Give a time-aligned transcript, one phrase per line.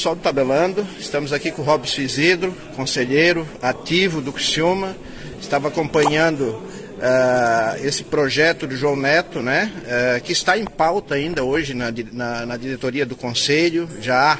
[0.00, 4.96] Pessoal do Tabelando, estamos aqui com o Robson Isidro, conselheiro ativo do Criciúma.
[5.38, 11.44] Estava acompanhando uh, esse projeto do João Neto, né, uh, que está em pauta ainda
[11.44, 13.86] hoje na, na, na diretoria do Conselho.
[14.00, 14.38] Já há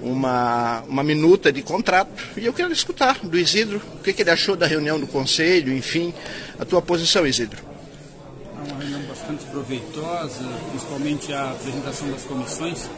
[0.00, 4.30] uma, uma minuta de contrato e eu quero escutar do Isidro o que, que ele
[4.30, 6.14] achou da reunião do Conselho, enfim,
[6.56, 7.60] a tua posição, Isidro.
[8.56, 12.88] É uma reunião bastante proveitosa, principalmente a apresentação das comissões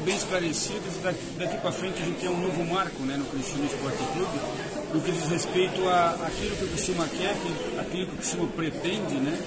[0.00, 0.80] bem esclarecido.
[1.02, 4.40] Daqui, daqui para frente a gente tem um novo marco né, no Criciúma Esporte Clube,
[4.94, 7.36] no que diz respeito a aquilo que o Criciúma quer,
[7.80, 9.38] aquilo que o Criciúma pretende, né,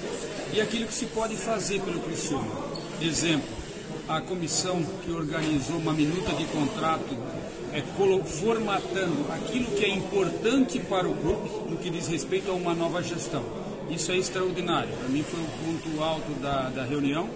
[0.52, 2.52] e aquilo que se pode fazer pelo Criciúma.
[3.00, 3.48] Exemplo,
[4.08, 7.16] a comissão que organizou uma minuta de contrato
[7.72, 7.82] é,
[8.24, 13.02] formatando aquilo que é importante para o clube no que diz respeito a uma nova
[13.02, 13.42] gestão.
[13.90, 14.90] Isso é extraordinário.
[14.96, 17.28] Para mim foi o ponto alto da, da reunião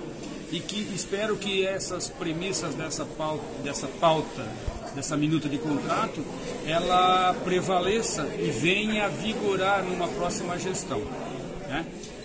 [0.51, 4.47] e que espero que essas premissas dessa pauta, dessa pauta,
[4.95, 6.25] dessa minuta de contrato,
[6.67, 11.01] ela prevaleça e venha a vigorar numa próxima gestão.
[11.69, 11.85] Né?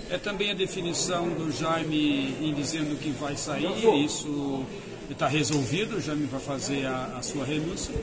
[0.09, 3.67] É também a definição do Jaime em dizendo que vai sair,
[4.03, 4.65] isso
[5.09, 7.93] está resolvido, o Jaime vai fazer a, a, sua renúncia.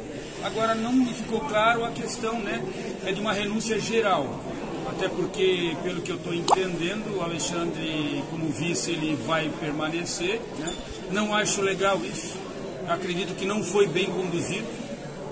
[0.44, 2.62] Agora não me ficou claro a questão né,
[3.04, 4.40] é de uma renúncia geral
[4.90, 10.40] até porque, pelo que eu estou entendendo, o Alexandre, como vice, ele vai permanecer.
[10.58, 10.74] Né?
[11.12, 12.36] Não acho legal isso.
[12.88, 14.66] Acredito que não foi bem conduzido.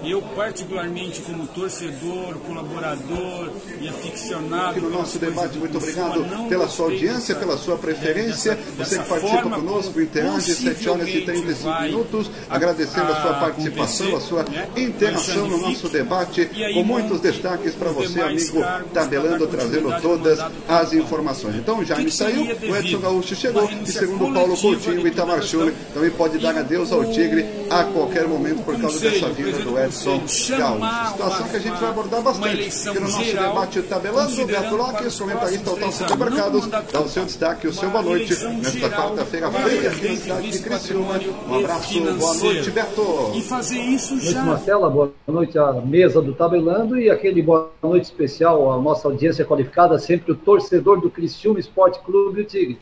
[0.04, 4.70] Eu, particularmente, como torcedor, colaborador e aficionado.
[4.70, 8.54] Aqui no nosso debate, muito obrigado pela sua audiência, dessa, pela sua preferência.
[8.54, 12.30] Dessa, Você que participa conosco, interage, 7 horas e 35 minutos.
[12.48, 14.68] Agradecendo a, a sua participação, a sua né?
[14.76, 18.62] interação no nosso debate, com muitos destaques para você, amigo
[18.94, 20.38] Tabelando, trazendo todas
[20.68, 21.56] as informações.
[21.56, 26.10] Então, Jaime saiu, o Edson Gaúcho chegou, e segundo Paulo Coutinho, o Itamar Schulli também
[26.10, 29.87] pode dar adeus ao Tigre a qualquer momento por causa dessa vinda do Edson.
[29.88, 30.20] Edson
[30.56, 31.08] Gaúcho.
[31.10, 32.84] Situação que a gente vai abordar bastante.
[32.84, 37.72] Porque no nosso debate tabelando, Beto Lopes, comentarista Total Supermercados, dá o seu destaque, o
[37.72, 41.20] seu boa noite nesta quarta-feira fria aqui no cidade de Criciúma.
[41.48, 43.32] Um abraço, boa noite, Beto.
[43.34, 44.32] E fazer isso já.
[44.32, 48.80] Boa noite, Marcela, boa noite à mesa do Tabelando e aquele boa noite especial à
[48.80, 52.78] nossa audiência qualificada, sempre o torcedor do Criciúma Esporte Clube, o Tigre.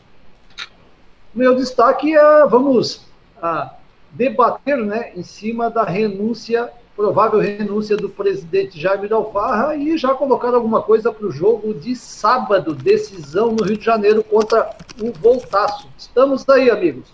[1.33, 3.05] Meu destaque é, vamos
[3.41, 3.75] a,
[4.11, 10.51] debater né, em cima da renúncia provável renúncia do presidente Jaime Dalfarra e já colocar
[10.55, 15.87] alguma coisa para o jogo de sábado, decisão no Rio de Janeiro contra o Voltaço.
[15.95, 17.07] Estamos aí, amigos.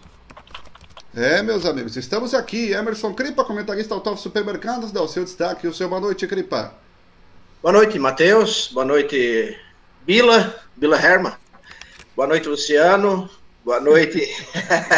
[1.14, 2.72] É, meus amigos, estamos aqui.
[2.72, 6.74] Emerson Cripa, comentarista Autógrafo Supermercados, dá o seu destaque e o seu boa noite, Cripa.
[7.62, 8.72] Boa noite, Matheus.
[8.74, 9.60] Boa noite,
[10.06, 11.38] Bila, Bila Herma.
[12.16, 13.30] Boa noite, Luciano.
[13.64, 14.30] Boa noite.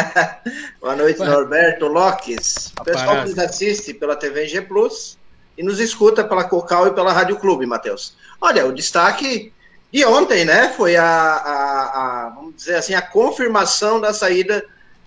[0.80, 2.72] Boa noite, Norberto Lopes.
[2.80, 5.16] O pessoal que nos assiste pela TV G Plus
[5.56, 8.16] e nos escuta pela Cocal e pela Rádio Clube, Matheus.
[8.40, 9.52] Olha, o destaque
[9.92, 10.74] de ontem, né?
[10.76, 14.66] Foi a, a, a, vamos dizer assim, a confirmação da saída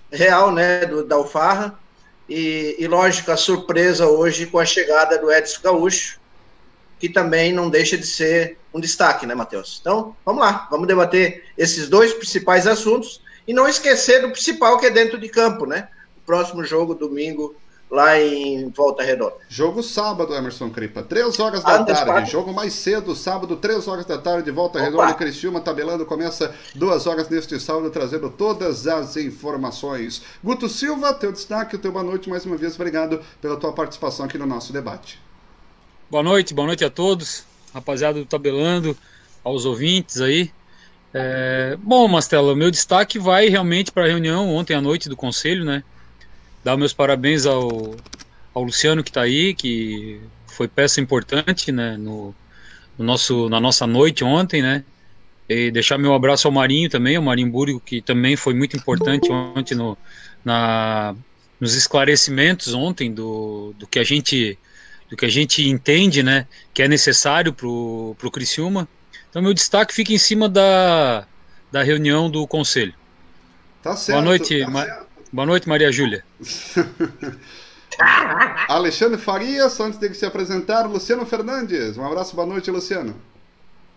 [0.09, 1.78] real, né, do, da Alfarra.
[2.30, 6.18] E, e, lógico, a surpresa hoje com a chegada do Edson Gaúcho,
[6.98, 9.80] que também não deixa de ser um destaque, né, Matheus?
[9.81, 14.86] Então, vamos lá, vamos debater esses dois principais assuntos e não esquecer do principal que
[14.86, 15.88] é dentro de campo, né?
[16.18, 17.56] O próximo jogo, domingo,
[17.90, 19.38] lá em Volta Redonda.
[19.50, 22.12] Jogo sábado, Emerson Cripa, três horas da Antes tarde.
[22.12, 22.32] Parte.
[22.32, 24.86] Jogo mais cedo, sábado, três horas da tarde, Volta Opa.
[24.86, 30.22] Redonda e Criciúma, tabelando, começa duas horas neste sábado, trazendo todas as informações.
[30.44, 34.38] Guto Silva, teu destaque, teu boa noite, mais uma vez, obrigado pela tua participação aqui
[34.38, 35.19] no nosso debate.
[36.07, 38.96] Boa noite, boa noite a todos, rapaziada do Tabelando,
[39.44, 40.51] aos ouvintes aí.
[41.14, 45.66] É, bom, Mastela, meu destaque vai realmente para a reunião ontem à noite do conselho,
[45.66, 45.84] né?
[46.64, 47.96] Dar meus parabéns ao,
[48.54, 51.98] ao Luciano que está aí, que foi peça importante, né?
[51.98, 52.36] No,
[52.98, 54.84] no, nosso, na nossa noite ontem, né?
[55.48, 59.32] E deixar meu abraço ao Marinho também, ao Marinho Búrigo, que também foi muito importante
[59.32, 59.98] ontem no,
[60.46, 61.16] na,
[61.60, 64.58] nos esclarecimentos ontem do, do que a gente
[65.10, 66.46] do que a gente entende, né?
[66.72, 68.88] Que é necessário para o Criciúma.
[69.30, 71.26] Então, meu destaque fica em cima da,
[71.72, 72.94] da reunião do conselho.
[73.84, 74.18] Tá certo.
[74.18, 75.06] Boa noite, tá Ma certo.
[75.31, 76.24] boa noite Maria Júlia.
[78.68, 81.98] Alexandre Farias, antes de se apresentar, Luciano Fernandes.
[81.98, 83.16] Um abraço, boa noite, Luciano.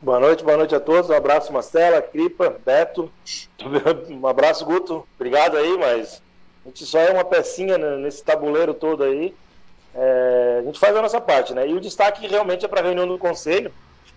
[0.00, 1.08] Boa noite, boa noite a todos.
[1.08, 3.11] Um abraço, Marcela, Cripa, Beto.
[4.11, 5.06] Um abraço, Guto.
[5.14, 6.20] Obrigado aí, mas
[6.64, 9.32] a gente só é uma pecinha nesse tabuleiro todo aí.
[9.94, 11.69] É, a gente faz a nossa parte, né?
[11.69, 13.73] E o destaque realmente é para a reunião do conselho.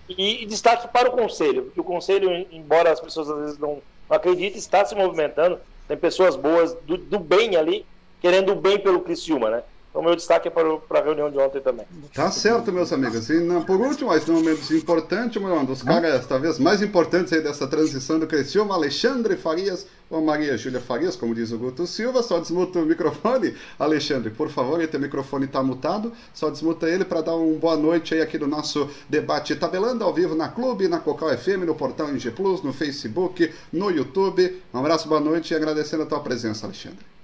[0.07, 3.81] E, e, destaque para o Conselho, porque o Conselho, embora as pessoas às vezes não,
[4.09, 5.59] não acreditem, está se movimentando.
[5.87, 7.85] Tem pessoas boas do, do, bem ali,
[8.21, 9.63] querendo o bem pelo Criciúma, né?
[9.95, 11.85] Então, meu destaque é para, para a reunião de ontem também.
[12.13, 13.29] Tá certo, meus amigos.
[13.29, 17.39] E não, por último, mas não menos importante, um dos caras talvez mais importantes aí
[17.39, 22.21] dessa transição do Criciúma, Alexandre Farias, ou Maria Júlia Farias, como diz o Guto Silva.
[22.21, 23.55] Só desmuta o microfone.
[23.79, 26.11] Alexandre, por favor, o teu microfone está mutado.
[26.33, 30.13] Só desmuta ele para dar uma boa noite aí aqui no nosso debate tabelando ao
[30.13, 34.61] vivo na Clube, na Cocal FM, no portal NG Plus, no Facebook, no YouTube.
[34.73, 37.14] Um abraço, boa noite e agradecendo a tua presença, Alexandre.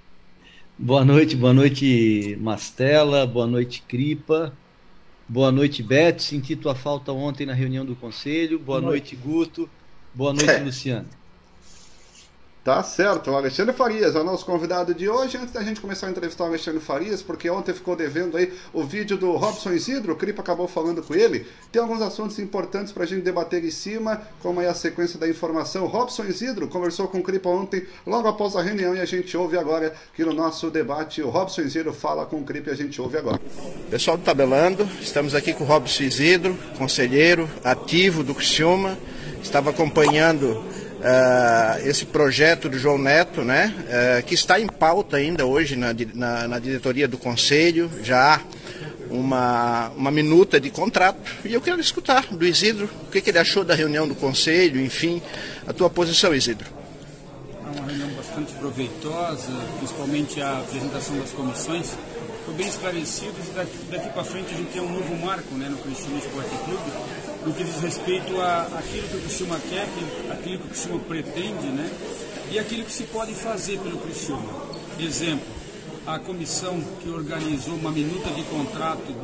[0.78, 4.52] Boa noite, boa noite, Mastela, boa noite, Cripa,
[5.28, 6.18] boa noite, Beth.
[6.18, 8.58] Senti tua falta ontem na reunião do conselho.
[8.58, 9.68] Boa, boa noite, Guto.
[10.14, 11.08] Boa noite, Luciano.
[12.64, 15.36] Tá certo, o Alexandre Farias é o nosso convidado de hoje.
[15.36, 18.84] Antes da gente começar a entrevistar o Alexandre Farias, porque ontem ficou devendo aí o
[18.84, 21.44] vídeo do Robson Isidro, o Cripa acabou falando com ele.
[21.72, 25.28] Tem alguns assuntos importantes para a gente debater em cima, como aí a sequência da
[25.28, 25.88] informação.
[25.88, 29.58] Robson Isidro conversou com o Cripa ontem, logo após a reunião, e a gente ouve
[29.58, 33.02] agora que no nosso debate o Robson Isidro fala com o Cripa e a gente
[33.02, 33.40] ouve agora.
[33.90, 38.96] Pessoal do Tabelando, estamos aqui com o Robson Isidro, conselheiro ativo do Criciúma,
[39.42, 40.62] estava acompanhando
[41.02, 45.94] uh, esse projeto do João Neto, né, uh, que está em pauta ainda hoje na,
[46.14, 48.40] na, na diretoria do Conselho, já há
[49.10, 53.38] uma, uma minuta de contrato, e eu quero escutar do Isidro o que, que ele
[53.38, 55.20] achou da reunião do Conselho, enfim,
[55.66, 56.66] a tua posição, Isidro.
[57.62, 61.90] É uma reunião bastante proveitosa, principalmente a apresentação das comissões,
[62.44, 65.78] foi bem esclarecido daqui, daqui para frente a gente tem um novo marco né, no
[65.78, 66.92] Cristiano Esporte Clube,
[67.46, 69.88] no que diz respeito a aquilo que o Criciúma quer,
[70.30, 71.90] aquilo que o Criciúma pretende, né?
[72.50, 74.52] E aquilo que se pode fazer pelo Criciúma.
[74.98, 75.46] Exemplo,
[76.06, 79.14] a comissão que organizou uma minuta de contrato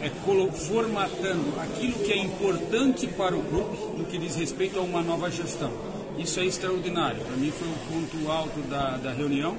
[0.00, 0.10] é
[0.50, 5.30] formatando aquilo que é importante para o clube no que diz respeito a uma nova
[5.30, 5.70] gestão.
[6.18, 7.20] Isso é extraordinário.
[7.24, 9.56] Para mim foi o ponto alto da, da reunião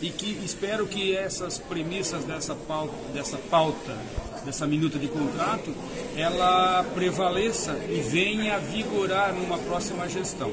[0.00, 3.96] e que espero que essas premissas dessa pauta, dessa pauta
[4.44, 5.74] dessa minuta de contrato,
[6.16, 10.50] ela prevaleça e venha a vigorar numa próxima gestão.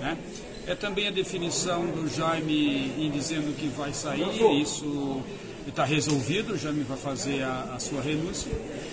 [0.00, 0.18] Né?
[0.66, 5.22] É também a definição do Jaime em dizendo que vai sair, isso
[5.66, 8.50] está resolvido, o Jaime vai fazer a, a, sua renúncia.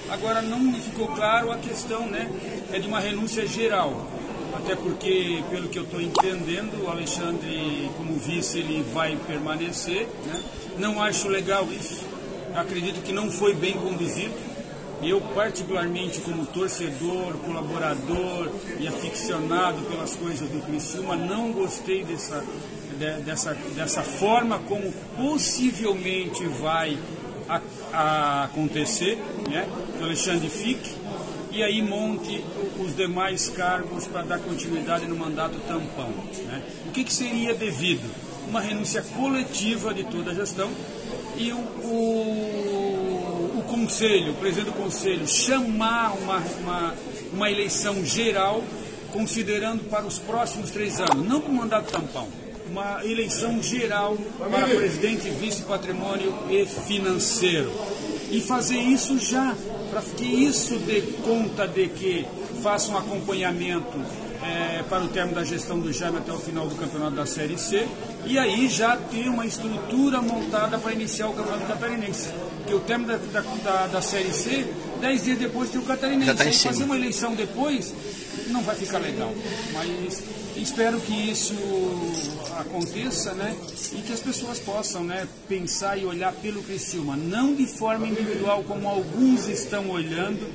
[0.10, 2.30] Agora não me ficou claro a questão, né?
[2.72, 4.08] É de uma renúncia geral.
[4.54, 10.08] Até porque, pelo que eu estou entendendo, o Alexandre, como vice, ele vai permanecer.
[10.26, 10.44] Né?
[10.78, 12.18] Não acho legal isso
[12.60, 14.34] acredito que não foi bem conduzido.
[15.02, 18.50] Eu, particularmente, como torcedor, colaborador
[18.80, 22.44] e aficionado pelas coisas do Criciúma, não gostei dessa,
[22.98, 26.98] de, dessa, dessa forma como possivelmente vai
[27.48, 27.62] a,
[27.94, 29.68] a acontecer, né?
[29.96, 30.96] que o Alexandre fique,
[31.58, 32.46] e aí monte
[32.80, 36.10] os demais cargos para dar continuidade no mandato tampão.
[36.46, 36.62] Né?
[36.86, 38.08] O que, que seria devido?
[38.48, 40.70] Uma renúncia coletiva de toda a gestão,
[41.36, 46.96] e o, o, o conselho, o presidente do conselho, chamar uma, uma,
[47.34, 48.64] uma eleição geral,
[49.12, 52.28] considerando para os próximos três anos, não para o mandato tampão,
[52.70, 57.72] uma eleição geral para presidente, vice-patrimônio e financeiro.
[58.30, 59.56] E fazer isso já,
[60.02, 62.26] que isso dê conta de que
[62.62, 63.98] faça um acompanhamento
[64.44, 67.58] é, para o termo da gestão do Jaime até o final do campeonato da Série
[67.58, 67.88] C
[68.26, 72.30] e aí já ter uma estrutura montada para iniciar o campeonato catarinense.
[72.58, 74.68] Porque o termo da, da, da, da Série C,
[75.00, 76.34] dez dias depois tem o catarinense.
[76.34, 77.94] Tá fazer uma eleição depois
[78.48, 79.34] não vai ficar legal.
[79.74, 80.24] Mas
[80.56, 81.54] espero que isso
[82.58, 83.56] aconteça, né?
[83.94, 88.64] E que as pessoas possam, né, pensar e olhar pelo Criciúma, não de forma individual
[88.64, 90.48] como alguns estão olhando,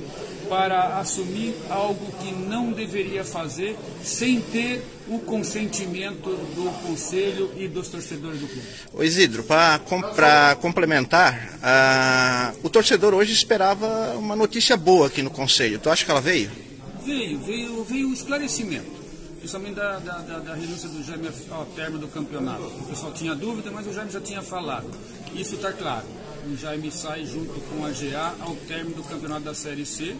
[0.49, 7.87] para assumir algo que não deveria fazer sem ter o consentimento do conselho e dos
[7.87, 8.67] torcedores do clube.
[8.93, 11.57] O Isidro, para complementar,
[12.53, 15.79] uh, o torcedor hoje esperava uma notícia boa aqui no conselho.
[15.79, 16.51] Tu acha que ela veio?
[17.05, 19.03] Veio, veio, veio o esclarecimento
[19.43, 22.63] principalmente da, da, da, da, renúncia do Jaime ao termo do campeonato.
[22.63, 24.89] O pessoal tinha dúvida, mas o Jaime já tinha falado.
[25.35, 26.05] Isso está claro
[26.51, 30.15] o Jaime sai junto com a GA ao término do campeonato da Série C.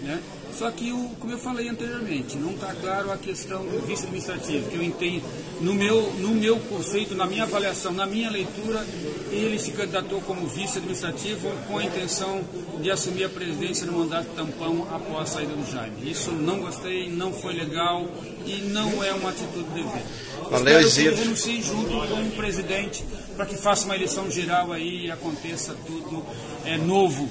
[0.00, 0.20] Né?
[0.52, 4.68] Só que, o, como eu falei anteriormente, não está claro a questão do vice administrativo,
[4.70, 5.22] que eu entendo,
[5.60, 8.84] no meu, no meu conceito, na minha avaliação, na minha leitura,
[9.30, 12.42] ele se candidatou como vice administrativo com a intenção
[12.80, 16.10] de assumir a presidência no mandato tampão após a saída do Jaime.
[16.10, 18.08] Isso não gostei, não foi legal
[18.48, 20.02] e não é uma atitude devida.
[20.50, 23.04] Valeu, Espero que renuncie junto com o presidente
[23.36, 26.24] para que faça uma eleição geral aí e aconteça tudo
[26.64, 27.28] é, novo,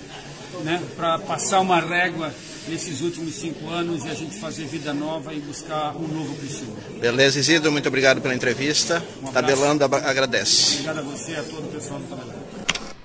[0.63, 0.81] né?
[0.95, 2.31] para passar uma régua
[2.67, 6.75] nesses últimos cinco anos e a gente fazer vida nova e buscar um novo Criciúma.
[6.99, 9.03] Beleza, Isidro, muito obrigado pela entrevista.
[9.23, 10.73] Um Tabelando agradece.
[10.73, 12.36] Obrigado a você e a todo o pessoal do Tabelando.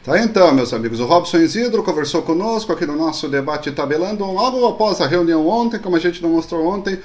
[0.05, 0.99] Tá então, meus amigos.
[0.99, 5.79] O Robson Isidro conversou conosco aqui no nosso debate tabelando logo após a reunião ontem,
[5.79, 6.99] como a gente não mostrou ontem,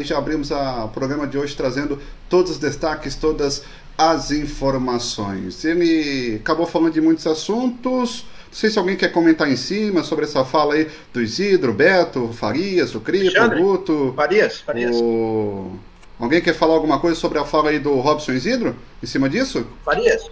[0.00, 1.98] e já abrimos o programa de hoje trazendo
[2.30, 3.62] todos os destaques, todas
[3.98, 5.66] as informações.
[5.66, 8.24] Ele acabou falando de muitos assuntos.
[8.46, 12.30] Não sei se alguém quer comentar em cima sobre essa fala aí do Isidro, Beto,
[12.32, 14.14] Farias, o Cripo, o Guto.
[14.16, 14.96] Farias, Farias.
[14.96, 15.72] O...
[16.18, 18.74] Alguém quer falar alguma coisa sobre a fala aí do Robson Isidro?
[19.02, 19.66] Em cima disso?
[19.84, 20.26] Farias.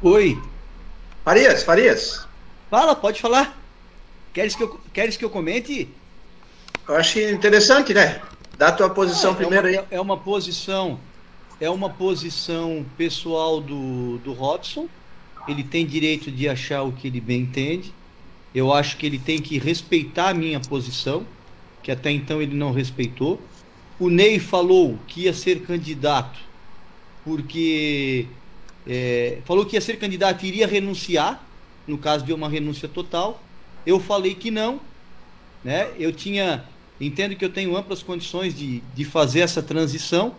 [0.00, 0.38] Oi.
[1.24, 2.26] Farias, Farias.
[2.68, 3.56] Fala, pode falar.
[4.32, 5.88] Queres que eu, queres que eu comente?
[6.88, 8.20] Eu acho interessante, né?
[8.58, 9.86] Dá a tua posição é, primeiro é uma, aí.
[9.90, 10.98] É uma posição,
[11.60, 14.88] é uma posição pessoal do, do Robson.
[15.46, 17.94] Ele tem direito de achar o que ele bem entende.
[18.54, 21.26] Eu acho que ele tem que respeitar a minha posição,
[21.82, 23.40] que até então ele não respeitou.
[23.98, 26.38] O Ney falou que ia ser candidato
[27.24, 28.26] porque
[28.86, 31.42] é, falou que ia ser candidato e iria renunciar,
[31.86, 33.42] no caso de uma renúncia total.
[33.86, 34.80] Eu falei que não,
[35.64, 35.90] né?
[35.98, 36.64] Eu tinha,
[37.00, 40.34] entendo que eu tenho amplas condições de, de fazer essa transição.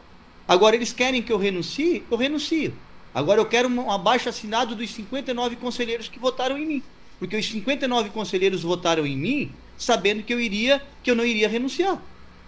[0.47, 2.73] Agora eles querem que eu renuncie, eu renuncio.
[3.13, 6.83] Agora eu quero um abaixo assinado dos 59 conselheiros que votaram em mim,
[7.19, 11.47] porque os 59 conselheiros votaram em mim, sabendo que eu iria, que eu não iria
[11.47, 12.01] renunciar.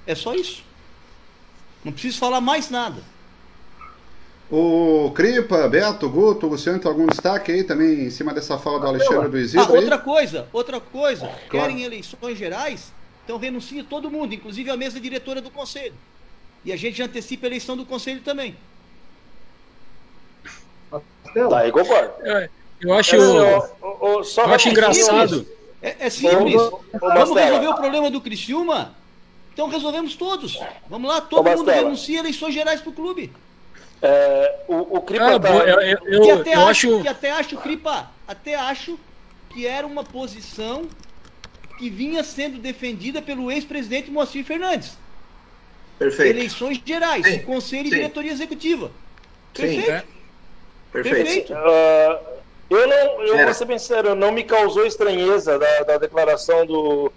[0.08, 0.64] É só isso.
[1.84, 3.04] Não preciso falar mais nada.
[4.52, 8.88] O Cripa, Beto, Guto, Luciano, tem algum destaque aí também em cima dessa fala do
[8.88, 9.66] Alexandre do Isidro?
[9.66, 11.28] Ah, outra coisa, outra coisa.
[11.28, 11.50] Claro.
[11.50, 12.94] Querem eleições gerais?
[13.24, 15.96] Então renuncia todo mundo, inclusive a mesa diretora do Conselho.
[16.64, 18.56] E a gente antecipa a eleição do Conselho também.
[20.92, 22.14] Tá, aí concordo.
[22.24, 22.50] Eu,
[22.82, 25.46] eu acho, eu, eu, eu acho engraçado.
[25.82, 26.56] É, é simples.
[27.00, 28.96] Vamos resolver o problema do Criciúma?
[29.54, 30.60] Então resolvemos todos.
[30.88, 33.32] Vamos lá, todo mundo renuncia eleições gerais para o clube.
[34.02, 35.50] É, o, o Cripa ah, tá...
[35.50, 37.02] eu, eu, eu, que até eu acho, acho...
[37.02, 39.00] Que até acho, Cripa, até acho
[39.50, 40.86] que era uma posição
[41.78, 44.98] que vinha sendo defendida pelo ex-presidente Moacir Fernandes.
[45.98, 46.38] Perfeito.
[46.38, 47.40] Eleições gerais, Sim.
[47.40, 48.92] conselho e diretoria executiva.
[49.54, 49.86] Perfeito.
[49.86, 50.04] Sim, é.
[50.92, 51.16] Perfeito.
[51.16, 51.54] Perfeito.
[51.54, 52.36] Uh,
[52.70, 57.12] eu não, eu vou ser bem sincero, não me causou estranheza da, da declaração do,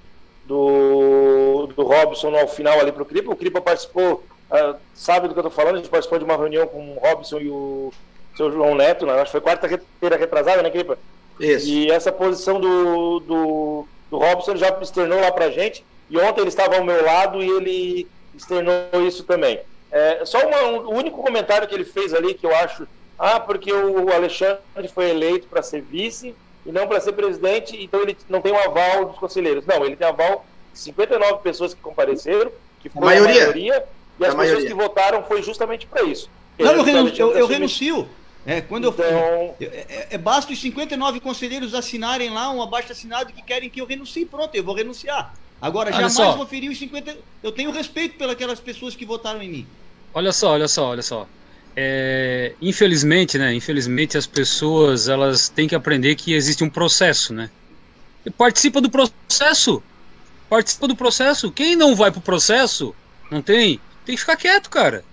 [0.46, 3.32] do, do Robson ao final ali para o Cripa.
[3.32, 6.36] O Cripa participou uh, sabe do que eu estou falando, a gente participou de uma
[6.36, 7.92] reunião com o Robson e o
[8.36, 9.14] seu João Neto, né?
[9.14, 10.98] acho que foi quarta-feira retrasada, né, Cripa?
[11.40, 11.68] Isso.
[11.68, 16.48] E essa posição do, do, do Robson já externou lá pra gente, e ontem ele
[16.48, 19.60] estava ao meu lado e ele externou isso também.
[19.90, 22.86] É, só uma, um, o único comentário que ele fez ali que eu acho,
[23.18, 28.02] ah, porque o Alexandre foi eleito para ser vice e não para ser presidente, então
[28.02, 29.66] ele não tem o um aval dos conselheiros.
[29.66, 33.84] Não, ele tem aval de 59 pessoas que compareceram, que foi a maioria, a maioria
[34.18, 36.30] e as pessoas que votaram foi justamente para isso.
[36.58, 37.16] Não, eu, renuncio.
[37.18, 38.08] Eu, eu renuncio.
[38.44, 39.04] É, quando então...
[39.60, 43.68] eu, é, é, é, basta os 59 conselheiros assinarem lá um abaixo assinado que querem
[43.68, 45.34] que eu renuncie, pronto, eu vou renunciar.
[45.60, 46.36] Agora, olha jamais só.
[46.36, 47.16] vou ferir os 50.
[47.42, 49.66] Eu tenho respeito pelas pessoas que votaram em mim.
[50.14, 51.26] Olha só, olha só, olha só.
[51.76, 53.54] É, infelizmente, né?
[53.54, 57.50] Infelizmente as pessoas elas têm que aprender que existe um processo, né?
[58.24, 59.82] E participa do processo.
[60.48, 61.52] Participa do processo.
[61.52, 62.94] Quem não vai pro processo,
[63.30, 65.04] não tem, tem que ficar quieto, cara.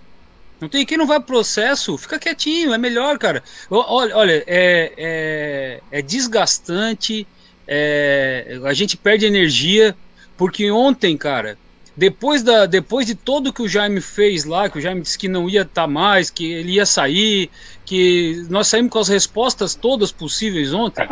[0.62, 3.44] Não tem quem não vai pro processo, fica quietinho, é melhor, cara.
[3.70, 7.28] Olha, olha é, é, é desgastante,
[7.68, 9.94] é, a gente perde energia,
[10.38, 11.58] porque ontem, cara,
[11.96, 15.28] depois, da, depois de todo que o Jaime fez lá, que o Jaime disse que
[15.28, 17.50] não ia estar tá mais, que ele ia sair,
[17.86, 21.06] que nós saímos com as respostas todas possíveis ontem.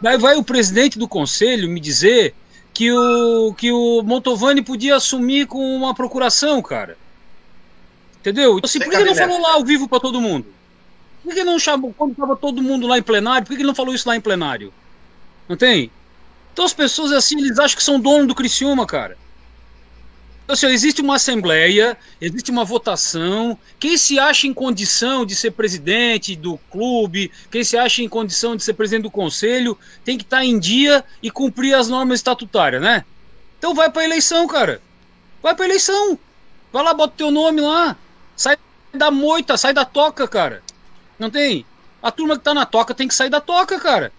[0.00, 2.34] Daí vai o presidente do conselho me dizer
[2.72, 6.96] que o, que o Montovani podia assumir com uma procuração, cara.
[8.20, 8.58] Entendeu?
[8.58, 10.46] Então, assim, por que ele não falou lá ao vivo para todo mundo?
[11.22, 13.46] Por que ele não chamou quando estava todo mundo lá em plenário?
[13.46, 14.72] Por que ele não falou isso lá em plenário?
[15.48, 15.90] Não tem?
[16.52, 19.16] Então as pessoas assim, eles acham que são dono do Criciúma, cara.
[20.48, 23.58] Então, assim, existe uma assembleia, existe uma votação.
[23.78, 28.56] Quem se acha em condição de ser presidente do clube, quem se acha em condição
[28.56, 32.80] de ser presidente do conselho, tem que estar em dia e cumprir as normas estatutárias,
[32.80, 33.04] né?
[33.58, 34.80] Então vai para eleição, cara.
[35.42, 36.18] Vai para eleição.
[36.72, 37.94] Vai lá, bota teu nome lá.
[38.38, 38.56] Sai
[38.94, 40.62] da moita, sai da toca, cara.
[41.18, 41.66] Não tem?
[42.00, 44.12] A turma que tá na toca tem que sair da toca, cara.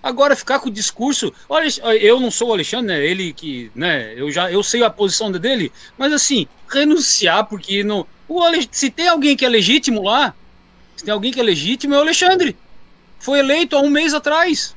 [0.00, 3.04] Agora ficar com o discurso, olha, eu não sou o Alexandre, né?
[3.04, 4.14] Ele que, né?
[4.16, 8.88] Eu já eu sei a posição dele, mas assim, renunciar porque não, o Ale, se
[8.88, 10.32] tem alguém que é legítimo lá,
[10.96, 12.56] se tem alguém que é legítimo é o Alexandre.
[13.18, 14.76] Foi eleito há um mês atrás.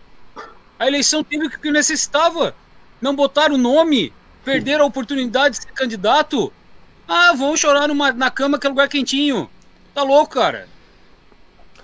[0.80, 2.56] A eleição teve o que necessitava.
[3.00, 4.12] Não botaram o nome,
[4.44, 6.52] perderam a oportunidade de ser candidato.
[7.13, 9.50] Ah, vão chorar numa, na cama que é lugar quentinho.
[9.94, 10.65] Tá louco, cara.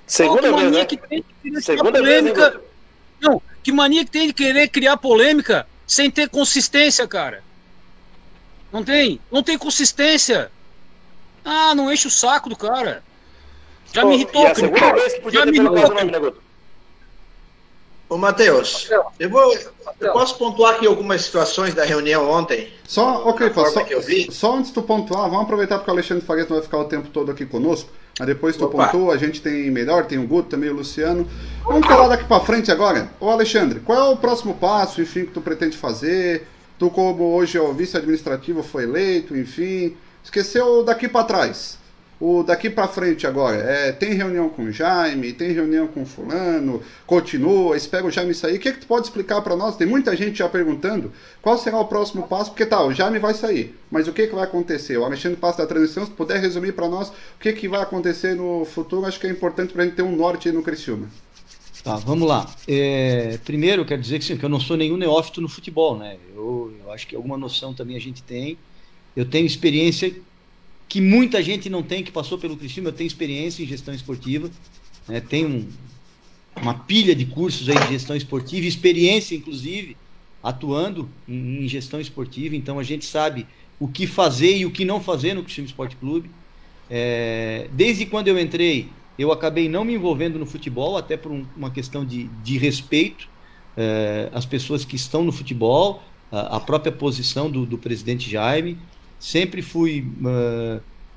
[0.06, 0.86] Segunda oh, vez, né?
[0.86, 2.52] Que tem de Segunda polêmica.
[2.52, 2.62] Vez,
[3.20, 7.44] não, que mania que tem de querer criar polêmica sem ter consistência, cara.
[8.72, 9.20] Não tem?
[9.30, 10.50] Não tem consistência.
[11.44, 13.04] Ah, não enche o saco do cara.
[13.92, 14.44] Já me irritou.
[14.44, 15.94] E a segunda vez que podia já ter me irritou.
[15.94, 16.32] Nome, né,
[18.10, 19.54] Ô, Matheus, eu, vou,
[20.00, 22.72] eu posso pontuar aqui algumas situações da reunião ontem?
[22.88, 23.66] Só, ok, só,
[24.32, 27.10] só antes de tu pontuar, vamos aproveitar porque o Alexandre Fagueto vai ficar o tempo
[27.10, 27.90] todo aqui conosco.
[28.18, 28.88] Mas depois tu Opa.
[28.88, 31.28] pontua, a gente tem melhor, tem o Guto, também o Luciano.
[31.66, 33.12] Vamos falar daqui para frente agora.
[33.20, 36.48] Ô Alexandre, qual é o próximo passo, enfim, que tu pretende fazer?
[36.80, 39.98] Tu, como hoje é o vice-administrativo, foi eleito, enfim.
[40.24, 41.77] Esqueceu daqui para trás
[42.20, 46.82] o daqui para frente agora, é, tem reunião com o Jaime, tem reunião com fulano,
[47.06, 48.58] continua, espera o Jaime sair.
[48.58, 49.76] O que, é que tu pode explicar para nós?
[49.76, 53.36] Tem muita gente já perguntando qual será o próximo passo, porque tá, o Jaime vai
[53.36, 54.98] sair, mas o que, que vai acontecer?
[54.98, 58.36] O Alexandre passa da transição, se puder resumir para nós o que, que vai acontecer
[58.36, 61.08] no futuro, acho que é importante para a gente ter um norte no Criciúma.
[61.84, 62.50] Tá, vamos lá.
[62.68, 66.18] É, primeiro, quero dizer que, sim, que eu não sou nenhum neófito no futebol, né?
[66.36, 68.58] Eu, eu acho que alguma noção também a gente tem.
[69.16, 70.14] Eu tenho experiência
[70.88, 74.50] que muita gente não tem, que passou pelo Criciúma, tenho experiência em gestão esportiva,
[75.08, 75.68] né, tenho um,
[76.62, 79.98] uma pilha de cursos aí de gestão esportiva, experiência inclusive
[80.42, 83.46] atuando em, em, gestão esportiva, então a gente sabe
[83.80, 86.30] o que fazer e o que não fazer no Criciúma Esporte Clube.
[86.90, 88.88] É, desde quando eu entrei,
[89.20, 93.28] eu acabei não me envolvendo no futebol, até por um, uma questão de, de respeito
[93.76, 96.02] é, às pessoas que estão no futebol,
[96.32, 98.78] a, a própria posição do, do presidente Jaime,
[99.20, 100.06] Sempre fui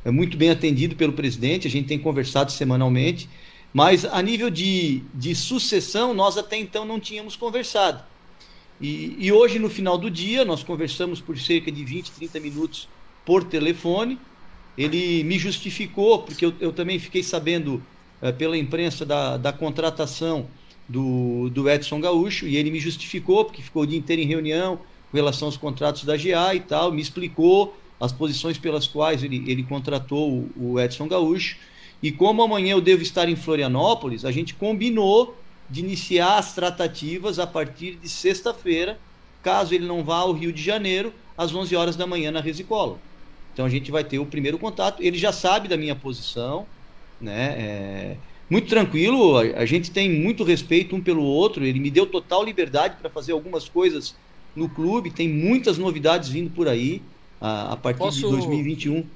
[0.04, 3.28] uh, muito bem atendido pelo presidente, a gente tem conversado semanalmente,
[3.72, 8.02] mas a nível de, de sucessão, nós até então não tínhamos conversado.
[8.80, 12.88] E, e hoje, no final do dia, nós conversamos por cerca de 20, 30 minutos
[13.26, 14.18] por telefone.
[14.76, 17.82] Ele me justificou, porque eu, eu também fiquei sabendo
[18.22, 20.48] uh, pela imprensa da, da contratação
[20.88, 24.80] do, do Edson Gaúcho, e ele me justificou, porque ficou o dia inteiro em reunião
[25.10, 29.44] com relação aos contratos da GA e tal, me explicou as posições pelas quais ele,
[29.46, 31.58] ele contratou o, Edson Gaúcho.
[32.02, 35.36] E como amanhã eu devo estar em Florianópolis, a gente combinou
[35.68, 38.98] de iniciar as tratativas a partir de sexta-feira,
[39.42, 42.98] caso ele não vá ao Rio de Janeiro, às 11 horas da manhã na Resicola.
[43.52, 45.02] Então a gente vai ter o primeiro contato.
[45.02, 46.66] Ele já sabe da minha posição,
[47.20, 47.54] né?
[47.58, 48.16] É
[48.48, 51.64] muito tranquilo, a, gente tem muito respeito um pelo outro.
[51.64, 54.16] Ele me deu total liberdade para fazer algumas coisas
[54.56, 57.00] no clube, tem muitas novidades vindo por aí
[57.40, 58.18] a, a partir Posso...
[58.18, 59.06] de 2021.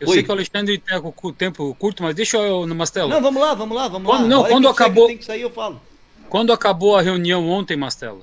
[0.00, 0.14] Eu Oi.
[0.14, 3.08] sei que o Alexandre tem o tempo curto, mas deixa eu no Mastelo.
[3.08, 4.28] Não, vamos lá, vamos lá, vamos quando, lá.
[4.28, 5.06] Não, quando acabou.
[5.06, 5.80] Tem que sair, eu falo.
[6.28, 8.22] Quando acabou a reunião ontem, Mastela,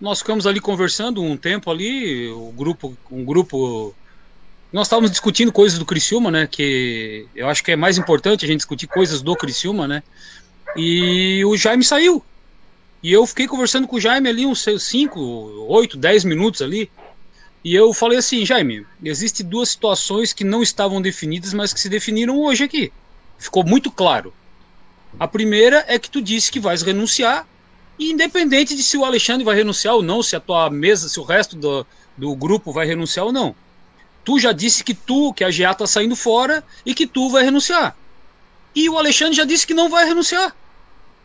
[0.00, 3.94] nós ficamos ali conversando um tempo ali, o grupo, um grupo.
[4.72, 6.46] Nós estávamos discutindo coisas do Criciúma, né?
[6.46, 10.02] Que eu acho que é mais importante a gente discutir coisas do Criciúma, né?
[10.76, 12.24] E o Jaime saiu.
[13.02, 15.20] E eu fiquei conversando com o Jaime ali uns 5,
[15.68, 16.90] 8, 10 minutos ali.
[17.66, 21.88] E eu falei assim, Jaime, existem duas situações que não estavam definidas, mas que se
[21.88, 22.92] definiram hoje aqui.
[23.36, 24.32] Ficou muito claro.
[25.18, 27.44] A primeira é que tu disse que vais renunciar,
[27.98, 31.18] e independente de se o Alexandre vai renunciar ou não, se a tua mesa, se
[31.18, 31.84] o resto do,
[32.16, 33.52] do grupo vai renunciar ou não.
[34.24, 37.42] Tu já disse que tu, que a GA está saindo fora e que tu vai
[37.42, 37.96] renunciar.
[38.76, 40.54] E o Alexandre já disse que não vai renunciar.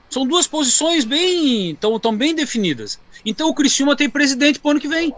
[0.09, 2.99] São duas posições bem, tão, tão bem definidas.
[3.23, 5.13] Então o Criciúma tem presidente para o ano que vem.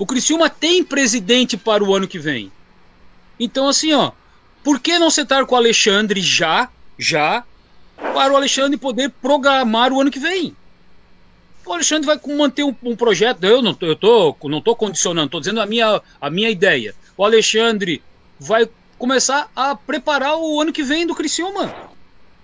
[0.00, 2.50] O Criciúma tem presidente para o ano que vem.
[3.38, 4.12] Então, assim, ó,
[4.64, 7.44] por que não sentar com o Alexandre já, já,
[7.98, 10.56] para o Alexandre poder programar o ano que vem?
[11.66, 13.44] O Alexandre vai manter um, um projeto.
[13.44, 16.94] Eu não, eu tô, não tô condicionando, estou dizendo a minha, a minha ideia.
[17.14, 18.02] O Alexandre
[18.38, 21.74] vai começar a preparar o ano que vem do Criciúma.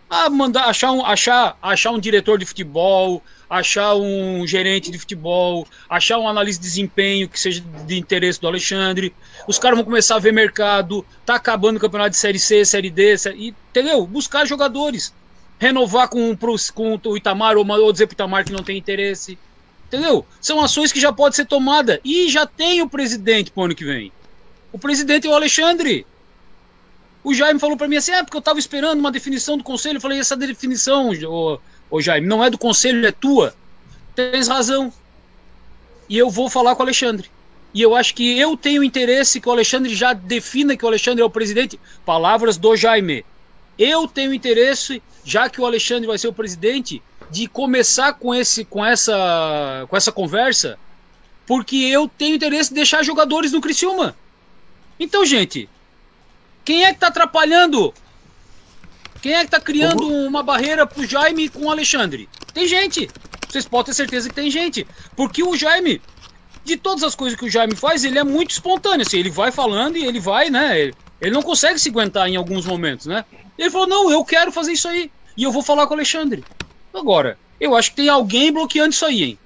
[0.09, 5.66] A mandar achar um, achar, achar um diretor de futebol, achar um gerente de futebol,
[5.88, 9.12] achar um analista de desempenho que seja de interesse do Alexandre.
[9.49, 12.90] Os caras vão começar a ver mercado, tá acabando o campeonato de Série C, Série
[12.90, 14.07] D, série, entendeu?
[14.07, 15.12] Buscar jogadores.
[15.59, 16.37] Renovar com,
[16.75, 19.37] com o Itamar ou, ou dizer pro Itamar que não tem interesse.
[19.88, 20.27] Entendeu?
[20.40, 22.01] São ações que já pode ser tomada.
[22.05, 24.12] E já tem o presidente pro ano que vem.
[24.73, 26.07] O presidente é o Alexandre.
[27.27, 29.97] O Jaime falou para mim assim: é porque eu tava esperando uma definição do conselho.
[29.97, 31.59] Eu falei: essa definição, ô,
[31.91, 33.53] Ô Jaime, não é do conselho, é tua.
[34.15, 34.93] Tens razão.
[36.09, 37.29] E eu vou falar com o Alexandre.
[37.75, 41.21] E eu acho que eu tenho interesse que o Alexandre já defina que o Alexandre
[41.21, 41.81] é o presidente.
[42.05, 43.27] Palavras do Jaime.
[43.77, 48.65] Eu tenho interesse, já que o Alexandre vai ser o presidente, de começar com esse
[48.65, 50.79] com essa com essa conversa,
[51.45, 54.17] porque eu tenho interesse de deixar jogadores no Criciúma.
[54.99, 55.69] Então, gente,
[56.66, 57.94] quem é que tá atrapalhando
[59.22, 60.26] Quem é que tá criando Como?
[60.26, 62.29] uma barreira pro Jaime com o Alexandre?
[62.52, 63.09] Tem gente.
[63.48, 64.87] Vocês podem ter certeza que tem gente.
[65.14, 66.02] Porque o Jaime,
[66.64, 69.07] de todas as coisas que o Jaime faz, ele é muito espontâneo.
[69.07, 70.79] Assim, ele vai falando e ele vai, né?
[70.79, 73.24] Ele, ele não consegue se aguentar em alguns momentos, né?
[73.57, 75.11] Ele falou: não, eu quero fazer isso aí.
[75.37, 76.44] E eu vou falar com o Alexandre.
[76.92, 79.38] Agora, eu acho que tem alguém bloqueando isso aí, hein?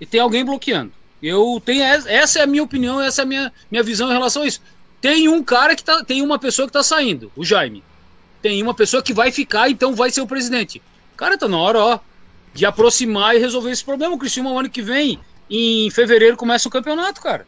[0.00, 0.92] E tem alguém bloqueando.
[1.22, 4.42] Eu tenho essa é a minha opinião, essa é a minha, minha visão em relação
[4.42, 4.60] a isso.
[5.06, 7.84] Tem um cara que tá, tem uma pessoa que tá saindo, o Jaime.
[8.42, 10.82] Tem uma pessoa que vai ficar, então vai ser o presidente.
[11.16, 12.00] Cara, tá na hora, ó,
[12.52, 14.16] de aproximar e resolver esse problema.
[14.16, 17.46] O Criciúma, ano que vem, em fevereiro, começa o campeonato, cara.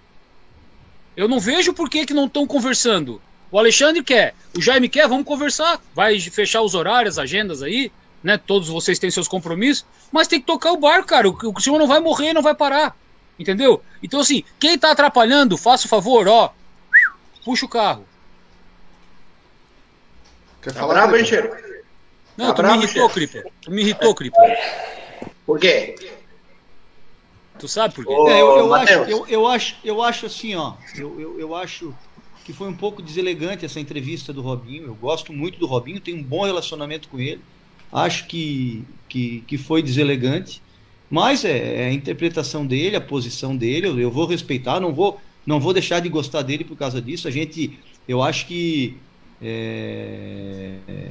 [1.16, 3.20] Eu não vejo por que, que não estão conversando.
[3.50, 5.82] O Alexandre quer, o Jaime quer, vamos conversar.
[5.96, 7.90] Vai fechar os horários, agendas aí,
[8.22, 8.38] né?
[8.38, 11.28] Todos vocês têm seus compromissos, mas tem que tocar o barco, cara.
[11.28, 12.96] O, o Criciúma não vai morrer, não vai parar.
[13.36, 13.82] Entendeu?
[14.00, 16.52] Então, assim, quem tá atrapalhando, faça o favor, ó.
[17.48, 18.04] Puxa o carro.
[20.60, 21.48] Quer tá falar, bravo, hein, Cheiro?
[22.36, 23.44] Não, tá tu bravo, me irritou, Cripa.
[23.62, 24.36] Tu me irritou, Cripa.
[25.46, 25.94] Por quê?
[27.58, 28.12] Tu sabe por quê?
[28.12, 30.74] Ô, é, eu, eu, acho, eu, eu, acho, eu acho assim, ó.
[30.94, 31.94] Eu, eu, eu acho
[32.44, 34.84] que foi um pouco deselegante essa entrevista do Robinho.
[34.84, 37.40] Eu gosto muito do Robinho, tenho um bom relacionamento com ele.
[37.90, 40.60] Acho que, que, que foi deselegante.
[41.08, 45.18] Mas é, é, a interpretação dele, a posição dele, eu, eu, vou respeitar, não vou,
[45.48, 47.26] não vou deixar de gostar dele por causa disso.
[47.26, 48.98] A gente, eu acho que
[49.40, 51.08] é, é,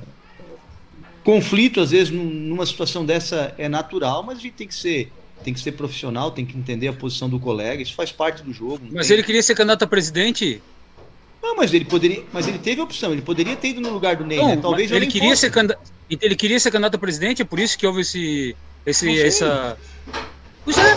[1.23, 5.12] conflito às vezes numa situação dessa é natural, mas a gente tem que ser
[5.43, 8.54] tem que ser profissional, tem que entender a posição do colega, isso faz parte do
[8.54, 8.82] jogo.
[8.91, 9.15] Mas tem...
[9.15, 10.62] ele queria ser candidato a presidente?
[11.41, 14.17] Não, mas ele poderia, mas ele teve a opção, ele poderia ter ido no lugar
[14.17, 14.58] do Ney, não, né?
[14.58, 15.41] Talvez ele queria fosse.
[15.41, 19.19] ser candidato, ele queria ser candidato a presidente, é por isso que houve esse esse,
[19.19, 19.78] essa.
[20.63, 20.95] Pois é.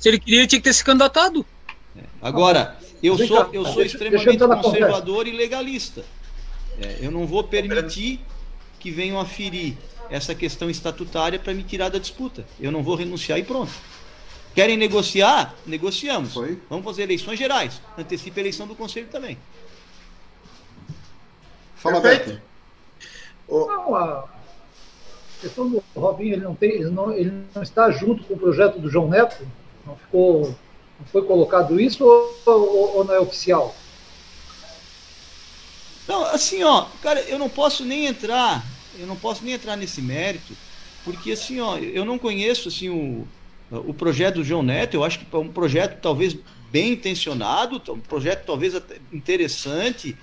[0.00, 1.46] Se ele queria, ele tinha que ter se candidatado.
[2.24, 6.02] Agora, eu sou, eu sou extremamente conservador e legalista.
[6.80, 8.18] É, eu não vou permitir
[8.80, 9.76] que venham a ferir
[10.08, 12.46] essa questão estatutária para me tirar da disputa.
[12.58, 13.72] Eu não vou renunciar e pronto.
[14.54, 15.54] Querem negociar?
[15.66, 16.32] Negociamos.
[16.32, 16.58] Foi.
[16.70, 17.82] Vamos fazer eleições gerais.
[17.98, 19.36] Antecipa a eleição do Conselho também.
[21.76, 22.40] Fala, Beto.
[23.46, 24.24] Não, a,
[25.42, 28.78] questão do Robinho, ele não, tem, ele não, ele não está junto com o projeto
[28.78, 29.46] do João Neto?
[29.86, 30.56] Não, ficou,
[31.10, 33.74] foi colocado isso ou, ou, ou não é oficial?
[36.06, 38.64] Não, assim, ó, cara, eu não posso nem entrar,
[38.98, 40.54] eu não posso nem entrar nesse mérito,
[41.04, 43.26] porque assim, ó, eu não conheço assim o,
[43.70, 46.36] o projeto do João Neto, eu acho que é um projeto talvez
[46.70, 48.74] bem intencionado, um projeto talvez
[49.12, 50.16] interessante,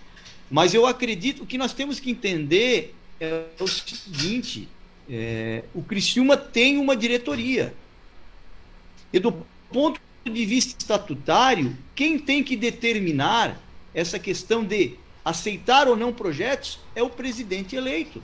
[0.49, 4.67] mas eu acredito que nós temos que entender é o seguinte,
[5.07, 7.71] é, o Criciúma tem uma diretoria.
[9.13, 13.59] E do ponto de vista estatutário, quem tem que determinar
[13.93, 18.21] essa questão de aceitar ou não projetos é o presidente eleito.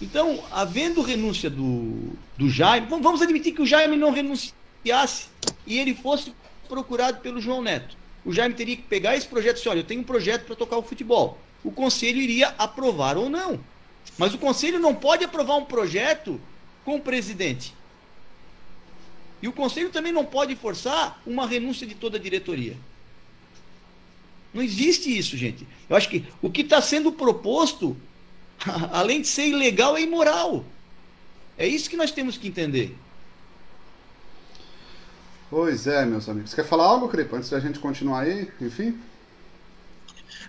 [0.00, 5.28] Então, havendo renúncia do, do Jaime, vamos admitir que o Jaime não renunciasse
[5.66, 6.34] e ele fosse
[6.68, 7.96] procurado pelo João Neto.
[8.24, 10.56] O Jaime teria que pegar esse projeto e dizer, olha, eu tenho um projeto para
[10.56, 11.38] tocar o futebol.
[11.64, 13.58] O conselho iria aprovar ou não.
[14.18, 16.40] Mas o conselho não pode aprovar um projeto
[16.84, 17.74] com o presidente.
[19.46, 22.76] E o conselho também não pode forçar uma renúncia de toda a diretoria.
[24.52, 25.64] Não existe isso, gente.
[25.88, 27.96] Eu acho que o que está sendo proposto,
[28.90, 30.64] além de ser ilegal, é imoral.
[31.56, 32.96] É isso que nós temos que entender.
[35.48, 36.52] Pois é, meus amigos.
[36.52, 38.50] Quer falar algo, Cripa, antes da gente continuar aí?
[38.60, 38.98] Enfim?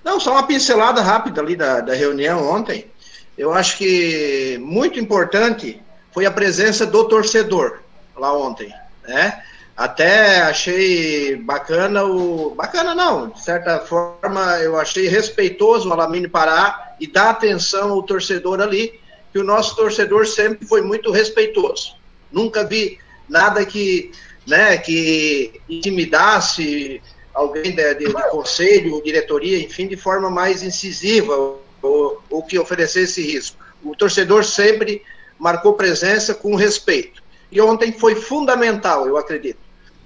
[0.03, 2.89] Não, só uma pincelada rápida ali da, da reunião ontem
[3.37, 5.79] eu acho que muito importante
[6.11, 7.81] foi a presença do torcedor
[8.19, 8.73] lá ontem,
[9.07, 9.43] né?
[9.75, 12.55] Até achei bacana o.
[12.55, 18.01] Bacana não, de certa forma eu achei respeitoso o Alamine parar e dar atenção ao
[18.01, 18.99] torcedor ali,
[19.31, 21.95] que o nosso torcedor sempre foi muito respeitoso.
[22.31, 22.97] Nunca vi
[23.29, 24.11] nada que,
[24.47, 26.99] né, que intimidasse
[27.31, 31.35] alguém de, de, de conselho, diretoria, enfim, de forma mais incisiva
[31.83, 33.63] ou, ou que oferecesse risco.
[33.83, 35.03] O torcedor sempre
[35.37, 37.21] marcou presença com respeito.
[37.51, 39.59] E ontem foi fundamental, eu acredito,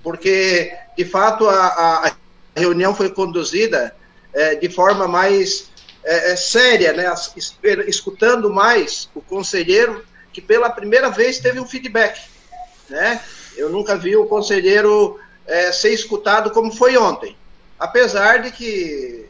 [0.03, 2.11] porque, de fato, a, a
[2.55, 3.95] reunião foi conduzida
[4.33, 5.69] é, de forma mais
[6.03, 7.11] é, é séria, né,
[7.87, 12.21] escutando mais o conselheiro, que pela primeira vez teve um feedback.
[12.89, 13.21] Né?
[13.55, 17.35] Eu nunca vi o conselheiro é, ser escutado como foi ontem.
[17.77, 19.25] Apesar de que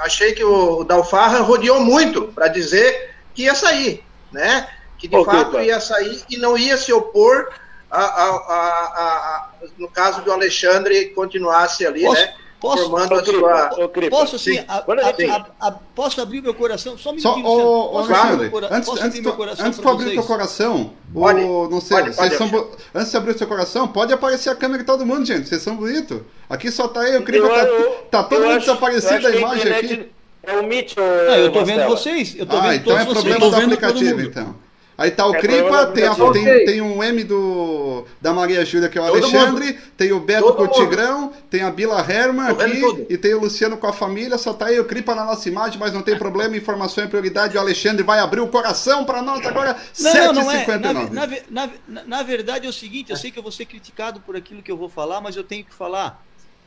[0.00, 4.68] achei que o Dalfarra rodeou muito para dizer que ia sair, né?
[5.00, 5.62] Que de okay, fato tá.
[5.64, 7.48] ia sair e não ia se opor
[7.90, 12.34] a, a, a, a, no caso do Alexandre continuasse ali, posso, né?
[12.60, 13.70] Posso, formando a sua.
[14.10, 14.36] Posso,
[14.68, 16.98] a, a, a, posso abrir meu coração?
[16.98, 20.22] Só me Só, o, o Alexandre, antes, antes, meu coração antes de abrir o teu
[20.24, 24.12] coração, pode, o, não sei, pode, pode, são, antes de abrir o teu coração, pode
[24.12, 25.48] aparecer a câmera de todo mundo, gente.
[25.48, 26.20] Vocês são bonitos.
[26.50, 27.66] Aqui só tá eu, o Cripa tá,
[28.10, 30.12] tá todo mundo desaparecido a imagem aqui.
[30.42, 31.02] É o Mitchell.
[31.02, 32.36] Não, eu tô vendo vocês.
[32.36, 34.54] Eu tô ah, vendo então é problema do aplicativo, então.
[35.00, 38.86] Aí tá o é Cripa, tem, a, tem, tem um M do, da Maria Júlia,
[38.86, 39.78] que é o Todo Alexandre, mundo.
[39.96, 43.40] tem o Beto Todo com o Tigrão, tem a Bila Herman aqui, e tem o
[43.40, 46.18] Luciano com a família, só tá aí o Cripa na nossa imagem, mas não tem
[46.18, 50.74] problema, informação é prioridade, o Alexandre vai abrir o coração para nós agora, 7h59.
[50.74, 50.82] É.
[50.82, 54.20] Na, na, na, na, verdade é o seguinte, eu sei que eu vou ser criticado
[54.20, 56.22] por aquilo que eu vou falar, mas eu tenho que falar.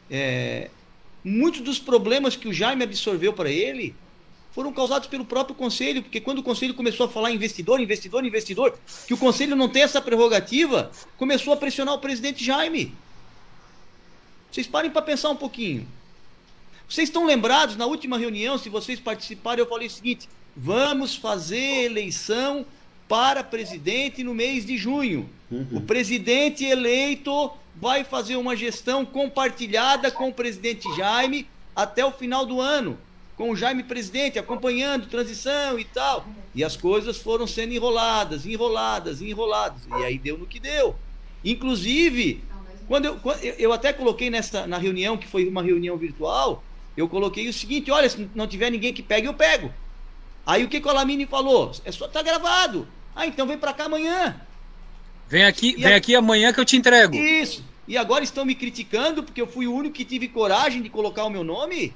[0.09, 0.71] É,
[1.23, 3.95] muitos dos problemas que o Jaime absorveu para ele
[4.53, 8.77] foram causados pelo próprio conselho, porque quando o conselho começou a falar investidor, investidor, investidor,
[9.07, 12.93] que o conselho não tem essa prerrogativa, começou a pressionar o presidente Jaime.
[14.51, 15.87] Vocês parem para pensar um pouquinho.
[16.87, 21.85] Vocês estão lembrados, na última reunião, se vocês participarem, eu falei o seguinte: vamos fazer
[21.85, 22.63] eleição
[23.07, 25.27] para presidente no mês de junho.
[25.49, 25.67] Uhum.
[25.71, 32.45] O presidente eleito vai fazer uma gestão compartilhada com o presidente Jaime até o final
[32.45, 32.99] do ano
[33.35, 36.25] com o Jaime presidente acompanhando transição e tal.
[36.53, 39.81] E as coisas foram sendo enroladas, enroladas, enroladas.
[39.99, 40.95] E aí deu no que deu.
[41.43, 42.43] Inclusive,
[42.87, 43.19] quando eu,
[43.57, 46.63] eu até coloquei nessa na reunião, que foi uma reunião virtual,
[46.95, 49.73] eu coloquei o seguinte: olha, se não tiver ninguém que pegue, eu pego.
[50.45, 51.71] Aí o que, que o Alamine falou?
[51.85, 52.87] É só tá gravado.
[53.15, 54.39] Ah, então vem para cá amanhã.
[55.27, 55.97] Vem aqui, vem a...
[55.97, 57.15] aqui amanhã que eu te entrego.
[57.15, 57.63] Isso.
[57.87, 61.25] E agora estão me criticando porque eu fui o único que tive coragem de colocar
[61.25, 61.93] o meu nome?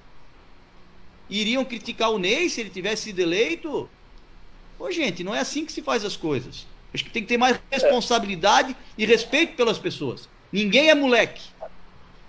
[1.29, 3.89] Iriam criticar o Ney se ele tivesse sido eleito?
[4.77, 6.67] Pô, gente, não é assim que se faz as coisas.
[6.93, 10.29] Acho que tem que ter mais responsabilidade e respeito pelas pessoas.
[10.51, 11.43] Ninguém é moleque.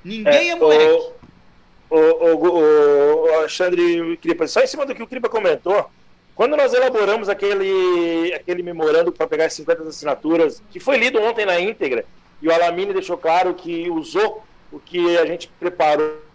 [0.05, 1.13] Ninguém é, é moleque.
[1.91, 5.89] O, o, o, o Alexandre Cripa, só em cima do que o Cripa comentou,
[6.35, 11.45] quando nós elaboramos aquele, aquele memorando para pegar as 50 assinaturas, que foi lido ontem
[11.45, 12.05] na íntegra,
[12.41, 16.28] e o Alamine deixou claro que usou o que a gente preparou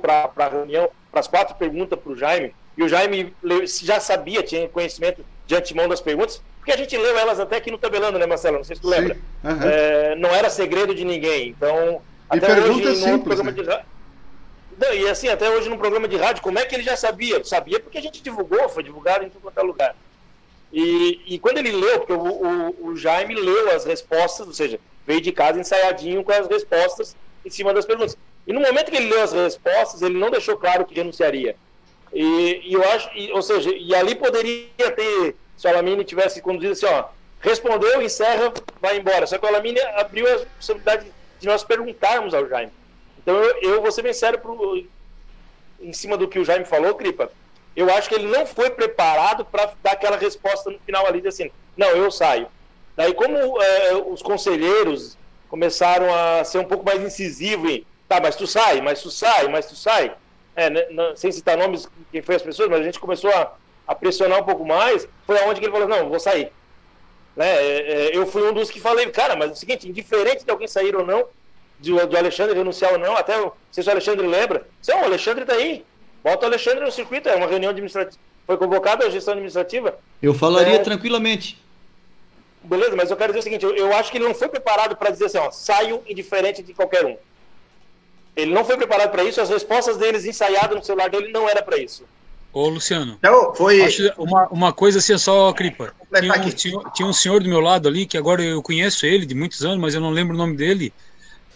[0.00, 3.34] para a reunião para as quatro perguntas para o Jaime, e o Jaime
[3.82, 7.70] já sabia, tinha conhecimento de antemão das perguntas, porque a gente leu elas até aqui
[7.70, 8.58] no tabelando, né, Marcelo?
[8.58, 9.16] Não sei se tu lembra.
[9.42, 9.62] Uhum.
[9.62, 11.50] É, não era segredo de ninguém.
[11.50, 13.62] Então, e até hoje, simples, no programa né?
[13.62, 13.62] de
[14.78, 17.42] não, e assim, até hoje no programa de rádio, como é que ele já sabia?
[17.44, 19.96] Sabia porque a gente divulgou, foi divulgado em todo lugar.
[20.72, 24.78] E, e quando ele leu, porque o, o, o, Jaime leu as respostas, ou seja,
[25.06, 28.18] veio de casa ensaiadinho com as respostas em cima das perguntas.
[28.46, 31.56] E no momento que ele leu as respostas, ele não deixou claro que renunciaria.
[32.12, 36.40] E, e eu acho, e, ou seja, e ali poderia ter, se o Alamine tivesse
[36.40, 37.06] conduzido assim, ó,
[37.40, 39.26] respondeu, encerra, vai embora.
[39.26, 41.06] Só que o Alamine abriu a possibilidade
[41.40, 42.72] de nós perguntarmos ao Jaime.
[43.18, 44.86] Então eu, eu vou ser bem sério pro,
[45.80, 47.30] em cima do que o Jaime falou, Cripa.
[47.74, 51.50] Eu acho que ele não foi preparado para dar aquela resposta no final ali, assim,
[51.76, 52.48] não, eu saio.
[52.96, 58.36] Daí, como é, os conselheiros começaram a ser um pouco mais incisivos em Tá, mas
[58.36, 60.14] tu sai, mas tu sai, mas tu sai.
[60.54, 60.82] É, né,
[61.16, 63.52] sem citar nomes, quem foi as pessoas, mas a gente começou a,
[63.86, 65.06] a pressionar um pouco mais.
[65.26, 66.50] Foi aonde que ele falou: não, vou sair.
[67.34, 70.44] Né, é, é, eu fui um dos que falei, cara, mas é o seguinte, indiferente
[70.44, 71.26] de alguém sair ou não,
[71.78, 73.34] do, do Alexandre renunciar ou não, até
[73.70, 74.66] sei se o Alexandre lembra.
[74.88, 75.84] Não, o Alexandre tá aí.
[76.24, 78.18] Bota o Alexandre no circuito, é uma reunião administrativa.
[78.46, 79.98] Foi convocada a gestão administrativa.
[80.22, 81.60] Eu falaria é, tranquilamente.
[82.62, 84.96] Beleza, mas eu quero dizer o seguinte: eu, eu acho que ele não foi preparado
[84.96, 87.16] para dizer assim, ó, saio indiferente de qualquer um.
[88.36, 91.62] Ele não foi preparado para isso, as respostas deles ensaiadas no celular dele não era
[91.62, 92.04] para isso.
[92.52, 93.16] Ô, Luciano.
[93.18, 93.86] Então, foi.
[94.16, 95.94] Uma, uma coisa assim, só, Cripa.
[96.18, 99.26] Tinha um, tinha, tinha um senhor do meu lado ali, que agora eu conheço ele
[99.26, 100.92] de muitos anos, mas eu não lembro o nome dele.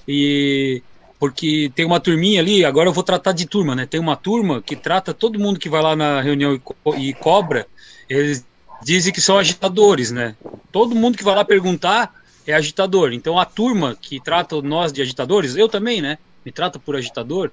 [0.06, 0.82] E.
[1.18, 3.86] Porque tem uma turminha ali, agora eu vou tratar de turma, né?
[3.86, 7.12] Tem uma turma que trata todo mundo que vai lá na reunião e, co e
[7.12, 7.66] cobra,
[8.08, 8.44] eles
[8.82, 10.34] dizem que são agitadores, né?
[10.72, 12.14] Todo mundo que vai lá perguntar
[12.46, 13.12] é agitador.
[13.12, 16.18] Então a turma que trata nós de agitadores, eu também, né?
[16.44, 17.50] Me trata por agitador,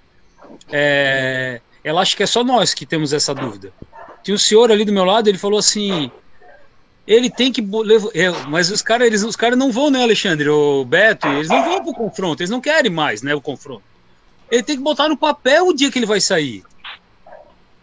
[0.71, 3.71] é, ela acha que é só nós que temos essa dúvida.
[4.23, 6.11] Tinha um senhor ali do meu lado, ele falou assim,
[7.07, 10.49] ele tem que levar, é, mas os caras eles os caras não vão né Alexandre?
[10.49, 13.83] O Beto eles não vão pro confronto eles não querem mais né o confronto.
[14.51, 16.63] Ele tem que botar no papel o dia que ele vai sair.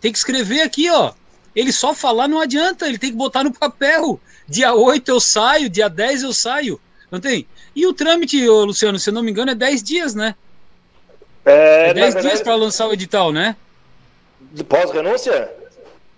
[0.01, 1.13] Tem que escrever aqui ó.
[1.57, 4.21] Ele só falar não adianta ele tem que botar no papel.
[4.47, 6.79] Dia 8 eu saio dia 10 eu saio.
[7.11, 7.47] Não tem?
[7.75, 10.35] E o trâmite Luciano se eu não me engano é 10 dias né
[11.45, 13.57] é, é 10 dias para lançar o edital, né?
[14.53, 15.51] De pós-renúncia?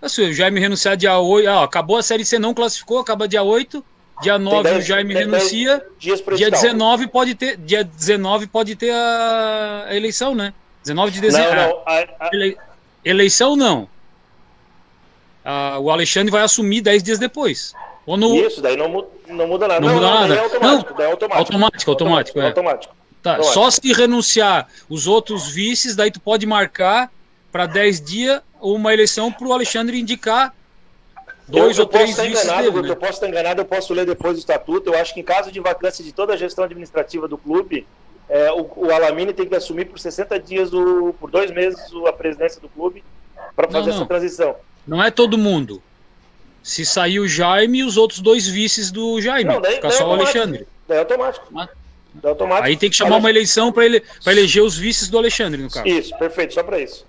[0.01, 1.49] Assim, o Jaime renunciar dia 8.
[1.49, 3.83] Ah, acabou a série C, não classificou, acaba dia 8.
[4.21, 5.85] Dia 9 dez, o Jaime renuncia.
[5.99, 7.57] Dia 19 pode ter.
[7.57, 10.53] Dia 19 pode ter a, a eleição, né?
[10.83, 11.55] 19 de dezembro.
[11.55, 12.29] Não, não, a, a...
[12.33, 12.57] Ele...
[13.05, 13.87] Eleição não.
[15.45, 17.73] Ah, o Alexandre vai assumir 10 dias depois.
[18.05, 18.35] No...
[18.35, 19.81] Isso, daí não, não muda nada.
[19.81, 20.35] Não, não muda nada.
[20.35, 21.39] É automático, não, é automático.
[21.39, 22.39] Automático, automático.
[22.39, 22.47] É.
[22.47, 22.96] automático.
[23.35, 27.11] Tá, só se renunciar os outros vices, daí tu pode marcar
[27.51, 30.53] para 10 dias uma eleição para o Alexandre indicar
[31.47, 32.89] dois eu, ou três vices enganado, dele, né?
[32.89, 34.89] Eu posso estar enganado, eu posso ler depois do estatuto.
[34.89, 37.87] Eu acho que em caso de vacância de toda a gestão administrativa do clube,
[38.29, 42.13] é, o, o Alamine tem que assumir por 60 dias, o, por dois meses, a
[42.13, 43.03] presidência do clube
[43.55, 43.95] para fazer não, não.
[43.95, 44.55] essa transição.
[44.85, 45.81] Não é todo mundo.
[46.61, 49.97] Se sair o Jaime e os outros dois vices do Jaime, não, daí, fica daí
[49.97, 50.67] só o Alexandre.
[50.89, 51.47] É automático.
[51.49, 51.69] Mas...
[52.23, 52.67] É automático.
[52.67, 55.87] Aí tem que chamar uma eleição para ele, eleger os vices do Alexandre, no caso.
[55.87, 57.05] Isso, perfeito, só para isso.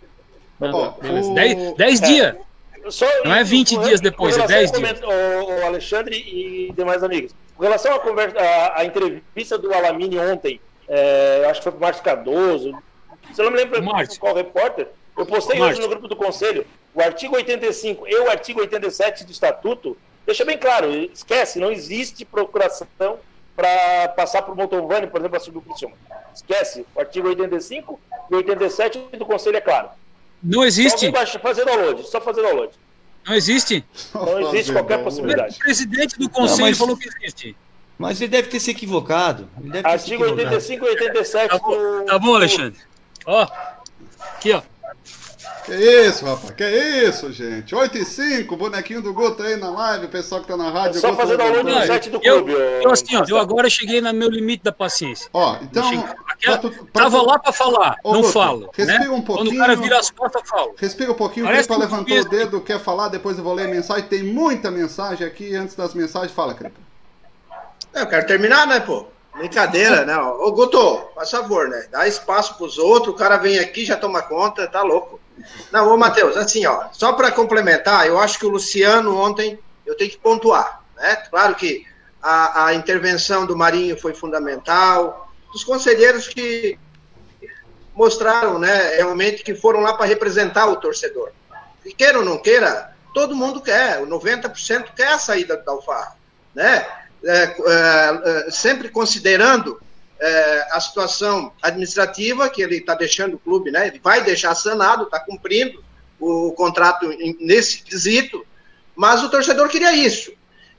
[0.58, 0.98] Bom,
[1.76, 2.36] 10 dias.
[2.90, 5.00] Só, não é 20 com, dias depois, é 10 dias.
[5.02, 7.34] O, o Alexandre e demais amigos.
[7.56, 11.78] Com relação à, conversa, à, à entrevista do Alamine ontem, é, acho que foi para
[11.78, 12.78] o Márcio Cardoso,
[13.32, 13.82] se eu não me lembro
[14.18, 18.60] qual repórter, eu postei hoje no grupo do Conselho, o artigo 85 e o artigo
[18.60, 23.18] 87 do Estatuto, deixa bem claro, esquece, não existe procuração
[23.58, 25.96] para passar por Montovani, por exemplo, a subir o Criciúma.
[26.32, 27.98] Esquece, o artigo 85
[28.30, 29.88] e 87 do Conselho é claro.
[30.40, 31.10] Não existe.
[31.26, 32.72] Só fazer download, só fazer download.
[33.26, 33.84] Não existe.
[34.14, 35.56] Não existe qualquer possibilidade.
[35.56, 36.78] O presidente do conselho não, mas...
[36.78, 37.56] falou que existe.
[37.98, 39.48] Mas ele deve ter se equivocado.
[39.82, 42.04] Artigo 85 e 87 tá bom, do...
[42.04, 42.78] tá bom Alexandre.
[43.26, 43.42] Ó,
[44.36, 44.62] aqui, ó.
[45.68, 47.74] Que isso, rapaz, que isso, gente.
[47.74, 50.96] 8 e 5, bonequinho do Guto aí na live, o pessoal que tá na rádio.
[50.96, 52.52] É só fazer download no site do clube.
[52.52, 55.28] Eu, eu, assim, ó, eu agora cheguei no meu limite da paciência.
[55.30, 55.86] Ó, então.
[56.26, 57.26] Aquela, pra tu, pra tava tu...
[57.26, 58.70] lá pra falar, Ô, não Guto, falo.
[58.72, 59.10] Respira né?
[59.10, 59.50] um pouquinho.
[59.50, 60.74] Quando o cara vira as costas, falo.
[60.78, 63.66] Respira um pouquinho, Parece o Cripa levantou o dedo, quer falar, depois eu vou ler
[63.66, 64.04] a mensagem.
[64.04, 66.80] Tem muita mensagem aqui, antes das mensagens, fala, Cripa.
[67.92, 69.06] Eu quero terminar, né, pô?
[69.38, 70.18] Brincadeira, né?
[70.18, 71.86] Ô, Guto, faz favor, né?
[71.90, 75.20] Dá espaço pros outros, o cara vem aqui, já toma conta, tá louco.
[75.72, 79.96] Não, ô Matheus, assim, ó, só para complementar, eu acho que o Luciano ontem, eu
[79.96, 81.16] tenho que pontuar, né?
[81.30, 81.86] Claro que
[82.22, 86.78] a, a intervenção do Marinho foi fundamental, os conselheiros que
[87.94, 91.30] mostraram, né, realmente que foram lá para representar o torcedor.
[91.84, 96.16] E queira ou não queira, todo mundo quer, o 90% quer a saída do Alfarra,
[96.54, 96.86] né?
[97.24, 99.80] É, é, é, sempre considerando
[100.20, 103.88] é, a situação administrativa, que ele está deixando o clube, né?
[103.88, 105.82] Ele vai deixar sanado, está cumprindo
[106.20, 107.08] o contrato
[107.40, 108.44] nesse quesito,
[108.94, 110.32] mas o torcedor queria isso.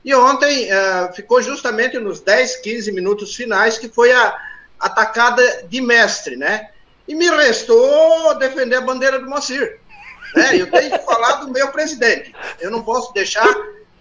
[0.04, 4.34] E ontem é, ficou justamente nos 10, 15 minutos finais, que foi a
[4.78, 6.70] atacada de mestre, né?
[7.06, 9.78] E me restou defender a bandeira do Moacir.
[10.34, 10.60] Né?
[10.60, 12.34] Eu tenho que falar do meu presidente.
[12.60, 13.46] Eu não posso deixar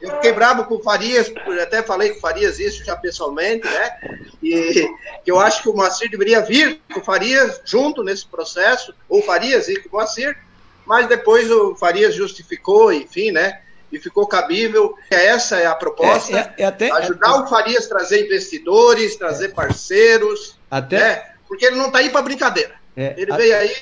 [0.02, 1.32] eu fiquei bravo com o Farias,
[1.62, 3.98] até falei com o Farias isso já pessoalmente, né?
[4.42, 4.90] E
[5.24, 9.22] que eu acho que o Moacir deveria vir com o Farias junto nesse processo, ou
[9.22, 10.38] Farias ir com o Moacir,
[10.86, 13.62] mas depois o Farias justificou, enfim, né?
[13.92, 14.96] E ficou cabível.
[15.10, 16.38] Essa é a proposta.
[16.38, 20.58] É, é, é até, ajudar o Farias a trazer investidores, trazer parceiros.
[20.70, 21.26] Até, né?
[21.48, 22.76] Porque ele não está aí para brincadeira.
[22.96, 23.76] É, ele veio aí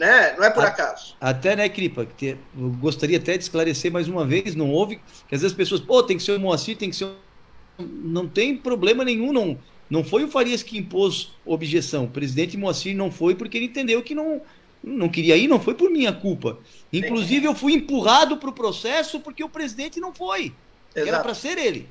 [0.00, 0.34] né?
[0.38, 1.14] Não é por a, acaso.
[1.20, 4.96] Até, né, Cripa, que eu gostaria até de esclarecer mais uma vez, não houve,
[5.28, 7.10] que às vezes as pessoas, pô, tem que ser o Moacir, tem que ser
[7.78, 9.58] Não tem problema nenhum, não,
[9.90, 14.02] não foi o Farias que impôs objeção, o presidente Moacir não foi porque ele entendeu
[14.02, 14.40] que não,
[14.82, 16.58] não queria ir, não foi por minha culpa.
[16.90, 20.54] Inclusive, eu fui empurrado para o processo porque o presidente não foi.
[20.94, 21.86] Era para ser ele.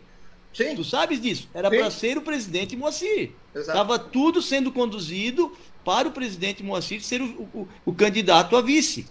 [0.51, 0.75] Sim.
[0.75, 1.47] Tu sabes disso?
[1.53, 3.33] Era para ser o presidente Moacir.
[3.53, 9.07] Estava tudo sendo conduzido para o presidente Moacir ser o, o, o, candidato a vice.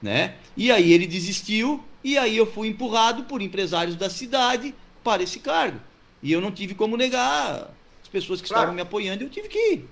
[0.00, 0.34] Né?
[0.56, 5.38] E aí ele desistiu, e aí eu fui empurrado por empresários da cidade para esse
[5.38, 5.78] cargo.
[6.22, 7.70] E eu não tive como negar
[8.02, 8.62] as pessoas que claro.
[8.62, 9.88] estavam me apoiando, eu tive que ir.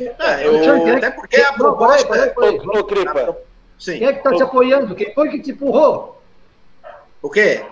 [0.00, 0.96] É, eu...
[0.96, 2.34] Até porque a proposta.
[2.66, 3.36] Ô, Cripa.
[3.78, 3.98] Sim.
[3.98, 4.94] Quem é que está te apoiando?
[4.94, 6.22] Quem foi que te empurrou?
[7.20, 7.64] O quê?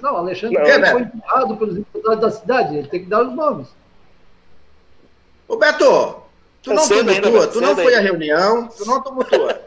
[0.00, 3.68] Não, Alexandre não, foi empurrado pelos empresários da cidade, ele tem que dar os nomes.
[5.48, 6.22] Ô Beto,
[6.62, 9.60] tu não tomou tua, tu não foi à reunião, tu não tomou tua.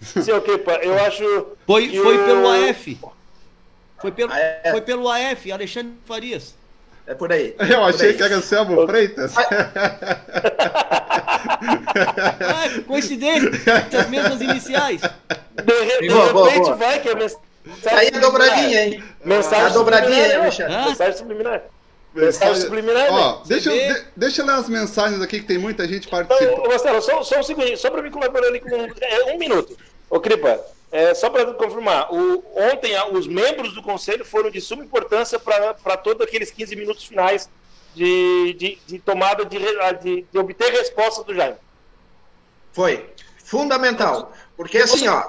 [0.00, 1.22] Seu Kipa, eu acho.
[1.66, 2.98] Foi, foi pelo AF.
[4.00, 4.70] Foi pelo, ah, é.
[4.70, 6.54] foi pelo AF, Alexandre Farias.
[7.06, 7.54] É por aí.
[7.68, 8.14] Eu achei aí.
[8.16, 9.34] que era Selmo Freitas.
[9.36, 9.48] ah,
[12.86, 13.50] coincidência,
[13.98, 15.00] as mesmas iniciais.
[15.02, 16.76] De, de boa, boa, boa.
[16.76, 17.50] vai que é mensagem.
[17.86, 19.04] Aí é dobradinha, hein?
[19.24, 20.76] Mensagem a dobradinha aí, Alexandre.
[20.76, 21.62] Mensagem subliminar.
[22.14, 23.12] Mensagem subliminar.
[23.12, 26.52] Ó, deixa, eu, de, deixa eu ler as mensagens aqui que tem muita gente participando.
[26.52, 28.68] Então, Marcelo, só, só um segundo, só para me colaborar ali com
[29.00, 29.76] é, um minuto.
[30.08, 34.82] Ô, Cripa, é, só para confirmar, o, ontem os membros do conselho foram de suma
[34.82, 37.48] importância para todos aqueles 15 minutos finais
[37.94, 39.58] de, de, de tomada de,
[40.02, 41.56] de, de, obter resposta do Jaime.
[42.72, 43.08] Foi.
[43.44, 44.32] Fundamental.
[44.56, 45.28] Porque assim, ó,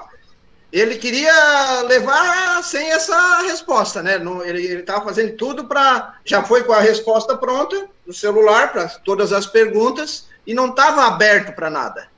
[0.72, 4.14] ele queria levar sem essa resposta, né?
[4.44, 6.16] ele estava fazendo tudo para.
[6.24, 11.04] Já foi com a resposta pronta no celular para todas as perguntas e não estava
[11.04, 12.08] aberto para nada.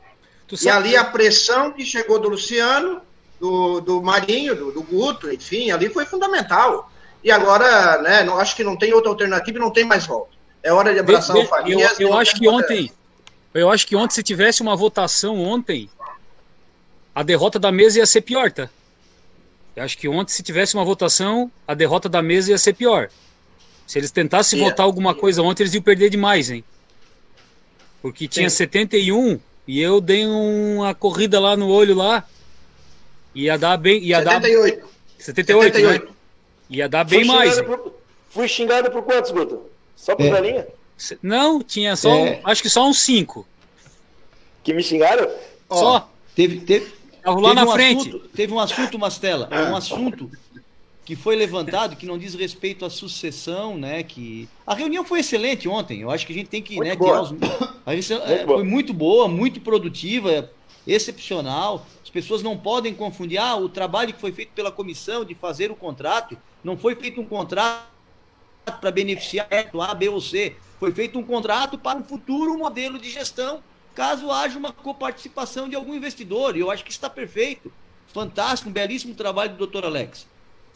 [0.62, 3.02] e ali a pressão que chegou do Luciano,
[3.40, 6.88] do, do Marinho, do, do Guto, enfim, ali foi fundamental.
[7.24, 10.34] E agora, né, não, acho que não tem outra alternativa e não tem mais volta.
[10.62, 11.98] É hora de abraçar o Farias.
[11.98, 12.92] Eu, eu acho que ontem,
[13.52, 15.90] eu acho que ontem, se tivesse uma votação ontem,
[17.14, 18.68] a derrota da mesa ia ser pior, tá?
[19.76, 23.10] Eu acho que ontem, se tivesse uma votação, a derrota da mesa ia ser pior.
[23.86, 24.72] Se eles tentassem yeah.
[24.72, 26.64] votar alguma coisa ontem, eles iam perder demais, hein?
[28.00, 28.56] Porque tinha Sim.
[28.56, 32.26] 71 e eu dei uma corrida lá no olho lá.
[33.34, 34.02] Ia dar bem.
[34.02, 34.80] Ia 78.
[34.80, 34.88] Dar,
[35.18, 36.04] 78, 78.
[36.04, 36.12] Né?
[36.70, 37.60] Ia dar bem fui mais.
[37.60, 37.94] Por,
[38.30, 39.62] fui xingado por quantos, Guto?
[39.96, 40.30] Só por é.
[40.30, 40.66] velhinha?
[41.22, 42.14] Não, tinha só.
[42.14, 42.40] É.
[42.44, 43.46] Um, acho que só uns 5.
[44.62, 45.28] Que me xingaram?
[45.68, 46.10] Só.
[46.34, 46.92] Teve, teve,
[47.24, 48.08] Tava lá na um frente.
[48.08, 50.30] Assunto, teve um assunto, Mastela, um assunto
[51.04, 54.02] que foi levantado que não diz respeito à sucessão, né?
[54.02, 56.00] Que a reunião foi excelente ontem.
[56.00, 56.96] Eu acho que a gente tem que, muito né?
[56.96, 57.22] Boa.
[57.22, 57.32] Os...
[57.86, 60.50] Muito é, foi muito boa, muito produtiva,
[60.86, 61.84] excepcional.
[62.02, 65.70] As pessoas não podem confundir ah, o trabalho que foi feito pela comissão de fazer
[65.70, 66.34] o contrato.
[66.62, 67.84] Não foi feito um contrato
[68.80, 70.56] para beneficiar A, B ou C.
[70.80, 73.62] Foi feito um contrato para um futuro modelo de gestão
[73.94, 76.56] caso haja uma coparticipação de algum investidor.
[76.56, 77.72] E eu acho que está perfeito.
[78.12, 79.84] Fantástico, um belíssimo trabalho do Dr.
[79.84, 80.26] Alex.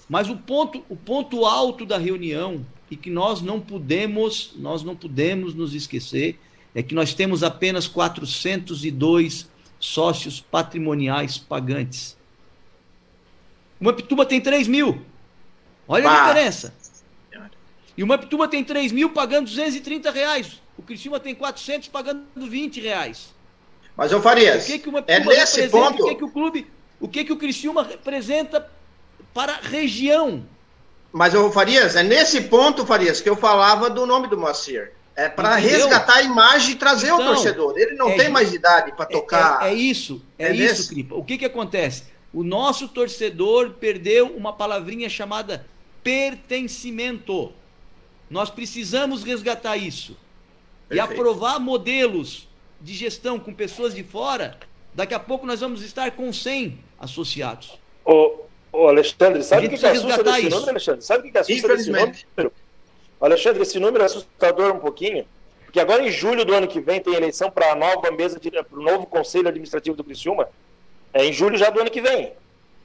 [0.09, 4.97] Mas o ponto, o ponto alto da reunião e que nós não podemos, nós não
[4.97, 6.39] podemos nos esquecer
[6.75, 9.49] é que nós temos apenas 402
[9.79, 12.17] sócios patrimoniais pagantes.
[13.81, 15.03] Uma Pituba tem 3 mil.
[15.87, 16.25] Olha bah.
[16.25, 16.75] a diferença.
[17.97, 20.61] E uma Pituba tem 3 mil pagando 230 reais.
[20.79, 23.35] O Criciúma tem 400 pagando 20 reais.
[23.97, 24.57] Mas eu faria.
[24.57, 26.05] O que, que uma é nesse ponto.
[26.05, 26.71] O que, que o clube,
[27.01, 28.71] o que, que o Criciúma representa
[29.35, 30.47] para a região?
[31.13, 34.93] Mas eu Farias, é nesse ponto, Farias, que eu falava do nome do Moacir.
[35.17, 37.77] É para resgatar a imagem e trazer então, o torcedor.
[37.77, 39.67] Ele não é, tem mais idade para é, tocar.
[39.67, 41.17] É, é, isso, é, é isso, Cripa.
[41.17, 42.05] O que, que acontece?
[42.33, 45.67] O nosso torcedor perdeu uma palavrinha chamada
[46.05, 47.53] pertencimento.
[48.31, 50.17] Nós precisamos resgatar isso
[50.91, 52.49] e aprovar modelos
[52.81, 54.59] de gestão com pessoas de fora,
[54.95, 57.79] daqui a pouco nós vamos estar com 100 associados.
[58.05, 58.41] Ô,
[58.73, 60.51] ô Alexandre, sabe o que, que assusta desse isso.
[60.51, 61.05] número, Alexandre?
[61.05, 62.53] Sabe o que, que assusta desse número?
[63.21, 65.27] Alexandre, esse número é assustador um pouquinho,
[65.65, 68.79] porque agora em julho do ano que vem tem eleição para a nova mesa, para
[68.79, 70.49] o novo Conselho Administrativo do Criciúma,
[71.13, 72.33] é em julho já do ano que vem.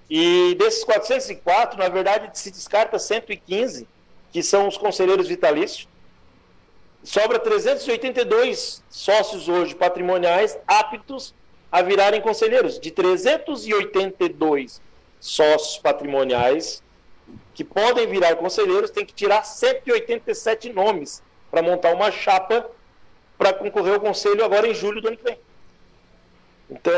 [0.10, 3.88] E desses 404, na verdade, se descarta 115,
[4.32, 5.88] que são os conselheiros vitalícios,
[7.04, 11.34] sobra 382 sócios hoje patrimoniais aptos
[11.72, 12.80] a virarem conselheiros.
[12.80, 14.82] De 382
[15.20, 16.84] sócios patrimoniais
[17.54, 22.70] que podem virar conselheiros, tem que tirar 187 nomes para montar uma chapa
[23.38, 25.38] para concorrer ao conselho agora em julho do ano que vem.
[26.70, 26.93] Então.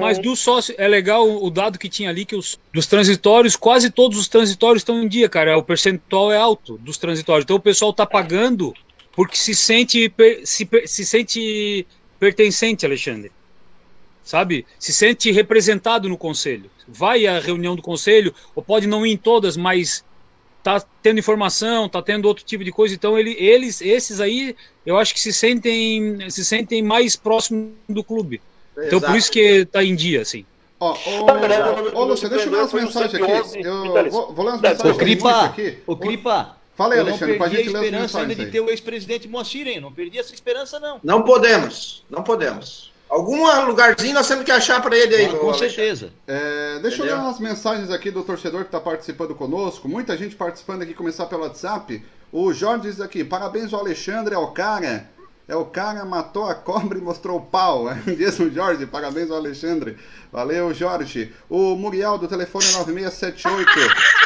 [0.00, 3.90] Mas do sócio, é legal o dado que tinha ali, que os dos transitórios, quase
[3.90, 5.56] todos os transitórios estão em dia, cara.
[5.56, 7.44] O percentual é alto dos transitórios.
[7.44, 8.74] Então o pessoal está pagando
[9.12, 10.12] porque se sente,
[10.44, 11.86] se, se sente
[12.18, 13.32] pertencente, Alexandre.
[14.22, 14.66] Sabe?
[14.78, 16.70] Se sente representado no conselho.
[16.86, 20.04] Vai à reunião do conselho, ou pode não ir em todas, mas
[20.62, 22.94] tá tendo informação, tá tendo outro tipo de coisa.
[22.94, 24.54] Então ele, eles, esses aí,
[24.84, 28.40] eu acho que se sentem, se sentem mais próximos do clube.
[28.76, 28.86] Exato.
[28.86, 30.44] Então por isso que tá em dia, assim.
[30.78, 30.96] Ó,
[31.94, 33.60] ô, Lúcio, deixa eu ler as mensagens aqui.
[33.62, 35.78] Eu vou, vou ler as mensagens o Cripa, aqui.
[35.86, 38.70] O Cripa, Fala aí, Alexandre, para a gente ler a esperança ainda de ter o
[38.70, 39.82] ex-presidente Moacir, hein?
[39.82, 40.98] Não perdi essa esperança, não.
[41.04, 42.90] Não podemos, não podemos.
[43.06, 45.26] Algum lugarzinho nós temos que achar para ele aí.
[45.26, 46.10] Ah, com certeza.
[46.26, 47.16] É, deixa Entendeu?
[47.16, 49.90] eu ler umas mensagens aqui do torcedor que está participando conosco.
[49.90, 52.02] Muita gente participando aqui, começar pelo WhatsApp.
[52.32, 55.06] O Jorge diz aqui, parabéns ao Alexandre, é o cara.
[55.50, 57.86] É o cara, matou a cobra e mostrou o pau.
[58.06, 59.98] Diz o Jorge, parabéns ao Alexandre.
[60.30, 61.34] Valeu, Jorge.
[61.48, 63.68] O Muriel do telefone 9678.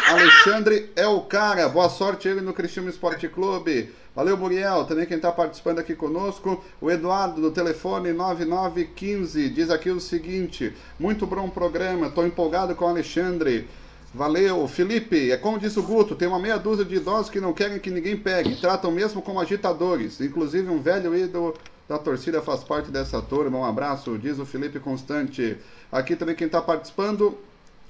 [0.06, 1.66] Alexandre é o cara.
[1.66, 3.90] Boa sorte ele no Cristiano Esporte Clube.
[4.14, 4.84] Valeu, Muriel.
[4.84, 6.62] Também quem está participando aqui conosco.
[6.78, 12.08] O Eduardo do telefone 9915 diz aqui o seguinte: muito bom programa.
[12.08, 13.66] Estou empolgado com o Alexandre.
[14.14, 15.32] Valeu, Felipe.
[15.32, 17.90] É como disse o Guto, tem uma meia dúzia de idosos que não querem que
[17.90, 20.20] ninguém pegue, tratam mesmo como agitadores.
[20.20, 21.52] Inclusive um velho ídolo
[21.88, 23.58] da torcida faz parte dessa turma.
[23.58, 25.56] Um abraço, diz o Felipe Constante.
[25.90, 27.36] Aqui também quem está participando,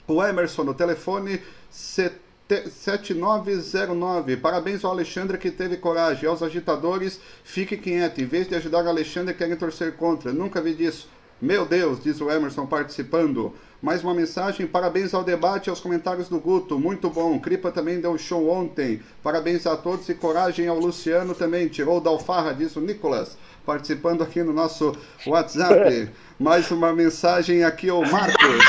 [0.09, 4.39] o Emerson, no telefone 7909.
[4.39, 6.27] Parabéns ao Alexandre que teve coragem.
[6.27, 8.23] Aos agitadores, fique quieto.
[8.23, 10.33] Em vez de ajudar o Alexandre, querem torcer contra.
[10.33, 11.07] Nunca vi disso.
[11.41, 13.53] Meu Deus, diz o Emerson participando.
[13.85, 17.39] Mais uma mensagem, parabéns ao debate e aos comentários do Guto, muito bom.
[17.39, 19.03] Cripa também deu um show ontem.
[19.23, 21.69] Parabéns a todos e coragem ao Luciano também.
[21.69, 26.09] Tirou da alfarra, diz o Nicolas, participando aqui no nosso WhatsApp.
[26.41, 28.65] Mais uma mensagem aqui, o Marcos.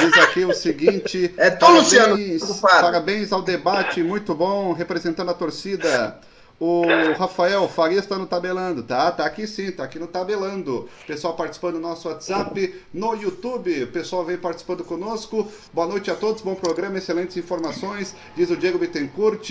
[0.00, 2.82] Diz aqui o seguinte: é tu, parabéns, Luciano.
[2.82, 6.18] Parabéns ao debate, muito bom, representando a torcida.
[6.58, 6.84] O
[7.18, 9.10] Rafael Faria está no tabelando, tá?
[9.12, 10.88] Tá aqui sim, tá aqui no tabelando.
[11.06, 13.84] Pessoal participando do nosso WhatsApp, no YouTube.
[13.84, 15.46] O pessoal vem participando conosco.
[15.70, 18.16] Boa noite a todos, bom programa, excelentes informações.
[18.34, 19.50] Diz o Diego Bittencourt.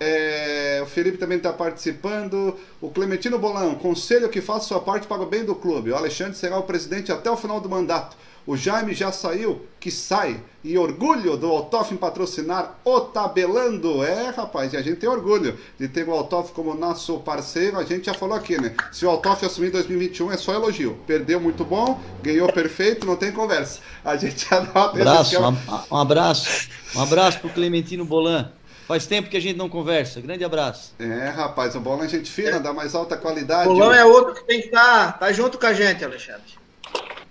[0.00, 2.56] É, o Felipe também está participando.
[2.80, 5.90] O Clementino Bolão, conselho que faça sua parte para o bem do clube.
[5.90, 8.16] O Alexandre será o presidente até o final do mandato.
[8.48, 10.42] O Jaime já saiu, que sai.
[10.64, 14.02] E orgulho do Altoff em patrocinar o Tabelando.
[14.02, 17.78] É, rapaz, e a gente tem orgulho de ter o Altoff como nosso parceiro.
[17.78, 18.74] A gente já falou aqui, né?
[18.90, 20.98] Se o Altoff assumir 2021 é só elogio.
[21.06, 23.80] Perdeu muito bom, ganhou perfeito, não tem conversa.
[24.02, 25.56] A gente anota abraço, é um...
[25.90, 26.70] um abraço.
[26.96, 28.50] Um abraço pro Clementino Bolan.
[28.86, 30.22] Faz tempo que a gente não conversa.
[30.22, 30.94] Grande abraço.
[30.98, 32.60] É, rapaz, o Bolão é gente fina, é.
[32.60, 33.68] dá mais alta qualidade.
[33.68, 36.57] O Bolão é outro que tem que estar tá, tá junto com a gente, Alexandre.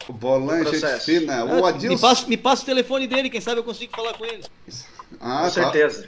[0.07, 1.43] O Bolan, gente fina.
[1.43, 1.95] O ah, Adilson...
[1.95, 4.43] me, passa, me passa o telefone dele, quem sabe eu consigo falar com ele.
[5.19, 5.49] Ah, Com tá.
[5.49, 6.07] certeza.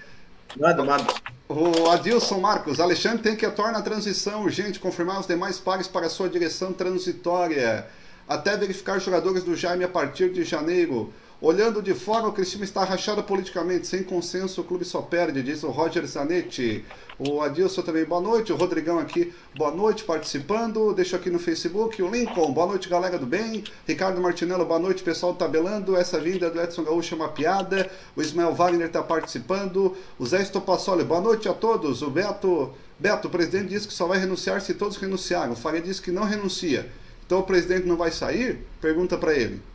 [0.58, 1.14] Manda, manda.
[1.48, 6.06] O Adilson Marcos, Alexandre tem que atuar na transição urgente, confirmar os demais pares para
[6.06, 7.88] a sua direção transitória,
[8.28, 11.12] até verificar jogadores do Jaime a partir de janeiro.
[11.42, 15.64] Olhando de fora, o Cristiano está rachado politicamente, sem consenso, o clube só perde, diz
[15.64, 16.84] o Roger Zanetti.
[17.18, 18.52] O Adilson também, boa noite.
[18.52, 20.94] O Rodrigão aqui, boa noite, participando.
[20.94, 22.04] Deixa aqui no Facebook.
[22.04, 23.64] O Lincoln, boa noite, galera do bem.
[23.88, 25.96] Ricardo Martinello, boa noite, pessoal tabelando.
[25.96, 27.90] Essa vinda do Edson Gaúcho é uma piada.
[28.18, 29.96] O Ismael Wagner está participando.
[30.18, 32.02] O Zé Estopassoli, boa noite a todos.
[32.02, 35.54] O Beto, Beto, o presidente disse que só vai renunciar se todos renunciarem.
[35.54, 36.92] O Faria disse que não renuncia.
[37.26, 38.68] Então o presidente não vai sair?
[38.82, 39.69] Pergunta para ele.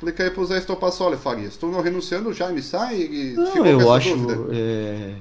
[0.00, 1.52] Explica aí para o Zé Estopassoli, Farias.
[1.52, 4.08] Estou não renunciando, o Jaime sai e não, eu acho,
[4.50, 5.14] é...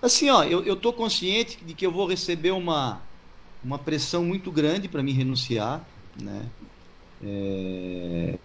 [0.00, 3.02] Assim, ó, eu estou consciente de que eu vou receber uma,
[3.62, 5.86] uma pressão muito grande para me renunciar,
[6.18, 6.46] né?
[7.22, 8.38] É...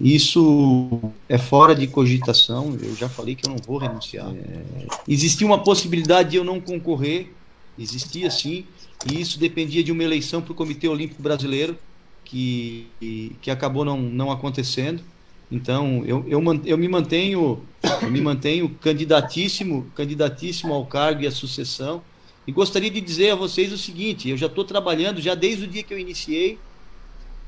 [0.00, 4.34] Isso é fora de cogitação, eu já falei que eu não vou renunciar.
[4.34, 4.88] É...
[5.06, 7.32] Existia uma possibilidade de eu não concorrer,
[7.78, 8.66] existia sim,
[9.08, 11.78] e isso dependia de uma eleição para o Comitê Olímpico Brasileiro,
[12.26, 15.02] que, que acabou não, não acontecendo.
[15.50, 17.62] Então, eu, eu, eu me mantenho
[18.02, 22.02] eu me mantenho candidatíssimo, candidatíssimo ao cargo e à sucessão.
[22.46, 25.68] E gostaria de dizer a vocês o seguinte: eu já estou trabalhando, já desde o
[25.68, 26.58] dia que eu iniciei,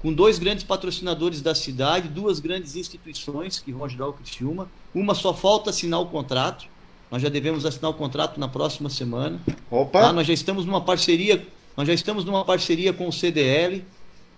[0.00, 4.70] com dois grandes patrocinadores da cidade, duas grandes instituições que vão ajudar o Criciúma.
[4.94, 6.66] Uma só falta assinar o contrato.
[7.10, 9.40] Nós já devemos assinar o contrato na próxima semana.
[9.70, 10.02] Opa!
[10.02, 10.12] Tá?
[10.12, 11.44] Nós já estamos numa parceria,
[11.76, 13.84] nós já estamos numa parceria com o CDL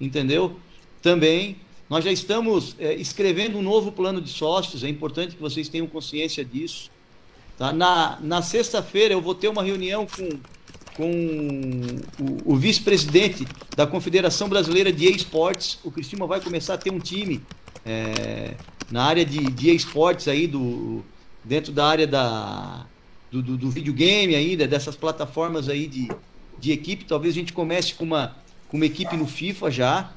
[0.00, 0.56] entendeu?
[1.02, 1.56] Também
[1.88, 5.88] nós já estamos é, escrevendo um novo plano de sócios, é importante que vocês tenham
[5.88, 6.88] consciência disso.
[7.58, 7.72] Tá?
[7.72, 10.28] Na, na sexta-feira eu vou ter uma reunião com,
[10.96, 11.10] com
[12.46, 13.44] o, o vice-presidente
[13.76, 17.42] da Confederação Brasileira de esportes O Cristina vai começar a ter um time
[17.84, 18.54] é,
[18.90, 21.04] na área de, de esportes aí, do,
[21.44, 22.86] dentro da área da,
[23.30, 26.08] do, do, do videogame ainda, dessas plataformas aí de,
[26.58, 27.04] de equipe.
[27.04, 28.36] Talvez a gente comece com uma
[28.70, 30.12] com uma equipe no FIFA já,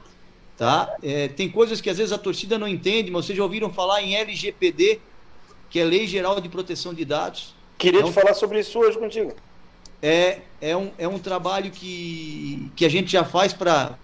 [0.56, 0.95] tá?
[1.01, 4.01] É, tem coisas que às vezes a torcida não entende, mas vocês já ouviram falar
[4.04, 4.99] em LGPD,
[5.70, 7.56] que é Lei Geral de Proteção de Dados.
[7.80, 9.34] Queria é um, te falar sobre isso hoje contigo.
[10.01, 13.97] É, é, um, é um trabalho que, que a gente já faz para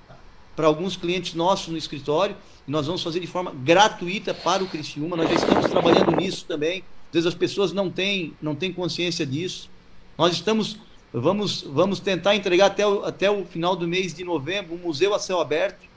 [0.57, 2.35] alguns clientes nossos no escritório.
[2.67, 5.15] E nós vamos fazer de forma gratuita para o Criciúma.
[5.15, 6.83] Nós já estamos trabalhando nisso também.
[7.07, 9.69] Às vezes as pessoas não têm, não têm consciência disso.
[10.17, 10.77] Nós estamos
[11.11, 15.13] Vamos, vamos tentar entregar até o, até o final do mês de novembro um museu
[15.15, 15.87] a céu aberto.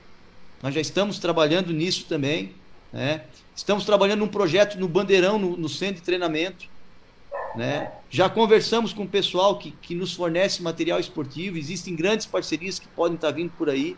[0.61, 2.53] Nós já estamos trabalhando nisso também.
[2.91, 3.23] Né?
[3.55, 6.65] Estamos trabalhando num projeto no Bandeirão, no, no centro de treinamento.
[7.55, 7.91] Né?
[8.09, 11.57] Já conversamos com o pessoal que, que nos fornece material esportivo.
[11.57, 13.95] Existem grandes parcerias que podem estar vindo por aí.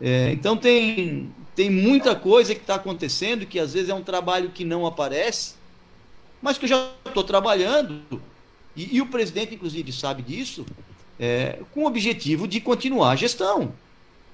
[0.00, 4.50] É, então tem, tem muita coisa que está acontecendo que às vezes é um trabalho
[4.50, 5.54] que não aparece,
[6.40, 8.02] mas que eu já estou trabalhando
[8.76, 10.66] e, e o presidente, inclusive, sabe disso,
[11.18, 13.72] é, com o objetivo de continuar a gestão.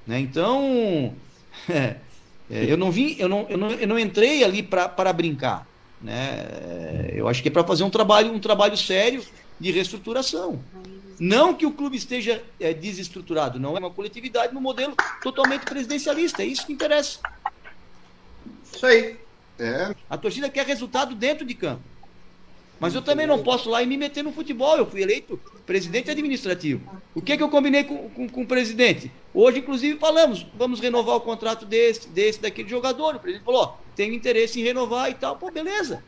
[0.07, 0.21] Né?
[0.21, 1.15] Então,
[1.69, 1.97] é,
[2.51, 5.67] é, eu não vim, eu não, eu não, eu não entrei ali para brincar.
[6.01, 6.47] Né?
[6.51, 9.23] É, eu acho que é para fazer um trabalho, um trabalho sério
[9.59, 10.61] de reestruturação.
[11.19, 16.43] Não que o clube esteja é, desestruturado, não é uma coletividade no modelo totalmente presidencialista.
[16.43, 17.19] É isso que interessa.
[18.73, 19.17] Isso aí.
[19.59, 19.93] É.
[20.09, 21.83] A torcida quer resultado dentro de campo.
[22.81, 24.77] Mas eu também não posso lá e me meter no futebol.
[24.77, 26.81] Eu fui eleito presidente administrativo.
[27.15, 29.11] O que, que eu combinei com, com, com, o presidente?
[29.35, 33.17] Hoje, inclusive, falamos, vamos renovar o contrato desse, desse, daquele jogador.
[33.17, 35.37] O presidente falou, ó, tenho interesse em renovar e tal.
[35.37, 36.03] Pô, beleza.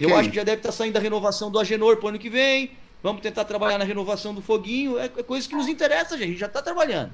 [0.00, 2.30] eu acho que já deve estar saindo a renovação do Agenor para o ano que
[2.30, 2.72] vem.
[3.02, 4.98] Vamos tentar trabalhar na renovação do Foguinho.
[4.98, 6.24] É, é coisa que nos interessa, gente.
[6.24, 7.12] A gente já está trabalhando.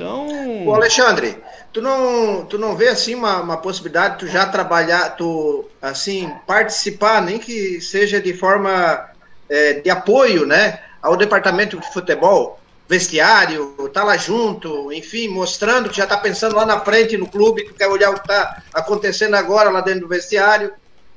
[0.00, 0.66] Então.
[0.66, 1.36] Ô Alexandre,
[1.70, 6.32] tu não, tu não vê assim uma, uma possibilidade de tu já trabalhar, tu assim,
[6.46, 9.10] participar, nem que seja de forma
[9.48, 10.80] é, de apoio, né?
[11.02, 16.64] Ao departamento de futebol, vestiário, tá lá junto, enfim, mostrando que já tá pensando lá
[16.64, 20.08] na frente no clube, que quer olhar o que tá acontecendo agora lá dentro do
[20.08, 20.72] vestiário,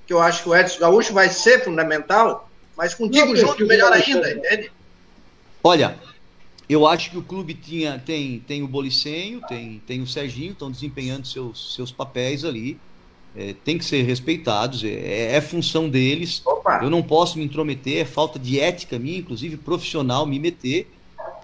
[0.05, 3.93] que eu acho que o Edson Gaúcho vai ser fundamental, mas contigo não, junto, melhor
[3.93, 4.71] ainda, entende?
[5.63, 5.95] Olha,
[6.69, 10.71] eu acho que o clube tinha, tem, tem o Bolicenho, tem, tem o Serginho, estão
[10.71, 12.79] desempenhando seus, seus papéis ali.
[13.35, 16.41] É, tem que ser respeitados, é, é função deles.
[16.45, 16.81] Opa.
[16.83, 20.87] Eu não posso me intrometer, é falta de ética minha, inclusive profissional, me meter.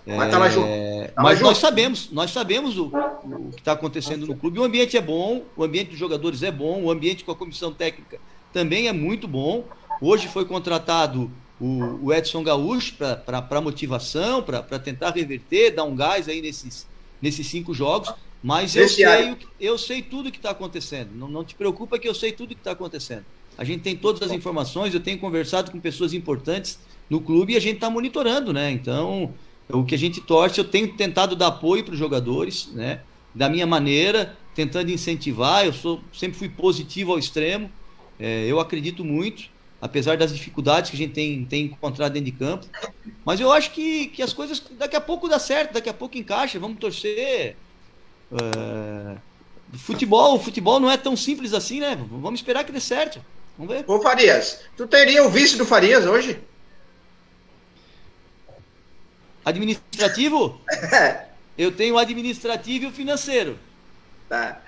[0.06, 0.68] Mas, tá junto.
[0.68, 4.60] Tá mas nós sabemos, nós sabemos o, o que está acontecendo no clube.
[4.60, 7.72] O ambiente é bom, o ambiente dos jogadores é bom, o ambiente com a comissão
[7.74, 8.20] técnica
[8.54, 9.66] também é muito bom.
[10.02, 11.30] Hoje foi contratado
[11.60, 16.88] o, o Edson Gaúcho para motivação, para tentar reverter, dar um gás aí nesses,
[17.22, 18.14] nesses cinco jogos.
[18.42, 21.12] Mas eu sei, eu sei tudo que está acontecendo.
[21.14, 23.26] Não, não te preocupa que eu sei tudo que está acontecendo.
[23.58, 26.80] A gente tem todas as informações, eu tenho conversado com pessoas importantes
[27.10, 28.72] no clube e a gente está monitorando, né?
[28.72, 29.34] Então,
[29.68, 33.02] o que a gente torce, eu tenho tentado dar apoio para os jogadores, né?
[33.36, 35.66] Da minha maneira, tentando incentivar.
[35.66, 37.70] Eu sou, sempre fui positivo ao extremo.
[38.18, 39.50] É, eu acredito muito
[39.82, 42.68] apesar das dificuldades que a gente tem, tem encontrado dentro de campo.
[43.24, 46.18] Mas eu acho que, que as coisas daqui a pouco dá certo, daqui a pouco
[46.18, 47.56] encaixa, vamos torcer.
[48.32, 49.16] É...
[49.78, 51.98] Futebol, futebol não é tão simples assim, né?
[52.10, 53.24] Vamos esperar que dê certo.
[53.58, 53.84] Vamos ver.
[53.88, 56.40] Ô Farias, tu teria o vice do Farias hoje?
[59.46, 60.60] Administrativo?
[61.58, 63.60] Eu tenho o administrativo e o financeiro.
[64.30, 64.62] Tá.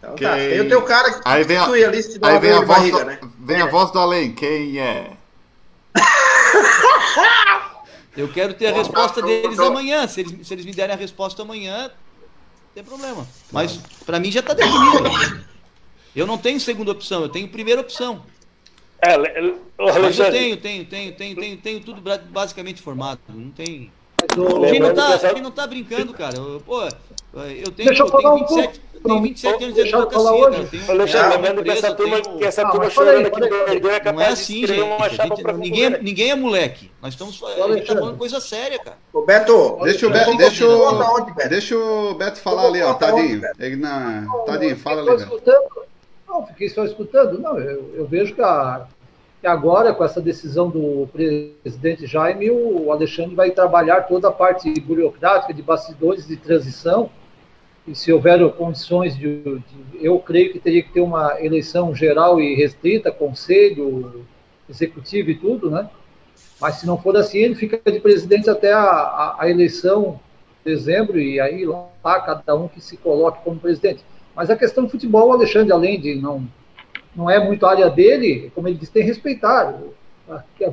[0.00, 0.26] Então quem...
[0.26, 2.98] tá, tem o teu cara que aí vem a, ali aí vem a, voz barriga,
[2.98, 3.18] do, né?
[3.38, 5.12] Vem a voz do além, quem é?
[8.16, 10.06] Eu quero ter a resposta deles amanhã.
[10.08, 13.26] Se eles, se eles me derem a resposta amanhã, não tem problema.
[13.52, 15.44] Mas para mim já está definido.
[16.14, 18.24] Eu não tenho segunda opção, eu tenho primeira opção.
[19.02, 23.20] É, Mas eu tenho, tenho, tenho, tenho, tenho, tenho tudo basicamente formado.
[23.28, 23.90] Não tem.
[24.62, 26.36] A gente não tá, a gente não tá brincando, cara.
[26.36, 28.80] Eu, pô, eu tenho, Deixa eu, eu tenho 27.
[29.02, 30.66] Um tenho 27 anos de advocacia, hoje.
[30.66, 32.38] Tenho, Alexandre, lembrando que essa turma, tenho...
[32.38, 33.42] que essa turma ah, chorando aqui
[33.88, 35.16] é capaz não é assim, gente.
[35.16, 36.90] Gente, ninguém, ninguém é moleque.
[37.00, 38.98] Nós estamos a gente tá falando coisa séria, cara.
[39.12, 43.40] Ô, Beto, deixa o Beto, deixa o, deixa o Beto falar ali, ó, Tadinho.
[43.58, 45.26] Ele na, Tadinho, fala ali.
[46.28, 47.40] Não, fiquei só escutando.
[47.40, 48.86] Não, eu, eu vejo que, a,
[49.40, 54.70] que agora, com essa decisão do presidente Jaime, o Alexandre vai trabalhar toda a parte
[54.80, 57.10] burocrática de bastidores de transição
[57.88, 59.64] e se houver condições de, de,
[60.00, 64.26] eu creio que teria que ter uma eleição geral e restrita, conselho
[64.68, 65.88] executivo e tudo, né?
[66.60, 70.20] Mas se não for assim, ele fica de presidente até a, a, a eleição
[70.64, 74.04] de dezembro e aí lá cada um que se coloque como presidente.
[74.36, 76.46] Mas a questão do futebol, Alexandre, além de não
[77.14, 79.76] não é muito a área dele, como ele disse, tem que respeitar.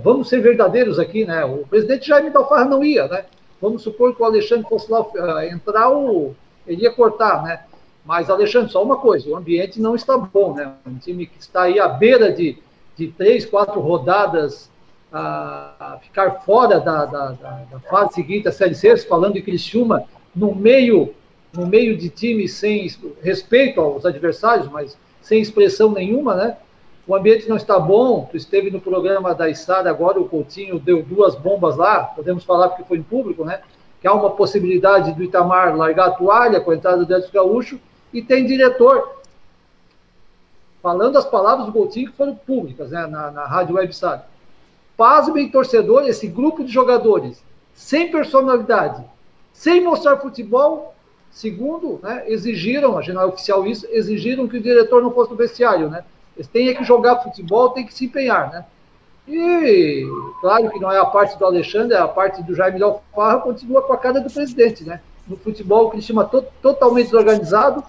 [0.03, 1.43] Vamos ser verdadeiros aqui, né?
[1.43, 3.25] O presidente Jaime Dalfarra não ia, né?
[3.59, 6.35] Vamos supor que o Alexandre fosse lá uh, entrar o
[6.67, 7.61] ele ia cortar, né?
[8.05, 10.73] Mas, Alexandre, só uma coisa, o ambiente não está bom, né?
[10.85, 12.57] Um time que está aí à beira de,
[12.95, 14.69] de três, quatro rodadas
[15.11, 19.41] a, a ficar fora da, da, da, da, fase seguinte, a Série C, falando de
[19.41, 20.03] Criciúma,
[20.35, 21.13] no meio,
[21.53, 22.89] no meio de time sem
[23.21, 24.97] respeito aos adversários, mas
[25.27, 26.57] sem expressão nenhuma, né?
[27.05, 31.03] O ambiente não está bom, tu esteve no programa da Estado agora, o Coutinho deu
[31.03, 33.61] duas bombas lá, podemos falar porque foi em público, né?
[33.99, 37.79] que há uma possibilidade do Itamar largar a toalha com a entrada do Edson Gaúcho,
[38.13, 39.21] e tem diretor
[40.81, 44.23] falando as palavras do Coutinho que foram públicas né, na, na Rádio Website.
[44.95, 49.03] Pasmem, torcedor, esse grupo de jogadores, sem personalidade,
[49.51, 50.95] sem mostrar futebol,
[51.37, 55.87] segundo, né, exigiram, a general oficial isso, exigiram que o diretor não fosse no vestiário,
[55.87, 56.03] né?
[56.35, 58.65] Eles têm que jogar futebol, têm que se empenhar, né?
[59.27, 60.03] E
[60.41, 63.83] claro que não é a parte do Alexandre, é a parte do Jaime Alfarra, continua
[63.83, 64.99] com a cara do presidente, né?
[65.27, 67.83] No futebol, o Criciúma to totalmente desorganizado,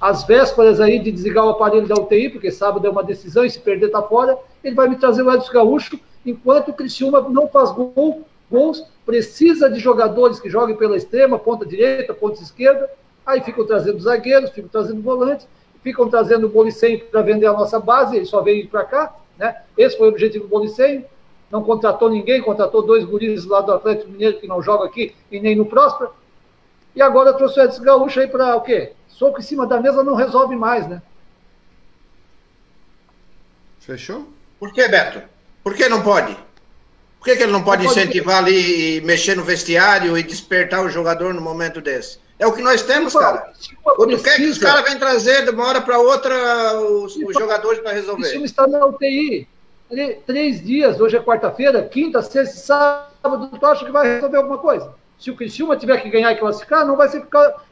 [0.00, 3.50] às vésperas aí de desligar o aparelho da UTI, porque sábado é uma decisão e
[3.50, 7.46] se perder tá fora, ele vai me trazer o Edson Gaúcho, enquanto o Criciúma não
[7.46, 12.90] faz gol, gols, precisa de jogadores que joguem pela extrema, ponta direita, ponta esquerda,
[13.24, 15.46] aí ficam trazendo zagueiros, ficam trazendo volantes,
[15.82, 19.62] ficam trazendo o Bolicem para vender a nossa base, ele só veio para cá, né?
[19.76, 21.04] Esse foi o objetivo do Bolicenho.
[21.50, 25.38] não contratou ninguém, contratou dois guris lá do Atlético Mineiro que não joga aqui e
[25.38, 26.10] nem no Próspera.
[26.96, 28.92] E agora trouxe o Edson Gaúcho aí para o quê?
[29.08, 31.02] Soco em cima da mesa não resolve mais, né?
[33.80, 34.26] Fechou?
[34.58, 35.22] Por que, Beto?
[35.62, 36.36] Por que não pode?
[37.24, 40.90] Por que, que ele não pode incentivar ali e mexer no vestiário e despertar o
[40.90, 42.18] jogador no momento desse?
[42.38, 43.50] É o que nós temos, cara.
[43.82, 47.32] Ou tu quer que os caras venham trazer de uma hora para outra os, os
[47.32, 48.28] jogadores para resolver?
[48.28, 49.48] O time está na UTI.
[50.26, 54.92] Três dias, hoje é quarta-feira, quinta, sexta, sábado, tu acha que vai resolver alguma coisa?
[55.18, 57.24] Se o Criciúma tiver que ganhar e classificar, não vai ser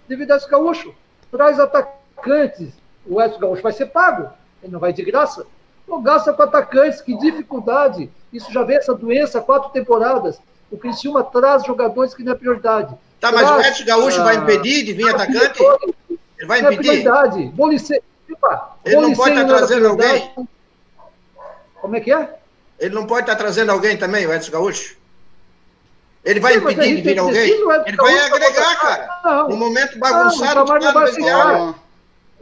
[0.08, 0.94] devido a esse gaúcho.
[1.30, 2.70] Traz atacantes.
[3.04, 4.30] O Edson Gaúcho vai ser pago.
[4.62, 5.44] Ele não vai de graça.
[5.86, 8.10] Não gasta com atacantes, que dificuldade.
[8.32, 10.40] Isso já vê essa doença há quatro temporadas.
[10.70, 12.94] O Criciúma traz jogadores que não é prioridade.
[13.20, 15.62] Tá, mas o Edson Gaúcho vai impedir de vir atacante?
[16.38, 16.90] Ele vai impedir?
[16.90, 17.44] É verdade.
[17.54, 18.02] Bolice...
[18.84, 20.30] Ele não pode estar tá trazendo alguém?
[21.80, 22.36] Como é que é?
[22.78, 24.96] Ele não pode estar tá trazendo alguém também, o Edson Gaúcho?
[26.24, 27.50] Ele vai Sim, impedir de vir alguém?
[27.50, 29.20] Ele vai agregar, cara.
[29.24, 29.48] Não.
[29.48, 31.74] No momento bagunçado, não, não vai sentar.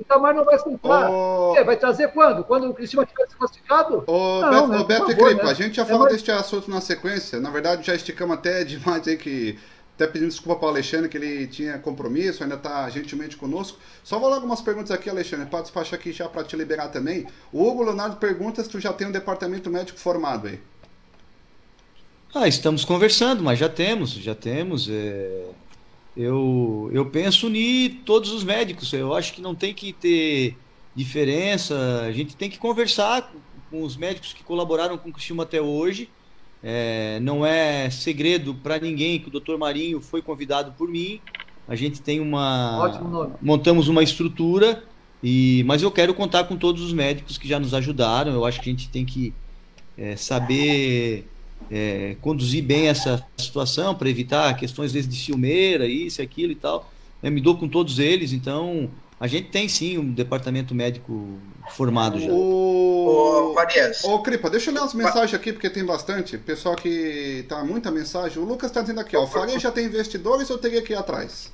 [0.00, 1.10] O Itamar não vai sentar.
[1.10, 1.54] Oh.
[1.62, 2.42] Vai trazer quando?
[2.42, 4.02] Quando o Cristiano tiver se classificado?
[4.06, 4.84] Ô, Beto, né?
[4.84, 5.50] Beto e Cripa, né?
[5.50, 6.14] a gente já é falou mais...
[6.14, 7.38] deste assunto na sequência.
[7.38, 9.58] Na verdade, já esticamos até demais aí que
[9.94, 13.78] até pedindo desculpa para o Alexandre, que ele tinha compromisso, ainda está gentilmente conosco.
[14.02, 17.26] Só vou lá algumas perguntas aqui, Alexandre, para despachar aqui já para te liberar também.
[17.52, 20.58] O Hugo Leonardo pergunta se tu já tem um departamento médico formado aí.
[22.34, 24.88] Ah, estamos conversando, mas já temos, já temos.
[24.88, 25.48] É...
[26.20, 28.92] Eu, eu penso unir todos os médicos.
[28.92, 30.56] Eu acho que não tem que ter
[30.94, 32.02] diferença.
[32.02, 33.32] A gente tem que conversar
[33.70, 36.08] com os médicos que colaboraram com o Cristiano até hoje
[36.62, 39.56] é, não é segredo para ninguém que o Dr.
[39.56, 41.20] Marinho foi convidado por mim.
[41.66, 43.36] A gente tem uma.
[43.40, 44.84] Montamos uma estrutura,
[45.22, 48.32] e mas eu quero contar com todos os médicos que já nos ajudaram.
[48.32, 49.32] Eu acho que a gente tem que
[49.96, 51.26] é, saber
[51.70, 56.90] é, conduzir bem essa situação para evitar questões vezes de ciumeira, isso, aquilo e tal.
[57.22, 61.38] Eu me dou com todos eles, então a gente tem sim um departamento médico
[61.70, 62.30] formado já.
[62.30, 63.54] O...
[63.54, 63.54] Ô,
[64.04, 66.38] Ô, Cripa, deixa eu ler umas mensagens aqui, porque tem bastante.
[66.38, 68.38] Pessoal que tá muita mensagem.
[68.38, 69.24] O Lucas está dizendo aqui, ó.
[69.24, 71.52] O Faria já tem investidores ou teria que ir atrás?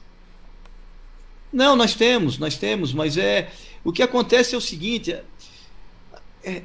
[1.52, 3.50] Não, nós temos, nós temos, mas é.
[3.82, 5.12] O que acontece é o seguinte.
[5.12, 5.24] É,
[6.44, 6.62] é,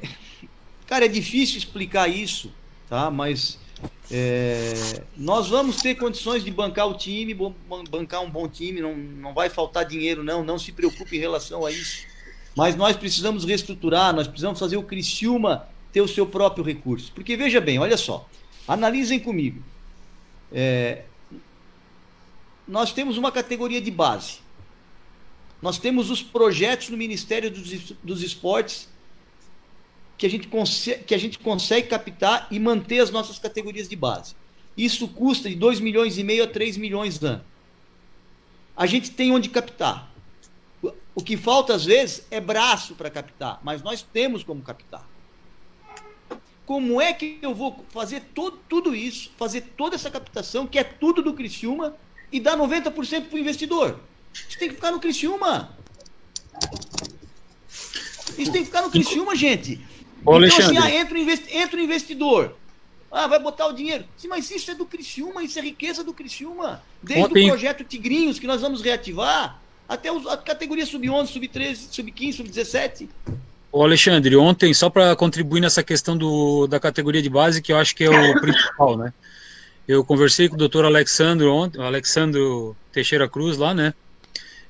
[0.86, 2.52] cara, é difícil explicar isso,
[2.92, 3.10] tá?
[3.10, 3.58] Mas
[4.10, 7.34] é, nós vamos ter condições de bancar o time,
[7.88, 11.64] bancar um bom time, não, não vai faltar dinheiro, não, não se preocupe em relação
[11.64, 12.04] a isso.
[12.54, 17.10] Mas nós precisamos reestruturar, nós precisamos fazer o Criciúma ter o seu próprio recurso.
[17.14, 18.28] Porque veja bem, olha só,
[18.68, 19.62] analisem comigo.
[20.52, 21.04] É,
[22.68, 24.40] nós temos uma categoria de base.
[25.62, 28.91] Nós temos os projetos no Ministério dos, dos Esportes
[30.22, 30.48] que a, gente
[31.04, 34.36] que a gente consegue captar e manter as nossas categorias de base.
[34.76, 37.44] Isso custa de 2 milhões e meio a 3 milhões ano.
[38.76, 40.12] A gente tem onde captar.
[41.12, 45.04] O que falta às vezes é braço para captar, mas nós temos como captar.
[46.64, 50.84] Como é que eu vou fazer todo, tudo isso, fazer toda essa captação, que é
[50.84, 51.96] tudo do Criciúma,
[52.30, 53.98] e dar 90% para o investidor?
[54.32, 55.76] Isso tem que ficar no Criciúma.
[58.38, 59.84] Isso tem que ficar no Criciúma, gente.
[60.24, 62.54] Ô, então, assim, ah, entra, entra o investidor.
[63.10, 64.04] Ah, vai botar o dinheiro.
[64.16, 66.82] Sim, mas isso é do Criciúma, isso é riqueza do Criciúma.
[67.02, 67.44] Desde Ontem...
[67.44, 73.08] o projeto Tigrinhos, que nós vamos reativar, até a categoria sub-11, sub-13, sub-15, sub-17.
[73.70, 77.76] Ô Alexandre, ontem, só para contribuir nessa questão do, da categoria de base, que eu
[77.76, 79.12] acho que é o principal, né?
[79.86, 82.40] Eu conversei com o doutor Alexandre ontem, o Alexandre
[82.92, 83.92] Teixeira Cruz lá, né?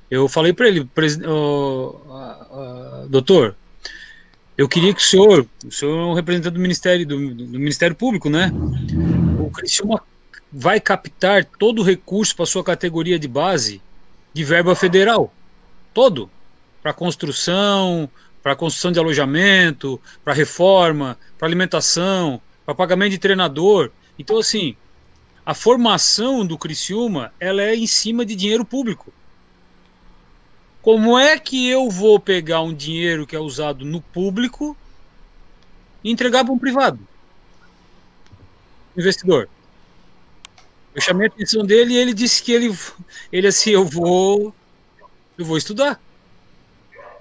[0.09, 0.87] Eu falei para ele,
[3.09, 3.55] doutor,
[4.57, 7.95] eu queria que o senhor, o senhor é um representante do Ministério, do, do Ministério
[7.95, 8.51] Público, né?
[9.39, 10.01] O Criciúma
[10.51, 13.81] vai captar todo o recurso para sua categoria de base
[14.33, 15.33] de verba federal,
[15.93, 16.29] todo,
[16.81, 18.09] para construção,
[18.41, 23.89] para construção de alojamento, para reforma, para alimentação, para pagamento de treinador.
[24.17, 24.75] Então, assim,
[25.45, 29.11] a formação do Criciúma, ela é em cima de dinheiro público.
[30.83, 34.75] Como é que eu vou pegar um dinheiro que é usado no público
[36.03, 36.99] e entregar para um privado?
[38.95, 39.47] Investidor.
[40.93, 42.77] Eu chamei a atenção dele e ele disse que ele,
[43.31, 44.53] ele assim, eu vou,
[45.37, 46.01] eu vou estudar.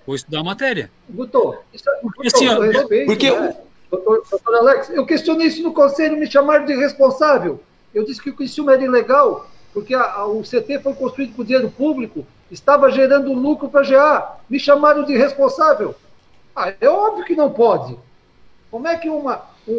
[0.05, 0.91] Vou estudar a matéria.
[1.09, 3.57] Guto, isso, é, Guto, assim, ó, respeito, porque né?
[3.89, 7.63] doutor, doutor Alex, eu questionei isso no conselho, me chamaram de responsável.
[7.95, 11.45] Eu disse que o Criciúma era ilegal, porque a, a, o CT foi construído com
[11.45, 14.37] dinheiro público estava gerando lucro para a GA.
[14.49, 15.95] Me chamaram de responsável.
[16.55, 17.97] Ah, é óbvio que não pode.
[18.71, 19.43] Como é que uma.
[19.67, 19.73] o,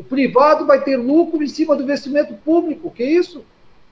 [0.00, 2.90] o, privado vai ter lucro em cima do investimento público.
[2.90, 3.44] Que isso?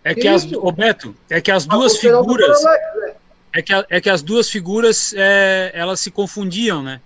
[0.02, 0.60] É que, que as, isso?
[0.60, 2.62] Roberto, é que as duas figuras.
[2.64, 3.14] Né?
[3.54, 7.00] É que, é que as duas figuras é, elas se confundiam, né?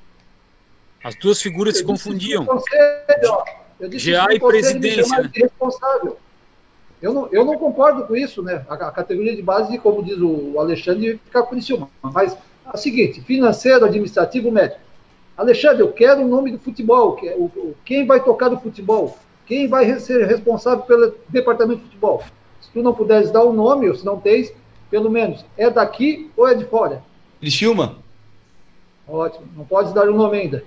[1.05, 2.47] As duas figuras eu se confundiam.
[3.81, 5.19] GA e presidência.
[5.19, 5.31] Né?
[5.35, 6.19] Responsável.
[7.03, 8.65] Eu não, eu não concordo com isso, né?
[8.69, 11.91] A, a categoria de base, como diz o Alexandre, fica por cima.
[12.01, 14.81] Mas é o seguinte: financeiro, administrativo, médico.
[15.37, 17.19] Alexandre, eu quero o nome do futebol.
[17.85, 19.19] Quem vai tocar do futebol?
[19.47, 22.23] Quem vai ser responsável pelo departamento de futebol?
[22.61, 24.55] Se tu não puderes dar o um nome, ou se não tens,
[24.89, 27.03] pelo menos, é daqui ou é de fora?
[27.41, 27.97] Criciúma.
[29.09, 29.49] Ótimo.
[29.57, 30.65] Não podes dar o um nome ainda.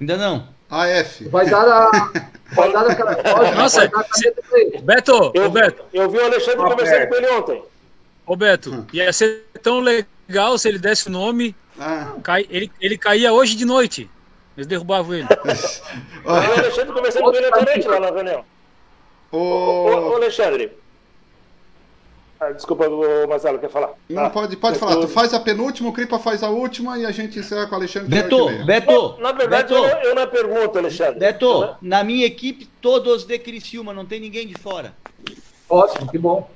[0.00, 0.46] Ainda não.
[0.72, 1.28] AF.
[1.28, 2.12] Vai dar a.
[2.54, 3.14] vai dar aquela.
[3.54, 5.84] Nossa, a Beto, eu, Beto.
[5.92, 7.62] Eu vi o Alexandre conversando com ele ontem.
[8.24, 8.86] Ô Beto, hum.
[8.90, 11.54] ia ser tão legal se ele desse o nome.
[11.78, 12.14] Ah.
[12.22, 14.10] Cai, ele, ele caía hoje de noite.
[14.56, 15.28] Eles derrubavam ele.
[16.24, 18.44] o Alexandre conversando com ele ontem noite lá na reunião.
[19.30, 20.72] Ô, ô, Alexandre,
[22.50, 22.86] desculpa,
[23.28, 23.90] Marcelo, quer falar?
[24.08, 24.96] Não, ah, pode, pode falar.
[24.96, 27.78] Tu faz a penúltima, o Cripa faz a última e a gente encerra com o
[27.78, 28.08] Alexandre.
[28.08, 29.16] Beto, Beto.
[29.20, 31.20] Na verdade, Beto, eu, eu não pergunto, Alexandre.
[31.20, 34.94] Beto, na minha equipe, todos de Criciúma, não tem ninguém de fora.
[35.68, 36.48] Ótimo, que bom.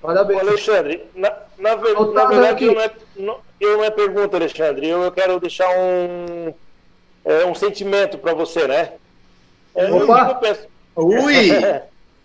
[0.00, 0.40] Parabéns.
[0.40, 4.88] Alexandre, na, na, na verdade, eu não, é, não, eu não é pergunta, Alexandre.
[4.88, 6.52] Eu, eu quero deixar um,
[7.24, 8.92] é, um sentimento para você, né?
[9.74, 10.28] É, Opa.
[10.28, 10.66] Eu penso...
[10.96, 11.50] Ui!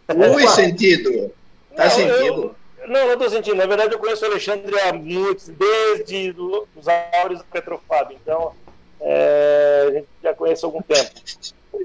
[0.36, 1.32] Ui, sentido.
[1.76, 2.43] Tá não, sentido.
[2.43, 2.55] Eu,
[2.88, 3.55] não, não estou sentindo.
[3.55, 6.35] Na verdade, eu conheço o Alexandre há muitos, desde
[6.75, 8.13] os áureos do Petrofab.
[8.13, 8.53] Então,
[9.01, 11.11] é, a gente já conhece há algum tempo.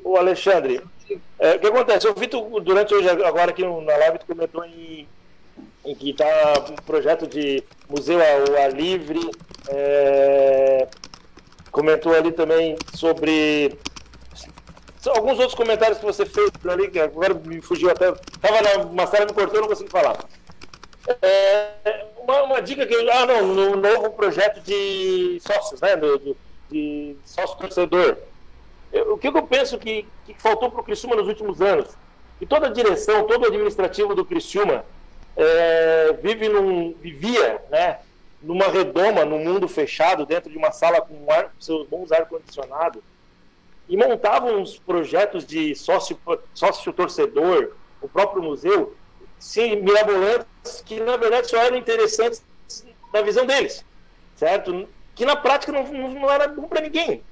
[0.04, 0.80] O Alexandre,
[1.38, 2.06] é, o que acontece?
[2.06, 5.06] Eu vi tu, durante hoje, agora aqui na live, tu comentou em,
[5.84, 9.20] em que está um projeto de museu ao ar livre.
[9.68, 10.88] É,
[11.70, 13.78] comentou ali também sobre
[15.08, 18.10] alguns outros comentários que você fez ali, que agora me fugiu até.
[18.10, 20.16] Estava na uma sala, me cortou, não consegui falar.
[21.22, 26.36] É, uma, uma, dica que ah não no novo projeto de sócios né de,
[26.70, 28.18] de sócio torcedor.
[29.08, 31.88] O que eu penso que, que faltou para o Criciúma nos últimos anos?
[32.40, 34.84] E toda a direção todo o administrativo do Criciúma
[35.36, 37.98] é, vive num vivia né
[38.42, 43.02] numa redoma num mundo fechado dentro de uma sala com ar, seus bons ar condicionado
[43.88, 46.18] e montavam uns projetos de sócio
[46.54, 48.94] sócio torcedor o próprio museu
[49.42, 52.42] sim, mirabolantes, que na verdade só eram interessantes
[53.12, 53.84] na visão deles,
[54.36, 54.88] certo?
[55.16, 57.22] Que na prática não, não era bom para ninguém.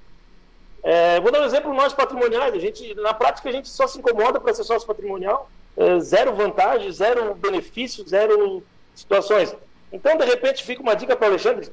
[0.82, 2.52] É, vou dar um exemplo nós patrimoniais.
[2.52, 6.34] A gente, na prática, a gente só se incomoda para ser sócio patrimonial, é, zero
[6.34, 9.54] vantagem, zero benefício, zero situações.
[9.92, 11.70] Então, de repente, fica uma dica para o Alexandre,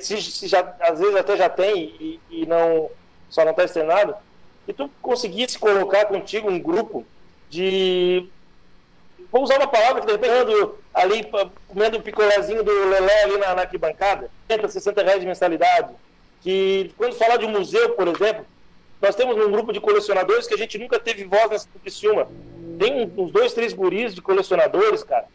[0.00, 2.88] se, se, já, às vezes até já tem e, e não
[3.28, 4.14] só não está externado,
[4.64, 7.04] que tu conseguisse colocar contigo um grupo
[7.50, 8.28] de
[9.32, 11.26] vou usar uma palavra que de repente ali
[11.66, 15.94] comendo o picolézinho do Lelé ali na, na arquibancada, 60, 60 reais de mensalidade.
[16.42, 18.44] Que quando falar de um museu, por exemplo,
[19.00, 22.28] nós temos um grupo de colecionadores que a gente nunca teve voz nessa Criciúma.
[22.78, 25.26] Tem uns dois, três guris de colecionadores, cara,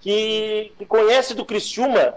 [0.00, 2.14] que, que conhece do Criciúma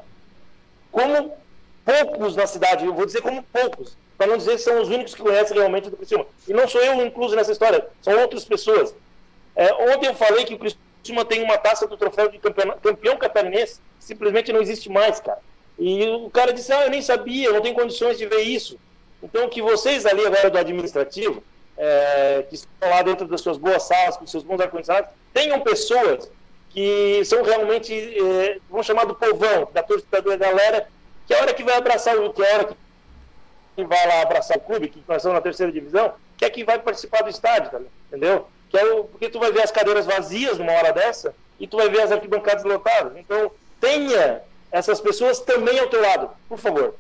[0.92, 1.36] como
[1.84, 2.86] poucos na cidade.
[2.86, 5.90] Eu vou dizer como poucos, para não dizer que são os únicos que conhecem realmente
[5.90, 6.26] do Criciúma.
[6.48, 8.94] E não sou eu incluso nessa história, são outras pessoas.
[9.56, 13.80] É, ontem eu falei que o Criciúma Tem uma taça do troféu de campeão catarinense,
[14.00, 15.40] simplesmente não existe mais, cara.
[15.80, 18.80] E o cara disse, ah, eu nem sabia, eu não tenho condições de ver isso.
[19.22, 21.44] Então, que vocês ali agora do administrativo,
[21.78, 26.30] é, que estão lá dentro das suas boas salas, com seus bons ar-condicionados, tenham pessoas
[26.70, 30.88] que são realmente, é, vamos chamar do povão, da torcida da galera,
[31.26, 32.78] que é a hora que vai abraçar o que é a hora
[33.76, 36.64] que vai lá abraçar o clube, que nós estamos na terceira divisão, que é que
[36.64, 38.48] vai participar do estádio, tá, entendeu?
[38.70, 41.78] Que é o, porque tu vai ver as cadeiras vazias numa hora dessa e tu
[41.78, 43.18] vai ver as arquibancadas lotadas.
[43.18, 44.42] Então, tenha
[44.72, 46.96] essas pessoas também ao teu lado, por favor.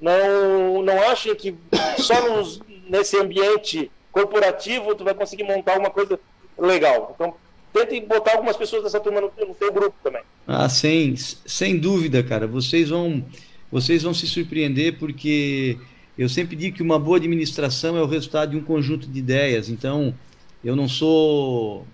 [0.00, 1.54] Não, não achem que
[1.98, 6.18] só nos, nesse ambiente corporativo tu vai conseguir montar uma coisa
[6.58, 7.12] legal.
[7.14, 7.34] Então,
[7.72, 10.22] tente botar algumas pessoas dessa turma no, no teu grupo também.
[10.46, 12.46] Ah, sem, sem dúvida, cara.
[12.46, 13.24] Vocês vão,
[13.70, 15.78] vocês vão se surpreender porque
[16.18, 19.68] eu sempre digo que uma boa administração é o resultado de um conjunto de ideias.
[19.68, 20.14] Então,
[20.64, 21.86] eu não sou.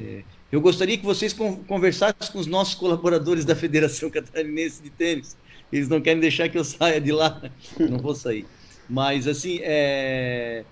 [0.00, 1.32] É, eu gostaria que vocês
[1.66, 5.36] conversassem com os nossos colaboradores da Federação Catarinense de Tênis.
[5.72, 7.42] Eles não querem deixar que eu saia de lá.
[7.80, 8.46] Não vou sair.
[8.88, 10.64] Mas, assim, é,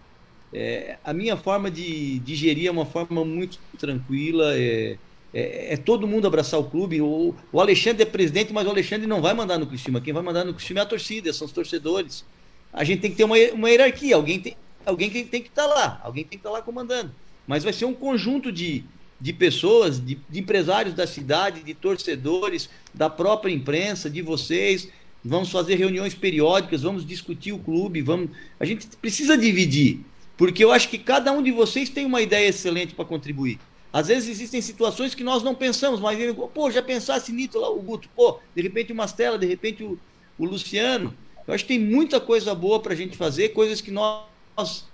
[0.52, 4.56] é, a minha forma de, de gerir é uma forma muito tranquila.
[4.56, 4.96] É,
[5.34, 7.00] é, é, todo mundo abraçar o clube.
[7.00, 10.00] O, o, Alexandre é presidente, mas o Alexandre não vai mandar no Cristina.
[10.00, 12.24] Quem vai mandar no Cristina é a torcida, são os torcedores.
[12.72, 14.14] A gente tem que ter uma, uma hierarquia.
[14.14, 16.62] Alguém tem, alguém tem, tem que estar tá lá, alguém tem que estar tá lá
[16.62, 17.12] comandando.
[17.46, 18.84] Mas vai ser um conjunto de,
[19.20, 24.88] de pessoas, de, de, empresários da cidade, de torcedores, da própria imprensa, de vocês.
[25.24, 28.30] Vamos fazer reuniões periódicas, vamos discutir o clube, vamos.
[28.58, 30.00] A gente precisa dividir,
[30.36, 33.58] porque eu acho que cada um de vocês tem uma ideia excelente para contribuir.
[33.92, 36.18] Às vezes existem situações que nós não pensamos, mas
[36.54, 39.98] pô, já pensasse nisso lá, o Guto, pô, de repente o Mastela, de repente o,
[40.38, 41.14] o Luciano.
[41.46, 44.86] Eu acho que tem muita coisa boa para a gente fazer, coisas que nós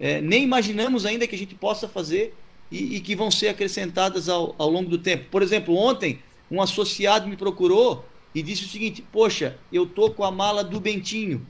[0.00, 2.34] é, nem imaginamos ainda que a gente possa fazer
[2.70, 5.26] e, e que vão ser acrescentadas ao, ao longo do tempo.
[5.30, 6.20] Por exemplo, ontem
[6.50, 10.80] um associado me procurou e disse o seguinte: Poxa, eu tô com a mala do
[10.80, 11.46] Bentinho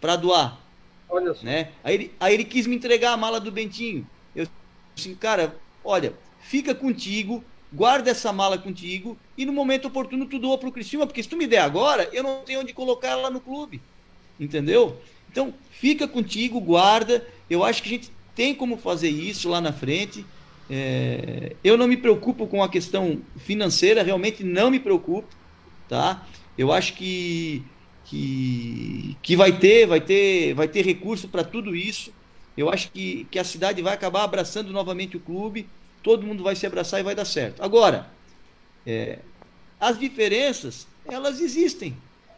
[0.00, 0.60] para doar.
[1.08, 1.44] Olha só.
[1.44, 1.72] Né?
[1.82, 4.06] Aí, ele, aí ele quis me entregar a mala do Bentinho.
[4.34, 4.46] Eu
[4.94, 10.58] disse, cara, olha, fica contigo, guarda essa mala contigo e no momento oportuno tu doa
[10.58, 13.30] para o Criciúma, porque se tu me der agora, eu não tenho onde colocar ela
[13.30, 13.80] no clube.
[14.38, 15.00] Entendeu?
[15.36, 17.22] Então, fica contigo, guarda.
[17.50, 20.24] Eu acho que a gente tem como fazer isso lá na frente.
[20.70, 25.28] É, eu não me preocupo com a questão financeira, realmente não me preocupo,
[25.90, 26.26] tá?
[26.56, 27.62] Eu acho que
[28.06, 32.10] que, que vai ter, vai ter, vai ter recurso para tudo isso.
[32.56, 35.68] Eu acho que, que a cidade vai acabar abraçando novamente o clube,
[36.02, 37.62] todo mundo vai se abraçar e vai dar certo.
[37.62, 38.08] Agora,
[38.86, 39.18] é,
[39.78, 41.94] as diferenças, elas existem.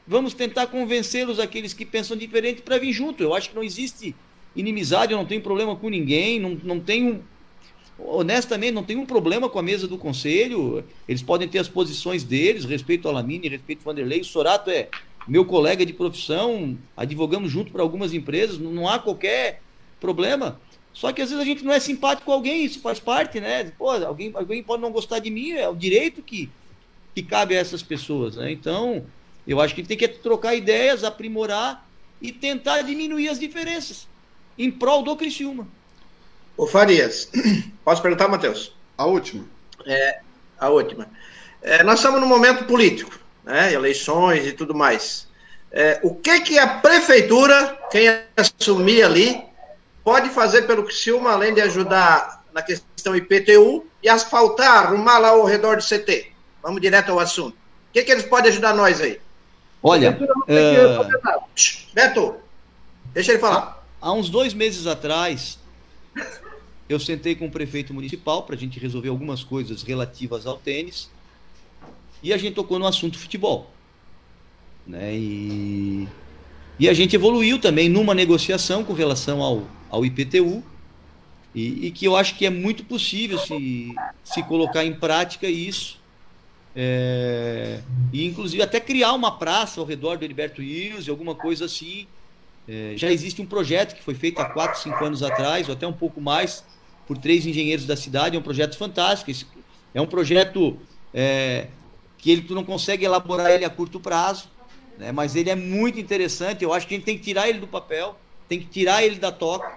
[0.08, 3.22] Vamos tentar convencê-los, aqueles que pensam diferente, para vir junto.
[3.22, 4.16] Eu acho que não existe
[4.56, 7.22] inimizade, eu não tenho problema com ninguém, não, não tenho.
[7.98, 10.82] Honestamente, não tenho um problema com a mesa do conselho.
[11.06, 14.22] Eles podem ter as posições deles, respeito ao Lamine, respeito ao Vanderlei.
[14.22, 14.88] O Sorato é
[15.26, 19.60] meu colega de profissão, advogamos junto para algumas empresas, não, há qualquer
[20.00, 20.58] problema.
[20.94, 23.72] Só que às vezes a gente não é simpático com alguém, isso faz parte, né?
[23.76, 26.48] Pô, alguém, alguém pode não gostar de mim, é o direito que,
[27.14, 28.50] que cabe a essas pessoas, né?
[28.50, 29.04] Então,
[29.48, 31.86] eu acho que tem que trocar ideias, aprimorar
[32.20, 34.06] e tentar diminuir as diferenças
[34.58, 35.66] em prol do Criciúma.
[36.56, 37.30] Ô Farias,
[37.82, 38.76] posso perguntar, Matheus?
[38.96, 39.44] A última.
[39.86, 40.20] É,
[40.58, 41.08] a última.
[41.62, 43.72] É, nós estamos num momento político, né?
[43.72, 45.26] Eleições e tudo mais.
[45.72, 49.42] É, o que que a prefeitura, quem assumir ali,
[50.04, 55.44] pode fazer pelo Criciúma, além de ajudar na questão IPTU e asfaltar, arrumar lá ao
[55.44, 56.32] redor do CT?
[56.62, 57.54] Vamos direto ao assunto.
[57.54, 59.20] O que, que eles podem ajudar nós aí?
[59.82, 61.44] Olha, uh...
[61.94, 62.34] Beto,
[63.12, 65.58] deixa ele falar há uns dois meses atrás,
[66.88, 71.10] eu sentei com o prefeito municipal para a gente resolver algumas coisas relativas ao tênis
[72.22, 73.70] e a gente tocou no assunto futebol.
[74.86, 75.14] Né?
[75.14, 76.08] E,
[76.78, 80.62] e a gente evoluiu também numa negociação com relação ao, ao IPTU
[81.54, 85.97] e, e que eu acho que é muito possível se, se colocar em prática isso.
[86.80, 87.80] É,
[88.12, 92.06] e inclusive até criar uma praça ao redor do Heriberto Wills, alguma coisa assim,
[92.68, 95.88] é, já existe um projeto que foi feito há 4, 5 anos atrás, ou até
[95.88, 96.64] um pouco mais,
[97.04, 98.36] por três engenheiros da cidade.
[98.36, 99.56] É um projeto fantástico.
[99.92, 100.78] É um projeto
[101.12, 101.66] é,
[102.16, 104.48] que ele, tu não consegue elaborar ele a curto prazo,
[104.98, 106.62] né, mas ele é muito interessante.
[106.62, 108.16] Eu acho que a gente tem que tirar ele do papel,
[108.48, 109.68] tem que tirar ele da toca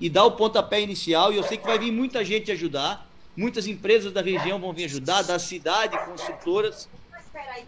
[0.00, 1.32] e dar o pontapé inicial.
[1.32, 3.08] E eu sei que vai vir muita gente ajudar.
[3.36, 6.88] Muitas empresas da região vão vir ajudar, da cidade, construtoras.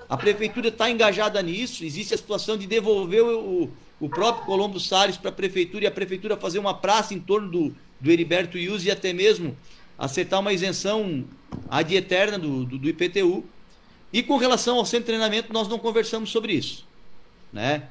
[0.09, 1.85] A prefeitura está engajada nisso.
[1.85, 5.91] Existe a situação de devolver o, o próprio Colombo Salles para a prefeitura e a
[5.91, 9.57] prefeitura fazer uma praça em torno do, do Heriberto Ius e até mesmo
[9.97, 11.25] aceitar uma isenção
[11.71, 13.45] ad eterna do, do, do, IPTU.
[14.13, 16.85] E com relação ao centro de treinamento, nós não conversamos sobre isso.
[17.53, 17.85] Né?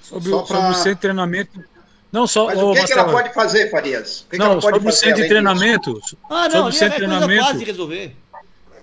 [0.00, 0.56] Sobre, o, pra...
[0.56, 1.73] sobre o centro de treinamento.
[2.14, 2.46] Não, só.
[2.46, 4.24] Mas o que, que ela pode fazer, Farias?
[4.30, 6.00] Que não, que sobre o centro de treinamento.
[6.00, 6.16] Disso?
[6.30, 7.58] Ah, não, sobre o centro de é treinamento.
[7.58, 8.16] De resolver.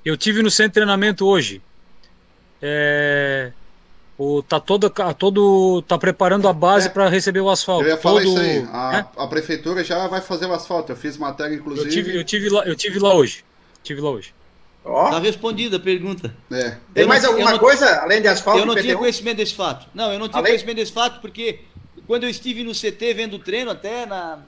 [0.04, 1.62] Eu tive no centro de treinamento hoje.
[2.62, 3.54] É,
[4.18, 6.90] o, tá todo, todo tá preparando a base é.
[6.90, 7.86] para receber o asfalto.
[7.86, 8.68] Eu ia falar todo, isso aí.
[8.70, 9.08] A, né?
[9.16, 10.92] a, prefeitura já vai fazer o asfalto.
[10.92, 11.88] Eu fiz matéria, inclusive.
[11.88, 13.46] Eu tive, eu tive, lá, eu tive lá hoje.
[13.82, 14.34] Tive lá hoje.
[14.84, 15.10] Oh.
[15.10, 16.36] Tá respondida a pergunta.
[16.52, 16.76] É.
[16.94, 18.60] Tem mais alguma não, coisa além de asfalto?
[18.60, 19.88] Eu não tinha conhecimento desse fato.
[19.94, 20.52] Não, eu não tinha além?
[20.52, 21.62] conhecimento desse fato porque
[22.12, 24.40] quando eu estive no CT vendo o treino, até na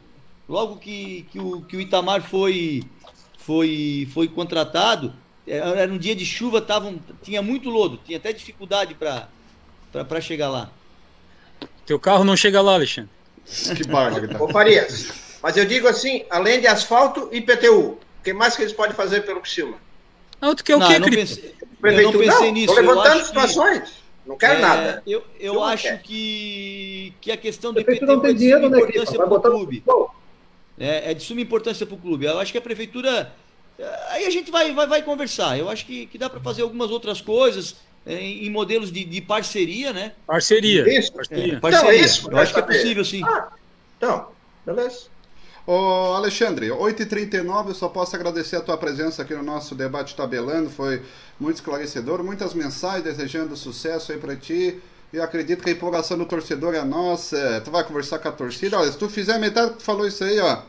[0.49, 2.84] logo que, que, o, que o Itamar foi
[3.38, 5.14] foi foi contratado,
[5.47, 9.30] é, era um dia de chuva, tava, tinha muito lodo, tinha até dificuldade para
[9.93, 10.72] para chegar lá.
[11.86, 13.09] Teu carro não chega lá, Alexandre.
[13.78, 14.43] que barba.
[14.43, 18.64] Ô, Farias, mas eu digo assim, além de asfalto e PTU, o que mais que
[18.64, 19.78] eles podem fazer pelo Criciúma?
[20.41, 22.78] Não, tu quer o não, quê, eu não pensei, eu não pensei nisso.
[22.78, 23.89] Estou levantando situações.
[23.89, 24.03] Que...
[24.26, 25.03] Não quero é, nada.
[25.05, 28.63] Eu, eu, eu acho que, que a questão do IPTU não tem é de dinheiro,
[28.63, 29.84] suma né, importância para o clube.
[30.80, 32.26] É, é de suma importância para o clube.
[32.26, 33.34] Eu acho que a prefeitura.
[34.09, 35.57] Aí a gente vai, vai, vai conversar.
[35.57, 37.76] Eu acho que, que dá para fazer algumas outras coisas.
[38.05, 40.11] É, em modelos de, de, parceria, né?
[40.28, 40.84] Parceria.
[40.99, 41.13] Isso.
[41.13, 41.53] Parceria.
[41.55, 41.89] É, parceria.
[41.89, 43.24] Então, é isso, Eu acho que é possível, sim.
[43.24, 43.49] Ah,
[43.97, 44.28] Então,
[44.65, 45.05] beleza.
[45.66, 50.70] Ô Alexandre, 8h39, eu só posso agradecer a tua presença aqui no nosso debate tabelando,
[50.70, 51.01] foi
[51.39, 54.82] muito esclarecedor, muitas mensagens desejando sucesso aí para ti.
[55.14, 57.61] E acredito que a empolgação do torcedor é nossa.
[57.64, 58.80] Tu vai conversar com a torcida.
[58.80, 60.64] Olha, se tu fizer metade que tu falou isso aí, ó.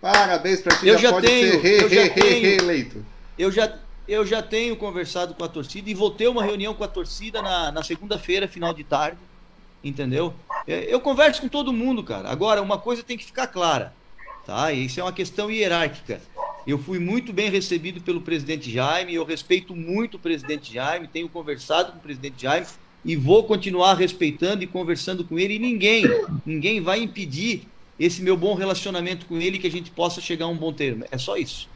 [0.00, 3.06] Parabéns pra ti, eu já, pode tenho, ser re, eu já re, tenho, reeleito.
[3.38, 3.78] Eu já,
[4.08, 7.42] eu já tenho conversado com a torcida e vou ter uma reunião com a torcida
[7.42, 9.18] na, na segunda-feira, final de tarde.
[9.84, 10.34] Entendeu?
[10.66, 12.28] É, eu converso com todo mundo, cara.
[12.30, 13.92] Agora, uma coisa tem que ficar clara
[14.46, 14.72] tá?
[14.72, 16.20] Isso é uma questão hierárquica.
[16.66, 21.28] Eu fui muito bem recebido pelo presidente Jaime, eu respeito muito o presidente Jaime, tenho
[21.28, 22.66] conversado com o presidente Jaime
[23.04, 26.04] e vou continuar respeitando e conversando com ele e ninguém,
[26.46, 27.66] ninguém vai impedir
[27.98, 31.04] esse meu bom relacionamento com ele que a gente possa chegar a um bom termo.
[31.10, 31.68] É só isso.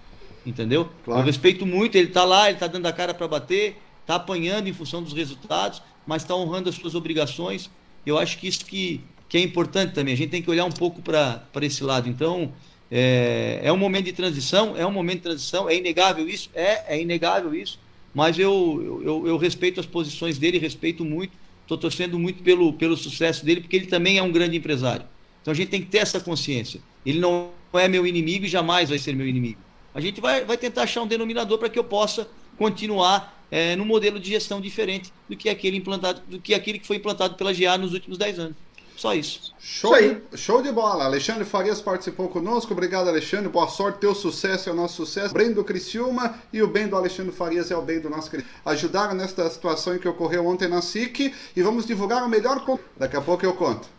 [0.44, 0.88] Entendeu?
[1.04, 1.20] Claro.
[1.20, 4.68] Eu respeito muito, ele está lá, ele está dando a cara para bater, está apanhando
[4.68, 7.68] em função dos resultados, mas está honrando as suas obrigações.
[8.04, 10.14] Eu acho que isso que que é importante também.
[10.14, 12.08] A gente tem que olhar um pouco para esse lado.
[12.08, 12.52] Então,
[12.90, 16.96] é, é um momento de transição, é um momento de transição, é inegável isso, é,
[16.96, 17.78] é inegável isso,
[18.14, 22.96] mas eu, eu, eu respeito as posições dele, respeito muito, estou torcendo muito pelo, pelo
[22.96, 25.04] sucesso dele, porque ele também é um grande empresário.
[25.42, 26.80] Então a gente tem que ter essa consciência.
[27.04, 29.60] Ele não é meu inimigo e jamais vai ser meu inimigo.
[29.94, 33.84] A gente vai, vai tentar achar um denominador para que eu possa continuar é, num
[33.84, 37.52] modelo de gestão diferente do que aquele implantado, do que aquele que foi implantado pela
[37.52, 38.56] GA nos últimos 10 anos.
[38.96, 39.54] Só isso.
[39.58, 41.04] Show, isso de, show de bola.
[41.04, 42.72] Alexandre Farias participou conosco.
[42.72, 43.48] Obrigado, Alexandre.
[43.48, 43.98] Boa sorte.
[43.98, 45.34] Teu sucesso é o nosso sucesso.
[45.34, 48.30] O bem do Criciúma e o bem do Alexandre Farias é o bem do nosso
[48.30, 48.54] Criciúma.
[48.64, 52.64] Ajudaram nesta situação que ocorreu ontem na SIC e vamos divulgar o melhor.
[52.96, 53.95] Daqui a pouco eu conto.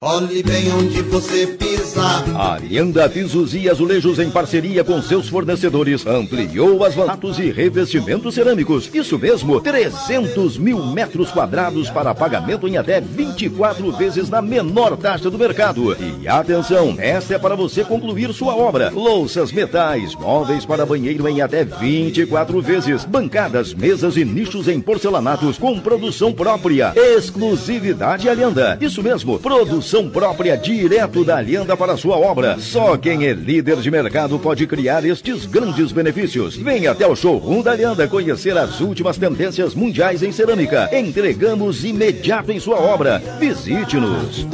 [0.00, 2.00] Olhe bem onde você pisa.
[2.36, 8.32] A Arianda Pisos e Azulejos, em parceria com seus fornecedores, ampliou as vantagens e revestimentos
[8.32, 8.88] cerâmicos.
[8.94, 15.28] Isso mesmo, 300 mil metros quadrados para pagamento em até 24 vezes na menor taxa
[15.28, 15.96] do mercado.
[16.00, 18.92] E atenção, esta é para você concluir sua obra.
[18.94, 23.04] Louças, metais, móveis para banheiro em até 24 vezes.
[23.04, 26.92] Bancadas, mesas e nichos em porcelanatos com produção própria.
[26.94, 28.78] Exclusividade Alianda.
[28.80, 32.58] Isso mesmo, produção produção própria direto da Alianda para sua obra.
[32.60, 36.56] Só quem é líder de mercado pode criar estes grandes benefícios.
[36.56, 40.90] Venha até o showroom da Alianda conhecer as últimas tendências mundiais em cerâmica.
[40.92, 43.22] Entregamos imediato em sua obra.
[43.38, 44.46] Visite-nos.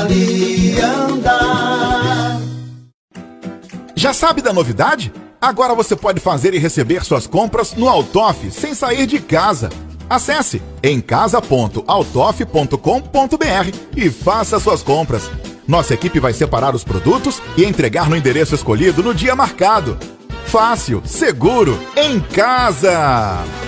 [0.00, 1.38] Alianda.
[3.96, 5.12] Já sabe da novidade?
[5.40, 9.70] Agora você pode fazer e receber suas compras no Altoff sem sair de casa.
[10.08, 15.30] Acesse emcasa.autof.com.br e faça suas compras.
[15.66, 19.98] Nossa equipe vai separar os produtos e entregar no endereço escolhido no dia marcado.
[20.46, 23.67] Fácil, seguro, em casa!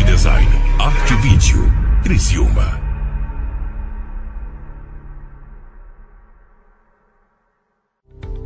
[0.21, 1.63] Design, Arte Vídeo,
[2.03, 2.80] Criciúma.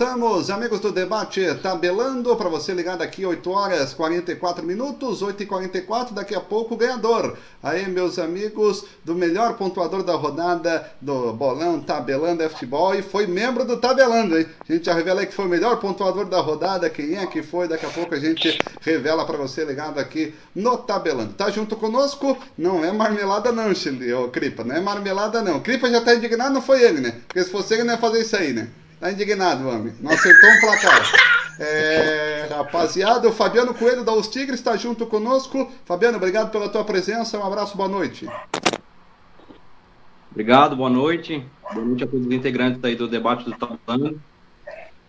[0.00, 5.46] Voltamos, amigos do debate tabelando para você ligado aqui 8 horas 44 minutos, 8 e
[5.46, 7.36] 44 daqui a pouco o ganhador.
[7.62, 13.62] Aí, meus amigos, do melhor pontuador da rodada do Bolão Tabelando Futebol e foi membro
[13.62, 14.46] do Tabelando, hein?
[14.66, 17.42] A gente já revela aí que foi o melhor pontuador da rodada, quem é que
[17.42, 21.34] foi, daqui a pouco a gente revela para você ligado aqui no Tabelando.
[21.34, 22.38] Tá junto conosco?
[22.56, 25.60] Não é marmelada não, Chile, ô Cripa, não é marmelada não.
[25.60, 27.20] Cripa já tá indignado, não foi ele, né?
[27.26, 28.70] Porque se fosse ele não ia fazer isso aí, né?
[29.00, 29.94] Tá indignado, homem.
[29.98, 31.10] Não acertou um placar.
[31.58, 35.70] É, rapaziada, o Fabiano Coelho da Os Tigres está junto conosco.
[35.86, 37.38] Fabiano, obrigado pela tua presença.
[37.38, 38.28] Um abraço, boa noite.
[40.30, 41.42] Obrigado, boa noite.
[41.72, 44.20] Boa noite a todos os integrantes aí do debate do Tapando.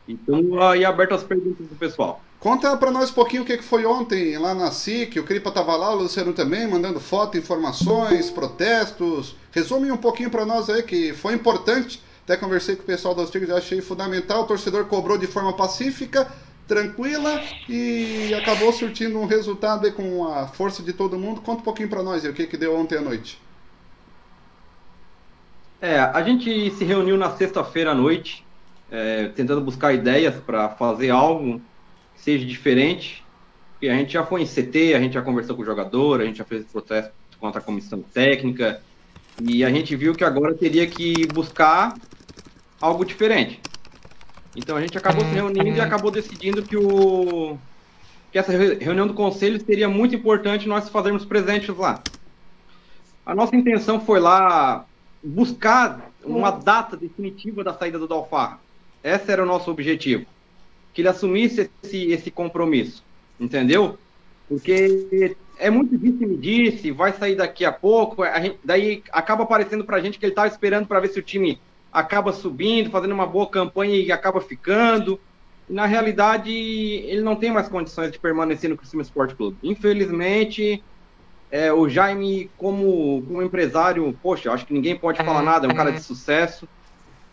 [0.07, 2.21] Então, aí aberto as perguntas do pessoal.
[2.39, 5.19] Conta para nós um pouquinho o que foi ontem lá na SIC.
[5.19, 9.35] O Cripa estava lá, o Luciano também, mandando foto, informações, protestos.
[9.51, 13.29] Resume um pouquinho para nós aí que foi importante até conversei com o pessoal dos
[13.29, 14.43] Tigres, achei fundamental.
[14.43, 16.31] O torcedor cobrou de forma pacífica,
[16.67, 21.41] tranquila e acabou surtindo um resultado com a força de todo mundo.
[21.41, 23.41] Conta um pouquinho para nós o que, que deu ontem à noite.
[25.81, 28.45] É, a gente se reuniu na sexta-feira à noite,
[28.91, 31.59] é, tentando buscar ideias para fazer algo
[32.15, 33.25] que seja diferente.
[33.81, 36.25] E a gente já foi em CT, a gente já conversou com o jogador, a
[36.25, 38.79] gente já fez protesto contra a comissão técnica.
[39.39, 41.95] E a gente viu que agora teria que buscar
[42.79, 43.59] algo diferente.
[44.55, 47.57] Então a gente acabou se reunindo e acabou decidindo que o
[48.31, 52.01] que essa reunião do conselho seria muito importante nós fazermos presentes lá.
[53.25, 54.85] A nossa intenção foi lá
[55.21, 58.59] buscar uma data definitiva da saída do Dalfarra.
[59.03, 60.25] Esse era o nosso objetivo.
[60.93, 63.03] Que ele assumisse esse, esse compromisso.
[63.39, 63.97] Entendeu?
[64.47, 68.23] Porque é muito difícil medir se vai sair daqui a pouco.
[68.23, 71.23] A gente, daí acaba aparecendo pra gente que ele estava esperando para ver se o
[71.23, 71.61] time
[71.93, 75.19] acaba subindo, fazendo uma boa campanha e acaba ficando.
[75.69, 79.55] Na realidade, ele não tem mais condições de permanecer no Criciúma Esporte Clube.
[79.61, 80.83] Infelizmente,
[81.51, 85.75] é, o Jaime, como, como empresário, poxa, acho que ninguém pode falar nada, é um
[85.75, 86.67] cara de sucesso,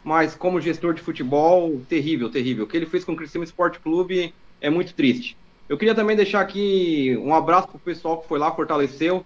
[0.04, 2.64] mas como gestor de futebol, terrível, terrível.
[2.64, 5.36] O que ele fez com o Criciúma Esporte Clube é muito triste.
[5.68, 9.24] Eu queria também deixar aqui um abraço para o pessoal que foi lá, fortaleceu,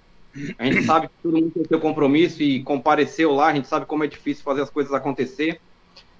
[0.59, 3.87] a gente sabe que todo mundo tem seu compromisso e compareceu lá, a gente sabe
[3.87, 5.61] como é difícil fazer as coisas acontecer.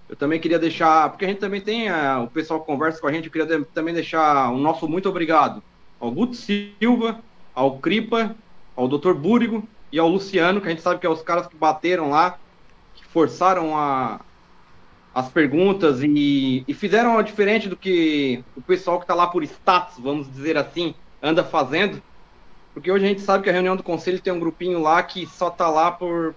[0.09, 3.07] Eu também queria deixar, porque a gente também tem a, o pessoal que conversa com
[3.07, 5.63] a gente, eu queria de, também deixar o nosso muito obrigado
[5.99, 7.21] ao Guto Silva,
[7.55, 8.37] ao Cripa,
[8.77, 9.15] ao Dr.
[9.15, 12.39] Búrigo e ao Luciano, que a gente sabe que é os caras que bateram lá,
[12.95, 14.21] que forçaram a,
[15.15, 19.99] as perguntas e, e fizeram diferente do que o pessoal que está lá por status,
[19.99, 22.03] vamos dizer assim, anda fazendo.
[22.73, 25.27] Porque hoje a gente sabe que a reunião do conselho tem um grupinho lá que
[25.27, 26.35] só tá lá por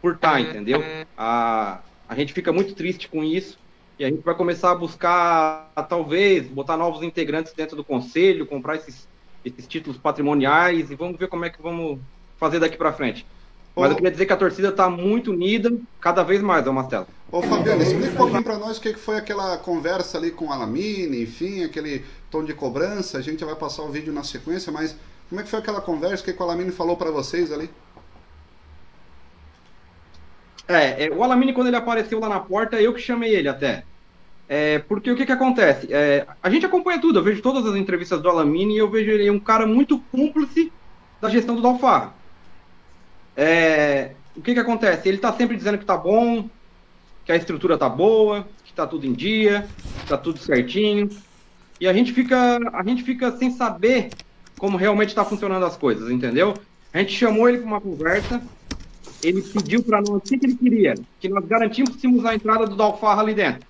[0.00, 0.82] por tá, entendeu?
[1.16, 1.78] A,
[2.08, 3.56] a gente fica muito triste com isso
[3.98, 8.74] e a gente vai começar a buscar, talvez, botar novos integrantes dentro do conselho, comprar
[8.74, 9.06] esses,
[9.44, 12.00] esses títulos patrimoniais e vamos ver como é que vamos
[12.36, 13.24] fazer daqui para frente.
[13.76, 17.06] Mas eu queria dizer que a torcida está muito unida, cada vez mais, Marcelo.
[17.32, 20.54] Ô Fabiano, explica um pouquinho para nós o que foi aquela conversa ali com a
[20.54, 23.16] Alamine, enfim, aquele tom de cobrança.
[23.16, 24.94] A gente vai passar o vídeo na sequência, mas
[25.30, 26.22] como é que foi aquela conversa?
[26.22, 27.70] O que, o Alamine falou para vocês ali?
[30.68, 33.82] É, é, o Alamine, quando ele apareceu lá na porta, eu que chamei ele até.
[34.46, 35.88] É, porque o que, que acontece?
[35.90, 39.10] É, a gente acompanha tudo, eu vejo todas as entrevistas do Alamine e eu vejo
[39.10, 40.70] ele um cara muito cúmplice
[41.18, 42.12] da gestão do Dalfarra.
[43.34, 45.08] É, o que, que acontece?
[45.08, 46.50] Ele está sempre dizendo que está bom,
[47.32, 51.08] que a estrutura está boa, que está tudo em dia, que está tudo certinho.
[51.80, 54.10] E a gente fica, a gente fica sem saber
[54.58, 56.54] como realmente está funcionando as coisas, entendeu?
[56.92, 58.42] A gente chamou ele para uma conversa,
[59.22, 63.22] ele pediu para nós o que, ele queria, que nós garantíssemos a entrada do Dalfarra
[63.22, 63.66] ali dentro.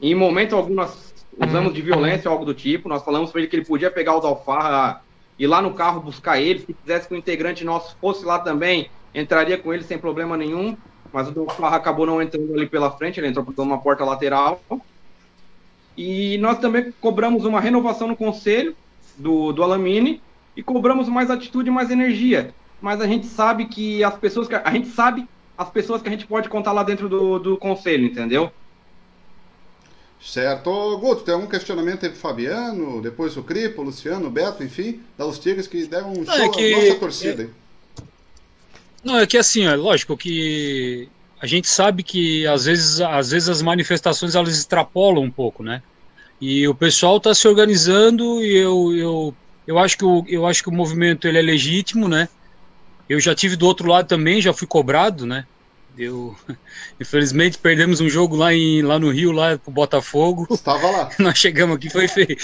[0.00, 3.48] Em momento algum nós usamos de violência ou algo do tipo, nós falamos para ele
[3.48, 5.02] que ele podia pegar o Dalfarra,
[5.38, 8.90] ir lá no carro buscar ele, se quisesse que o integrante nosso fosse lá também,
[9.14, 10.76] entraria com ele sem problema nenhum,
[11.12, 14.62] mas o Dalfarra acabou não entrando ali pela frente, ele entrou por uma porta lateral.
[15.96, 18.74] E nós também cobramos uma renovação no conselho,
[19.18, 20.20] do, do Alamine
[20.56, 22.54] e cobramos mais atitude, mais energia.
[22.80, 25.28] Mas a gente sabe que as pessoas que a gente sabe
[25.60, 28.50] as pessoas que a gente pode contar lá dentro do, do conselho, entendeu?
[30.18, 30.98] Certo.
[30.98, 35.02] Guto, tem algum questionamento aí pro Fabiano, depois o Cripo, o Luciano, o Beto, enfim,
[35.18, 37.50] da Os Tigres que deram um show é que, nossa torcida.
[39.02, 41.08] Não, é que assim, é lógico que
[41.40, 45.82] a gente sabe que às vezes, às vezes as manifestações elas extrapolam um pouco, né?
[46.40, 49.34] E o pessoal está se organizando e eu, eu,
[49.66, 52.28] eu, acho que o, eu acho que o movimento ele é legítimo, né?
[53.08, 55.44] Eu já tive do outro lado também, já fui cobrado, né?
[55.98, 56.36] Eu,
[57.00, 60.46] infelizmente, perdemos um jogo lá, em, lá no Rio, lá pro Botafogo.
[60.50, 61.10] Estava lá.
[61.18, 62.36] Nós chegamos aqui, foi feio.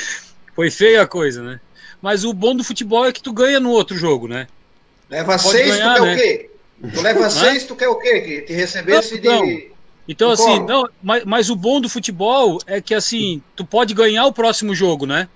[0.54, 1.60] Foi feia a coisa, né?
[2.00, 4.46] Mas o bom do futebol é que tu ganha no outro jogo, né?
[5.08, 6.12] Leva seis, ganhar, tu quer né?
[6.12, 6.50] o quê?
[6.94, 8.20] Tu leva seis, tu quer o quê?
[8.20, 9.70] Que te recebesse não, de.
[10.08, 14.26] Então, assim, não, mas, mas o bom do futebol é que, assim, tu pode ganhar
[14.26, 15.28] o próximo jogo, né?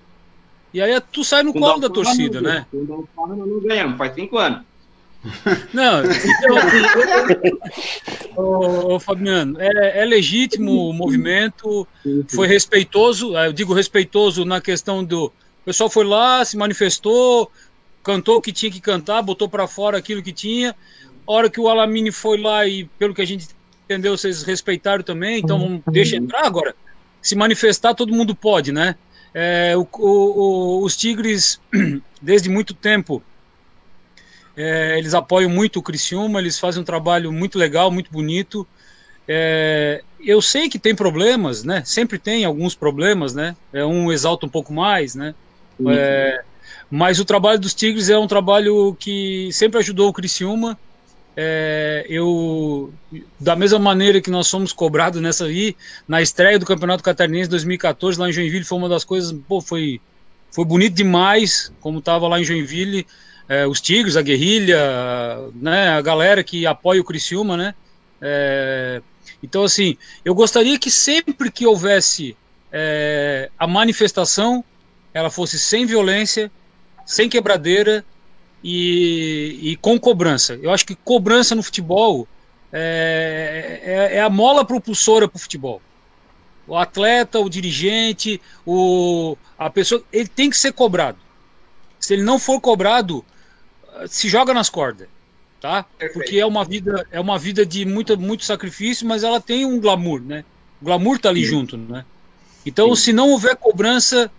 [0.73, 2.65] E aí tu sai no colo da torcida, né?
[2.71, 3.05] Não
[3.61, 4.61] ganhamos, faz cinco anos.
[5.71, 6.55] Não, então,
[8.43, 11.87] ô, ô, Fabiano, é, é, legítimo o movimento,
[12.27, 15.25] foi respeitoso, eu digo respeitoso na questão do.
[15.25, 17.51] O pessoal foi lá, se manifestou,
[18.03, 20.75] cantou o que tinha que cantar, botou para fora aquilo que tinha.
[21.27, 23.47] A hora que o Alamine foi lá e, pelo que a gente
[23.85, 26.75] entendeu, vocês respeitaram também, então vamos, deixa entrar agora.
[27.21, 28.95] Se manifestar, todo mundo pode, né?
[29.33, 31.61] É, o, o, os Tigres,
[32.21, 33.21] desde muito tempo,
[34.55, 38.67] é, eles apoiam muito o Criciúma, eles fazem um trabalho muito legal, muito bonito.
[39.27, 41.83] É, eu sei que tem problemas, né?
[41.85, 43.55] Sempre tem alguns problemas, né?
[43.71, 45.33] É, um exalta um pouco mais, né?
[45.87, 46.43] É,
[46.91, 50.77] mas o trabalho dos Tigres é um trabalho que sempre ajudou o Criciúma.
[51.37, 52.93] É, eu,
[53.39, 58.19] da mesma maneira que nós fomos cobrados nessa aí, na estreia do Campeonato Catarinense 2014,
[58.19, 60.01] lá em Joinville, foi uma das coisas, pô, foi,
[60.51, 63.07] foi bonito demais, como estava lá em Joinville
[63.51, 64.79] é, os Tigres, a guerrilha,
[65.55, 67.75] né, a galera que apoia o Criciúma, né?
[68.21, 69.01] É,
[69.43, 72.37] então, assim, eu gostaria que sempre que houvesse
[72.71, 74.63] é, a manifestação,
[75.13, 76.49] ela fosse sem violência,
[77.05, 78.05] sem quebradeira
[78.63, 80.59] e, e com cobrança.
[80.61, 82.27] Eu acho que cobrança no futebol
[82.71, 85.81] é, é, é a mola propulsora para o futebol.
[86.67, 91.17] O atleta, o dirigente, o, a pessoa, ele tem que ser cobrado.
[91.99, 93.25] Se ele não for cobrado,
[94.07, 95.07] se joga nas cordas,
[95.59, 95.83] tá?
[95.83, 96.13] Perfeito.
[96.13, 99.79] Porque é uma vida, é uma vida de muito, muito sacrifício, mas ela tem um
[99.79, 100.45] glamour, né?
[100.81, 101.49] O glamour tá ali Sim.
[101.49, 102.05] junto, né?
[102.65, 103.01] Então, Sim.
[103.01, 104.31] se não houver cobrança,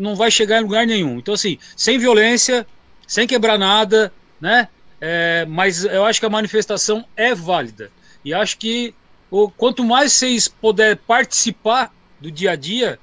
[0.00, 1.18] não vai chegar em lugar nenhum.
[1.18, 2.66] Então, assim, sem violência,
[3.06, 4.68] sem quebrar nada, né?
[5.00, 7.90] É, mas eu acho que a manifestação é válida.
[8.24, 8.94] E acho que
[9.30, 12.98] o, quanto mais vocês puderem participar do dia a dia,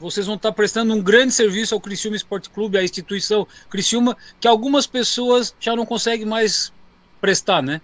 [0.00, 4.48] vocês vão estar prestando um grande serviço ao Criciúma Esporte Clube, à instituição Criciúma, que
[4.48, 6.72] algumas pessoas já não conseguem mais
[7.20, 7.80] prestar, né?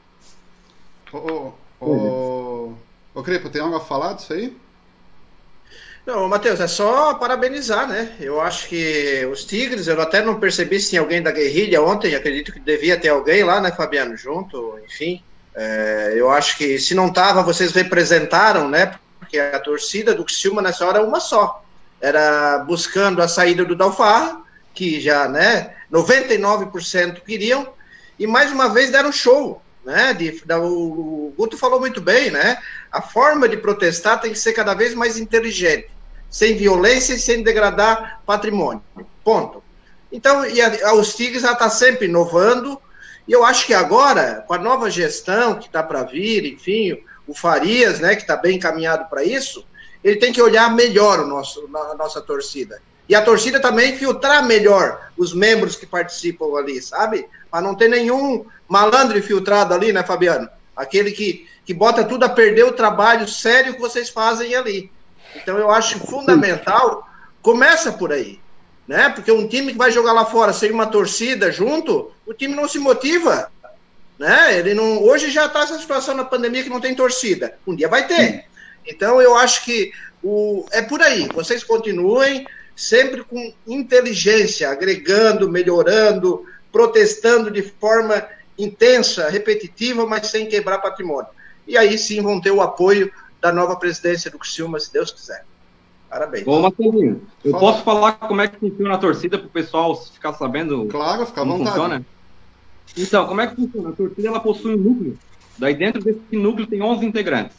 [1.13, 2.73] Ô, ô,
[3.15, 4.57] ô, Crepo, tem algo a falar disso aí?
[6.07, 8.15] Não, Matheus, é só parabenizar, né?
[8.21, 12.15] Eu acho que os Tigres, eu até não percebi se tinha alguém da guerrilha ontem,
[12.15, 15.23] acredito que devia ter alguém lá, né, Fabiano, junto, enfim.
[15.55, 18.99] É, eu acho que se não tava, vocês representaram, né?
[19.19, 21.65] Porque a torcida do Criciúma nessa hora é uma só
[22.05, 24.43] era buscando a saída do Dalfarra,
[24.75, 27.67] que já, né, 99% queriam,
[28.19, 32.31] e mais uma vez deram show, né, de, da, o, o Guto falou muito bem,
[32.31, 32.59] né,
[32.95, 35.91] a forma de protestar tem que ser cada vez mais inteligente,
[36.31, 38.85] sem violência e sem degradar patrimônio,
[39.25, 39.61] ponto.
[40.12, 42.81] Então, e a, a, os Tigres já está sempre inovando,
[43.27, 47.35] e eu acho que agora, com a nova gestão que está para vir, enfim, o
[47.35, 49.66] Farias, né, que está bem encaminhado para isso,
[50.05, 52.81] ele tem que olhar melhor o nosso, a nossa torcida.
[53.09, 57.27] E a torcida também filtrar melhor os membros que participam ali, sabe?
[57.51, 60.49] Para não ter nenhum malandro infiltrado ali, né, Fabiano?
[60.77, 64.91] Aquele que, que bota tudo a perder o trabalho sério que vocês fazem ali.
[65.36, 67.09] Então eu acho fundamental,
[67.43, 68.41] começa por aí,
[68.86, 69.09] né?
[69.11, 72.69] Porque um time que vai jogar lá fora sem uma torcida junto, o time não
[72.69, 73.51] se motiva,
[74.19, 74.59] né?
[74.59, 77.59] Ele não, hoje já está essa situação na pandemia que não tem torcida.
[77.66, 78.45] Um dia vai ter.
[78.86, 79.93] Então, eu acho que
[80.23, 81.28] o, é por aí.
[81.35, 82.47] Vocês continuem
[82.77, 88.27] sempre com inteligência, agregando, melhorando, protestando de forma
[88.59, 91.31] intensa, repetitiva, mas sem quebrar patrimônio.
[91.66, 93.11] E aí sim vão ter o apoio
[93.41, 95.45] da nova presidência do Criciúma, se Deus quiser.
[96.09, 96.45] Parabéns.
[96.45, 97.61] Bom, Marcelinho, eu Fala.
[97.61, 100.86] posso falar como é que funciona a torcida para o pessoal ficar sabendo?
[100.86, 101.70] Claro, fica à vontade.
[101.70, 102.07] Funciona?
[102.97, 103.89] Então, como é que funciona?
[103.89, 105.19] A torcida ela possui um núcleo.
[105.59, 107.57] Daí dentro desse núcleo tem 11 integrantes.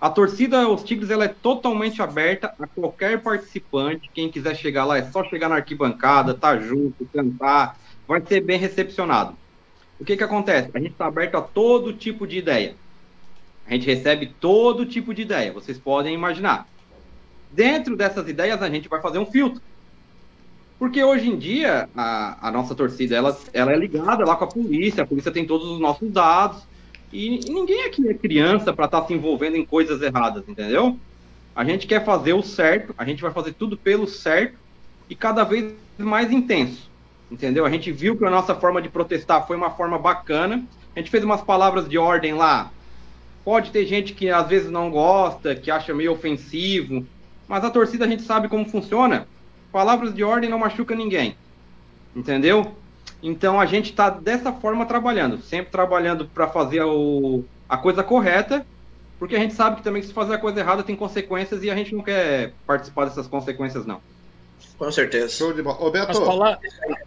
[0.00, 4.10] A torcida Os Tigres ela é totalmente aberta a qualquer participante.
[4.12, 8.58] Quem quiser chegar lá é só chegar na arquibancada, tá junto, cantar, vai ser bem
[8.58, 9.34] recepcionado.
[9.98, 10.70] O que que acontece?
[10.74, 12.74] A gente está aberto a todo tipo de ideia.
[13.66, 16.68] A gente recebe todo tipo de ideia, vocês podem imaginar.
[17.50, 19.60] Dentro dessas ideias, a gente vai fazer um filtro.
[20.78, 24.48] Porque hoje em dia, a, a nossa torcida ela, ela é ligada lá com a
[24.48, 26.62] polícia, a polícia tem todos os nossos dados.
[27.12, 30.98] E, ninguém aqui é criança para estar tá se envolvendo em coisas erradas, entendeu?
[31.54, 34.58] A gente quer fazer o certo, a gente vai fazer tudo pelo certo
[35.08, 36.90] e cada vez mais intenso,
[37.30, 37.64] entendeu?
[37.64, 40.62] A gente viu que a nossa forma de protestar foi uma forma bacana.
[40.94, 42.70] A gente fez umas palavras de ordem lá,
[43.46, 47.06] Pode ter gente que às vezes não gosta, que acha meio ofensivo,
[47.46, 49.28] mas a torcida a gente sabe como funciona.
[49.70, 51.36] Palavras de ordem não machuca ninguém.
[52.16, 52.74] Entendeu?
[53.22, 58.66] Então a gente está dessa forma trabalhando, sempre trabalhando para fazer o, a coisa correta,
[59.16, 61.76] porque a gente sabe que também se fazer a coisa errada tem consequências e a
[61.76, 64.00] gente não quer participar dessas consequências, não.
[64.78, 65.28] Com certeza.
[65.28, 65.76] Show de bola.
[65.76, 66.10] Roberto.
[66.10, 66.58] As, pala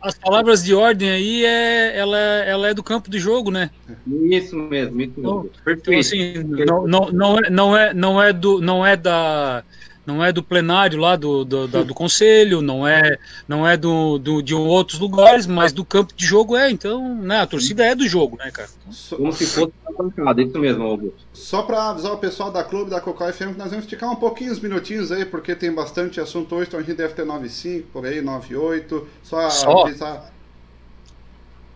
[0.02, 3.70] as, palavras de ordem aí, é, ela, ela é do campo de jogo, né?
[4.08, 5.20] Isso mesmo, isso mesmo.
[5.20, 9.64] Então, então assim, não, não, não, é, não, é, não, é do, não é da
[10.10, 14.18] não é do plenário lá do, do, do, do conselho, não é, não é do,
[14.18, 16.72] do, de outros lugares, mas do campo de jogo é.
[16.72, 18.69] Então, né, a torcida é do jogo, né, cara?
[19.15, 21.19] Como se fosse bancada, isso mesmo, Augusto.
[21.31, 24.15] Só para avisar o pessoal da Clube da Cocó FM que nós vamos esticar um
[24.15, 27.84] pouquinho os minutinhos aí, porque tem bastante assunto hoje, então a gente deve ter 9,5,
[27.94, 29.03] por aí, 9,8.
[29.22, 29.86] Só, Só?
[29.86, 30.34] avisar.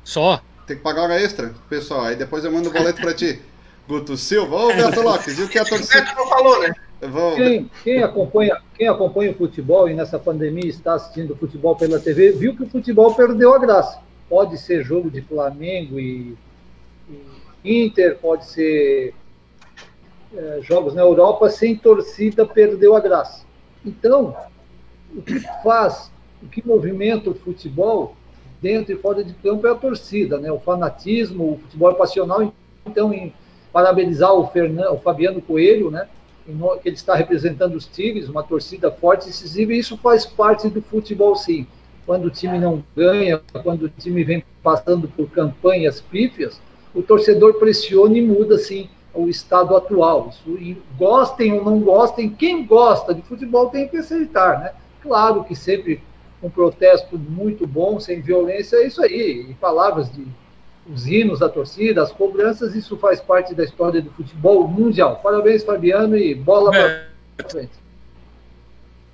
[0.03, 0.41] Só?
[0.65, 2.05] Tem que pagar hora extra, pessoal.
[2.05, 3.39] Aí depois eu mando o boleto para ti.
[3.87, 6.01] Guto Silva, ô Beto Lopes, viu que a torcida.
[6.01, 6.73] Beto não falou, né?
[7.35, 12.31] Quem, quem, acompanha, quem acompanha o futebol e nessa pandemia está assistindo futebol pela TV,
[12.31, 13.99] viu que o futebol perdeu a graça.
[14.29, 16.35] Pode ser jogo de Flamengo e,
[17.63, 19.13] e Inter, pode ser
[20.35, 23.45] é, jogos na Europa, sem torcida perdeu a graça.
[23.85, 24.35] Então,
[25.15, 26.11] o que faz,
[26.41, 28.15] o que movimenta o futebol
[28.61, 30.51] dentro e fora de campo é a torcida, né?
[30.51, 32.53] o fanatismo, o futebol passional.
[32.85, 33.33] Então, em
[33.71, 36.07] parabenizar o, Fernando, o Fabiano Coelho, né?
[36.45, 40.81] Que ele está representando os Tigres, uma torcida forte decisiva, e isso faz parte do
[40.81, 41.65] futebol, sim.
[42.05, 46.59] Quando o time não ganha, quando o time vem passando por campanhas pífias,
[46.93, 50.29] o torcedor pressiona e muda, sim, o estado atual.
[50.29, 54.73] Isso, e gostem ou não gostem, quem gosta de futebol tem que aceitar, né?
[55.01, 56.01] Claro que sempre
[56.41, 59.47] um protesto muito bom, sem violência, é isso aí.
[59.49, 60.25] E palavras de
[60.91, 65.19] os hinos da torcida, as cobranças, isso faz parte da história do futebol mundial.
[65.23, 67.71] Parabéns, Fabiano, e bola para frente.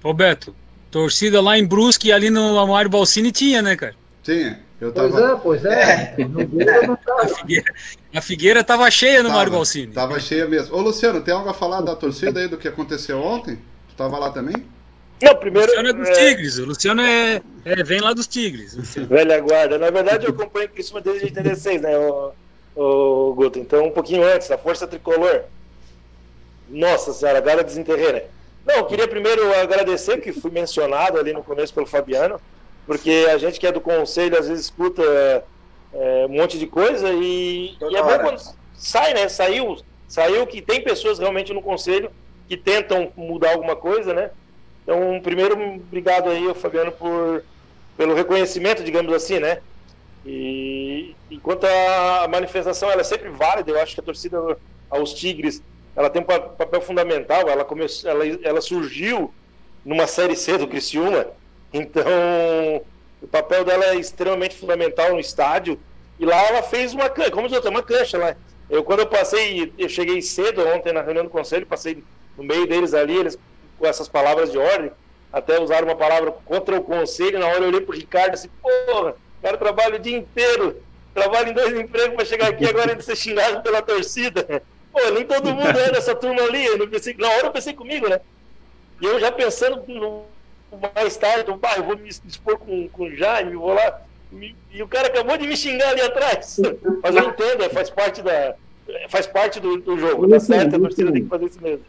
[0.04, 0.56] Roberto,
[0.90, 3.96] torcida lá em Brusque e ali no Amário Balsini tinha, né, cara?
[4.24, 4.60] Tinha.
[4.80, 5.38] Eu tava...
[5.38, 6.16] Pois é, pois é.
[7.20, 7.74] a, Figueira,
[8.16, 9.92] a Figueira tava cheia no Mário Balsini.
[9.92, 10.76] Tava cheia mesmo.
[10.76, 13.58] Ô, Luciano, tem algo a falar da torcida aí do que aconteceu ontem?
[13.90, 14.56] Tu tava lá também?
[15.22, 15.72] Não, primeiro.
[15.72, 16.14] O Luciano é dos é...
[16.14, 16.58] Tigres.
[16.58, 18.76] O Luciano é, é, vem lá dos Tigres.
[18.96, 19.78] Velha guarda.
[19.78, 22.32] Na verdade, eu acompanho o Criciúma desde 86, né, o,
[22.76, 23.60] o Guto?
[23.60, 25.42] Então, um pouquinho antes, a Força Tricolor.
[26.70, 28.24] Nossa senhora, agora desenterrei, né?
[28.66, 32.40] Não, eu queria primeiro agradecer, que fui mencionado ali no começo pelo Fabiano,
[32.86, 35.02] porque a gente que é do conselho às vezes escuta
[35.92, 38.42] é, um monte de coisa e, e é bom quando
[38.76, 39.28] sai, né?
[39.28, 39.78] Saiu,
[40.08, 42.12] saiu que tem pessoas realmente no conselho
[42.48, 44.32] que tentam mudar alguma coisa, né?
[44.90, 47.44] Então, primeiro, obrigado aí, Fabiano, por,
[47.96, 49.60] pelo reconhecimento, digamos assim, né?
[50.26, 54.58] E enquanto a manifestação ela é sempre válida, eu acho que a torcida
[54.90, 55.62] aos Tigres
[55.96, 57.48] ela tem um papel fundamental.
[57.48, 59.32] Ela, começou, ela, ela surgiu
[59.86, 61.28] numa série C do Criciúma,
[61.72, 62.82] então
[63.22, 65.80] o papel dela é extremamente fundamental no estádio.
[66.20, 68.36] E lá ela fez uma cancha, como diz uma cancha lá.
[68.68, 72.04] Eu quando eu passei, eu cheguei cedo ontem na reunião do conselho, passei
[72.36, 73.38] no meio deles ali, eles
[73.80, 74.92] com essas palavras de ordem,
[75.32, 79.12] até usar uma palavra contra o conselho, na hora eu olhei pro Ricardo assim, porra,
[79.12, 80.82] o cara trabalha o dia inteiro,
[81.14, 84.46] trabalha em dois empregos para chegar aqui agora e ser xingado pela torcida.
[84.92, 86.66] Pô, nem todo mundo é dessa turma ali.
[86.66, 88.20] Eu não pensei, na hora eu pensei comigo, né?
[89.00, 90.24] E eu já pensando no,
[90.96, 94.02] mais tarde, pá, eu vou me dispor com, com o Jaime, vou lá.
[94.32, 96.60] Me, e o cara acabou de me xingar ali atrás.
[97.02, 98.56] Mas eu entendo, é, faz parte da.
[99.10, 100.76] Faz parte do, do jogo, tá certo?
[100.76, 101.86] A torcida tem que fazer isso mesmo.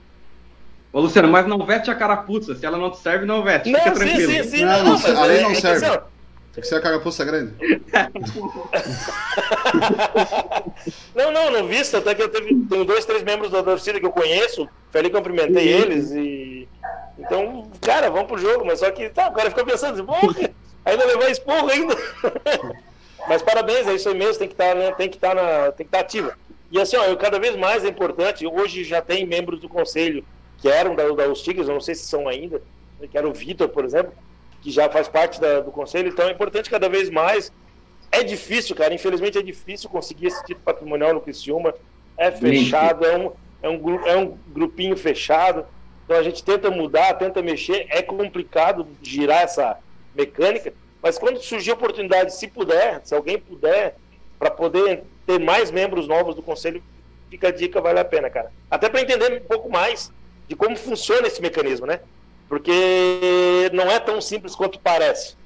[0.92, 2.54] Ô, Luciano, mas não vete a carapuça.
[2.54, 3.70] Se ela não te serve, não vete.
[3.70, 4.32] Não, Fica sim, tranquilo.
[4.32, 5.86] Sim, sim, não, não, não, a lei não serve.
[6.52, 7.54] Tem que ser a carapuça grande.
[11.14, 11.96] não, não, não visto.
[11.96, 14.68] Até que eu teve, tenho dois, três membros da torcida que eu conheço.
[14.90, 15.80] Fui ali, cumprimentei uhum.
[15.80, 16.68] eles e.
[17.16, 18.66] Então, cara, vamos pro jogo.
[18.66, 20.50] Mas só que, tá, o cara ficou pensando, porra,
[20.84, 21.96] ainda levar esporro ainda.
[23.28, 25.72] mas parabéns, é isso aí mesmo, tem que estar, tá, né, tem que estar tá
[25.72, 26.36] tem que estar tá ativa.
[26.72, 30.24] E assim, ó, eu, cada vez mais é importante, hoje já tem membros do conselho
[30.60, 32.62] que eram da, da Os Tigres, não sei se são ainda,
[33.10, 34.12] que era o Vitor, por exemplo,
[34.60, 37.50] que já faz parte da, do conselho, então é importante cada vez mais.
[38.12, 41.74] É difícil, cara, infelizmente é difícil conseguir esse título patrimonial no Criciúma,
[42.16, 43.32] é fechado, é um,
[43.62, 45.64] é, um, é um grupinho fechado,
[46.04, 49.78] então a gente tenta mudar, tenta mexer, é complicado girar essa
[50.14, 53.96] mecânica, mas quando surgir a oportunidade, se puder, se alguém puder,
[54.38, 56.82] para poder ter mais membros novos do conselho,
[57.30, 58.52] fica a dica, vale a pena, cara.
[58.70, 60.12] Até para entender um pouco mais
[60.50, 62.00] de como funciona esse mecanismo, né?
[62.48, 65.36] Porque não é tão simples quanto parece.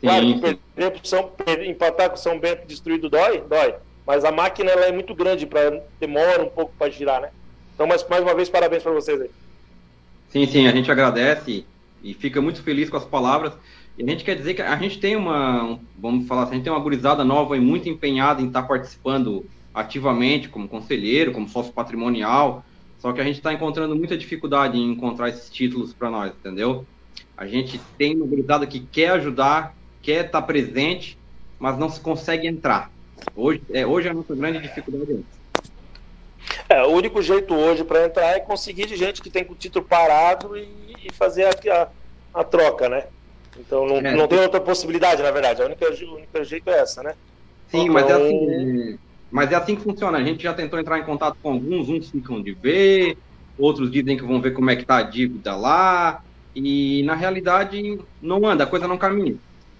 [0.00, 1.30] Claro que perder São,
[1.66, 3.74] empatar com o São Bento destruído dói, dói.
[4.06, 7.28] Mas a máquina ela é muito grande, para demora um pouco para girar, né?
[7.74, 9.30] Então, mais, mais uma vez, parabéns para vocês aí.
[10.30, 11.66] Sim, sim, a gente agradece
[12.02, 13.52] e fica muito feliz com as palavras.
[13.98, 16.64] E a gente quer dizer que a gente tem uma, vamos falar assim, a gente
[16.64, 19.44] tem uma gurizada nova e muito empenhada em estar participando
[19.74, 22.64] ativamente como conselheiro, como sócio patrimonial,
[22.98, 26.84] só que a gente está encontrando muita dificuldade em encontrar esses títulos para nós, entendeu?
[27.36, 31.16] A gente tem uma gurizada que quer ajudar, quer estar tá presente,
[31.58, 32.90] mas não se consegue entrar.
[33.34, 35.24] Hoje é, hoje é a nossa grande dificuldade.
[36.68, 39.56] É, o único jeito hoje para entrar é conseguir de gente que tem com o
[39.56, 40.68] título parado e,
[41.04, 43.06] e fazer a, a, a, troca, né?
[43.58, 45.62] Então não, é, não tem outra possibilidade, na verdade.
[45.62, 47.14] A única, o único jeito é essa, né?
[47.68, 48.98] Sim, então, mas é assim.
[49.30, 50.18] Mas é assim que funciona.
[50.18, 53.16] A gente já tentou entrar em contato com alguns, uns ficam de ver,
[53.56, 56.20] outros dizem que vão ver como é que tá a dívida lá.
[56.54, 59.38] E na realidade não anda, a coisa não caminha.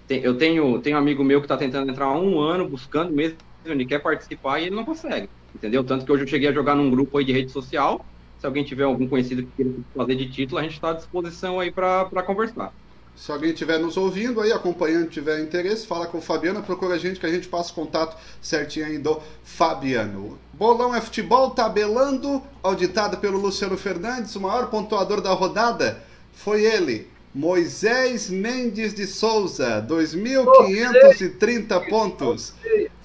[0.09, 3.37] Eu tenho, tenho um amigo meu que está tentando entrar há um ano buscando mesmo,
[3.65, 5.83] ele quer participar e ele não consegue entendeu?
[5.83, 8.05] Tanto que hoje eu cheguei a jogar num grupo aí de rede social.
[8.37, 11.59] Se alguém tiver algum conhecido que queira fazer de título, a gente está à disposição
[11.59, 12.71] aí para conversar.
[13.19, 16.97] Se alguém estiver nos ouvindo aí, acompanhando, tiver interesse, fala com o Fabiano, procura a
[16.97, 20.39] gente que a gente passa o contato certinho aí do Fabiano.
[20.53, 26.01] Bolão é futebol, tabelando, auditado pelo Luciano Fernandes, o maior pontuador da rodada
[26.31, 32.53] foi ele, Moisés Mendes de Souza, 2.530 pontos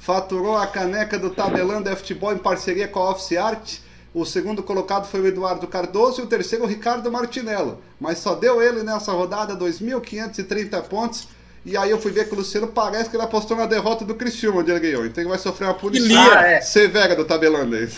[0.05, 3.79] faturou a caneca do Tabelando Futebol em parceria com a Office Art.
[4.15, 7.83] O segundo colocado foi o Eduardo Cardoso e o terceiro o Ricardo Martinello.
[7.99, 11.29] Mas só deu ele nessa rodada 2.530 pontos.
[11.67, 14.15] E aí eu fui ver que o Luciano parece que ele apostou na derrota do
[14.15, 15.05] Cristiano, onde ele ganhou.
[15.05, 16.61] Então ele vai sofrer uma punição ah, é.
[16.61, 17.89] severa do tabelando aí.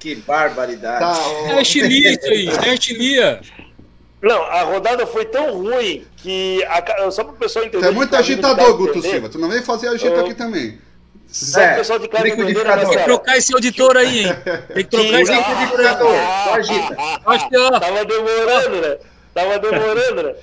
[0.00, 0.98] Que barbaridade.
[0.98, 3.40] Tá, É chilia isso aí, é chilia.
[4.20, 6.64] Não, a rodada foi tão ruim que.
[6.64, 7.84] A, só para o pessoal entender.
[7.84, 9.28] Tu é muito agitador, Guto Silva.
[9.28, 10.78] Tu não vem fazer agito aqui também.
[11.36, 14.36] Só o pessoal de claro entender Tem que trocar esse auditor aí, hein?
[14.72, 15.80] Tem que trocar esse auditor.
[16.44, 17.80] Só agita.
[17.80, 18.98] Tava demorando, né?
[19.34, 20.34] Tava demorando, né?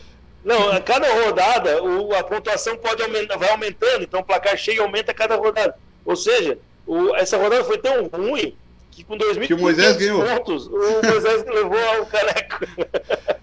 [0.46, 4.84] Não, a cada rodada o, a pontuação pode aumentar, vai aumentando, então o placar cheio
[4.84, 5.76] aumenta a cada rodada.
[6.06, 8.56] Ou seja, o, essa rodada foi tão ruim
[8.92, 12.68] que com 2.500 pontos, o Moisés levou o caneco.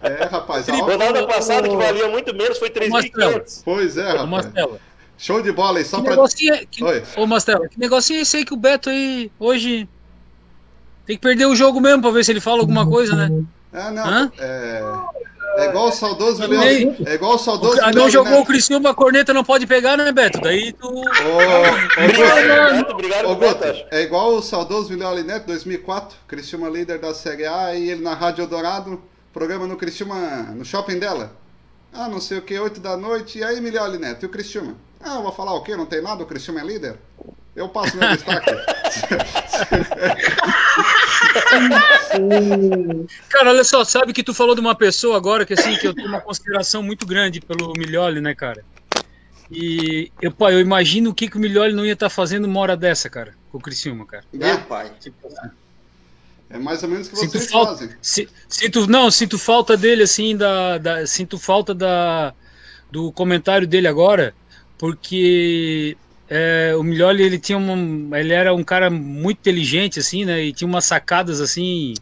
[0.03, 0.69] É, rapaz.
[0.69, 3.63] A rodada passada, que valia muito menos, foi 3.500.
[3.65, 4.29] Pois é, rapaz.
[4.29, 4.81] Marcelo.
[5.21, 6.13] Show de bola aí, só que pra...
[6.13, 6.83] Negocinho, é- que...
[6.83, 7.03] Oi.
[7.19, 9.87] Ô, Marcelo, que negocinho é esse aí que o Beto aí, hoje...
[11.05, 13.45] Tem que perder o jogo mesmo pra ver se ele fala alguma coisa, né?
[13.71, 14.05] Ah, não.
[14.07, 14.33] Hã?
[14.39, 14.83] É...
[15.57, 16.63] É igual o saudoso Leão.
[17.05, 18.43] É igual o saudoso o, Não jogou Neto.
[18.43, 20.41] o Criciúma, a corneta não pode pegar, né, Beto?
[20.41, 20.87] Daí tu.
[20.89, 23.85] Ô, obrigado, obrigado, Beto.
[23.91, 26.17] É igual o saudoso Vilela Neto, 2004.
[26.29, 29.03] Criciúma líder da Série A e ele na Rádio Dourado,
[29.33, 30.17] programa no Criciúma,
[30.55, 31.33] no shopping dela.
[31.93, 33.39] Ah, não sei o que, 8 da noite.
[33.39, 34.75] E aí, Milioli Neto, e o Criciúma?
[35.01, 35.77] Ah, eu vou falar o quê?
[35.77, 36.23] Não tem nada?
[36.23, 36.97] O Criciúma é líder?
[37.55, 38.51] Eu passo meu destaque.
[43.29, 45.95] cara, olha só, sabe que tu falou de uma pessoa agora que assim, que eu
[45.95, 48.65] tenho uma consideração muito grande pelo Milioli, né, cara?
[49.51, 52.45] E eu, pá, eu imagino o que, que o Milioli não ia estar tá fazendo
[52.45, 54.25] uma hora dessa, cara, com o Criciúma, cara.
[54.39, 54.93] É, pai.
[55.01, 55.29] Tipo,
[56.51, 57.91] é mais ou menos o que sinto vocês falta, fazem.
[58.03, 62.35] Si, sinto, não, sinto falta dele, assim, da, da, sinto falta da,
[62.91, 64.35] do comentário dele agora,
[64.77, 65.97] porque
[66.29, 70.43] é, o Miglioli, ele tinha uma, ele era um cara muito inteligente assim, né?
[70.43, 71.95] E tinha umas sacadas assim,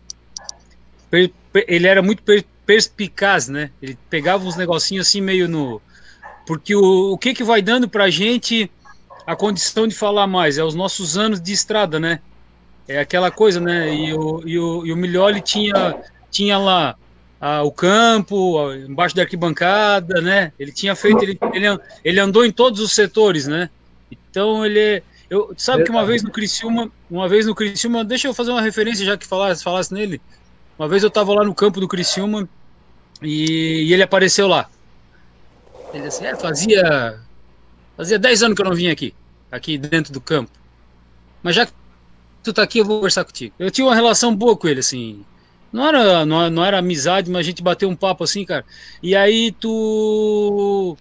[1.11, 3.71] per, per, ele era muito per, perspicaz, né?
[3.83, 5.81] Ele pegava uns negocinhos assim meio no,
[6.47, 8.71] porque o, o que que vai dando pra gente
[9.27, 12.21] a condição de falar mais é os nossos anos de estrada, né?
[12.89, 13.95] É aquela coisa, né?
[13.95, 15.95] E o, e o, e o Miglioli tinha
[16.31, 16.97] tinha lá
[17.65, 20.53] o campo, embaixo da arquibancada, né?
[20.59, 21.67] Ele tinha feito, ele, ele,
[22.05, 23.71] ele andou em todos os setores, né?
[24.11, 28.35] Então ele eu sabe que uma vez no Criciúma, uma vez no Criciúma, deixa eu
[28.35, 30.21] fazer uma referência já que falasse, falasse nele.
[30.79, 32.49] Uma vez eu tava lá no campo do Criciúma
[33.23, 34.71] e, e ele apareceu lá.
[35.93, 37.21] Ele é, fazia
[37.97, 39.15] fazia 10 anos que eu não vinha aqui,
[39.53, 40.51] aqui dentro do campo.
[41.43, 41.73] Mas já que
[42.53, 43.55] tu tá aqui, eu vou conversar contigo.
[43.59, 45.25] Eu tinha uma relação boa com ele assim.
[45.73, 48.65] Não era, não, não era amizade, mas a gente bateu um papo assim, cara.
[49.03, 50.97] E aí tu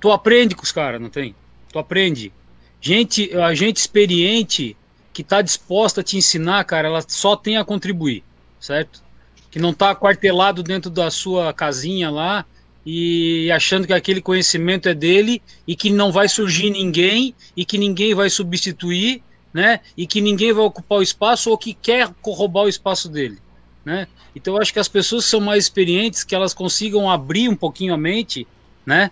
[0.00, 1.34] tu aprende com os caras, não tem?
[1.72, 2.32] Tu aprende.
[2.80, 4.76] Gente, a gente experiente
[5.12, 8.22] que está disposta a te ensinar, cara, ela só tem a contribuir,
[8.60, 9.02] certo?
[9.50, 12.44] Que não está aquartelado dentro da sua casinha lá
[12.84, 17.78] e achando que aquele conhecimento é dele e que não vai surgir ninguém e que
[17.78, 19.22] ninguém vai substituir,
[19.52, 19.80] né?
[19.96, 23.38] E que ninguém vai ocupar o espaço ou que quer roubar o espaço dele,
[23.84, 24.06] né?
[24.34, 27.56] Então eu acho que as pessoas que são mais experientes, que elas consigam abrir um
[27.56, 28.46] pouquinho a mente,
[28.84, 29.10] né?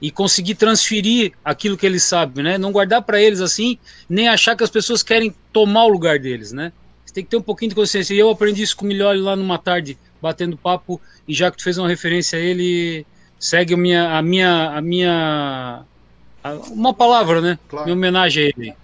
[0.00, 2.58] e conseguir transferir aquilo que eles sabem, né?
[2.58, 3.78] Não guardar para eles assim,
[4.08, 6.72] nem achar que as pessoas querem tomar o lugar deles, né?
[7.04, 8.14] Você tem que ter um pouquinho de consciência.
[8.14, 11.56] E eu aprendi isso com o Milholi lá numa tarde, batendo papo, e já que
[11.56, 13.04] tu fez uma referência a ele,
[13.38, 15.82] segue a minha, a minha, a minha,
[16.44, 17.58] a, uma palavra, né?
[17.68, 17.86] Claro.
[17.86, 18.74] Minha homenagem a ele.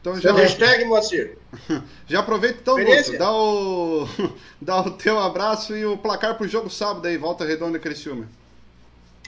[0.00, 0.32] Então já...
[0.32, 1.36] Hashtag, Moacir.
[2.08, 4.08] Já aproveita então, Guto, dá o,
[4.60, 8.26] dá o teu abraço e o placar pro jogo sábado aí, Volta Redonda e Criciúma.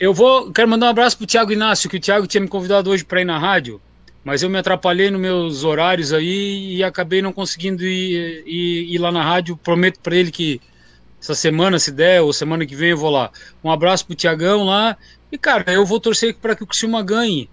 [0.01, 2.91] Eu vou, quero mandar um abraço pro Thiago Inácio, que o Thiago tinha me convidado
[2.91, 3.81] hoje para ir na rádio,
[4.25, 8.99] mas eu me atrapalhei nos meus horários aí e acabei não conseguindo ir, ir, ir
[8.99, 9.57] lá na rádio.
[9.57, 10.61] Prometo para ele que
[11.21, 13.31] essa semana, se der, ou semana que vem eu vou lá.
[13.63, 14.97] Um abraço pro Tiagão lá.
[15.31, 17.49] E, cara, eu vou torcer para que o Criciúma ganhe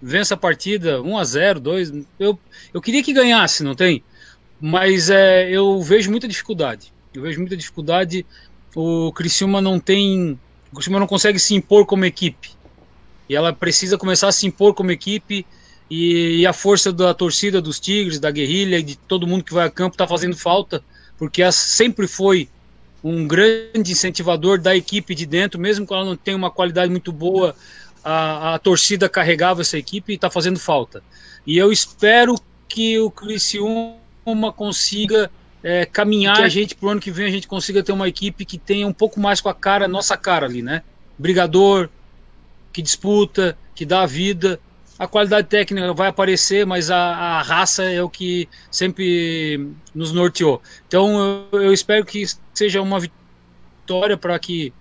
[0.00, 2.38] vença a partida 1 a 0 2 eu,
[2.72, 4.02] eu queria que ganhasse, não tem?
[4.60, 6.92] Mas é, eu vejo muita dificuldade.
[7.14, 8.26] Eu vejo muita dificuldade.
[8.74, 10.38] O Criciúma não tem.
[10.70, 12.50] O Criciúma não consegue se impor como equipe.
[13.28, 15.46] E ela precisa começar a se impor como equipe.
[15.90, 19.66] E, e a força da torcida dos Tigres, da guerrilha, de todo mundo que vai
[19.66, 20.84] a campo está fazendo falta.
[21.18, 22.48] Porque ela sempre foi
[23.02, 27.10] um grande incentivador da equipe de dentro, mesmo que ela não tenha uma qualidade muito
[27.10, 27.56] boa
[28.04, 31.02] a, a torcida carregava essa equipe e está fazendo falta.
[31.46, 32.34] E eu espero
[32.68, 35.30] que o Criciúma consiga
[35.62, 38.44] é, caminhar a gente para o ano que vem, a gente consiga ter uma equipe
[38.44, 40.82] que tenha um pouco mais com a cara, nossa cara ali, né?
[41.18, 41.88] Brigador,
[42.72, 44.60] que disputa, que dá a vida.
[44.98, 50.62] A qualidade técnica vai aparecer, mas a, a raça é o que sempre nos norteou.
[50.86, 54.72] Então eu, eu espero que seja uma vitória para que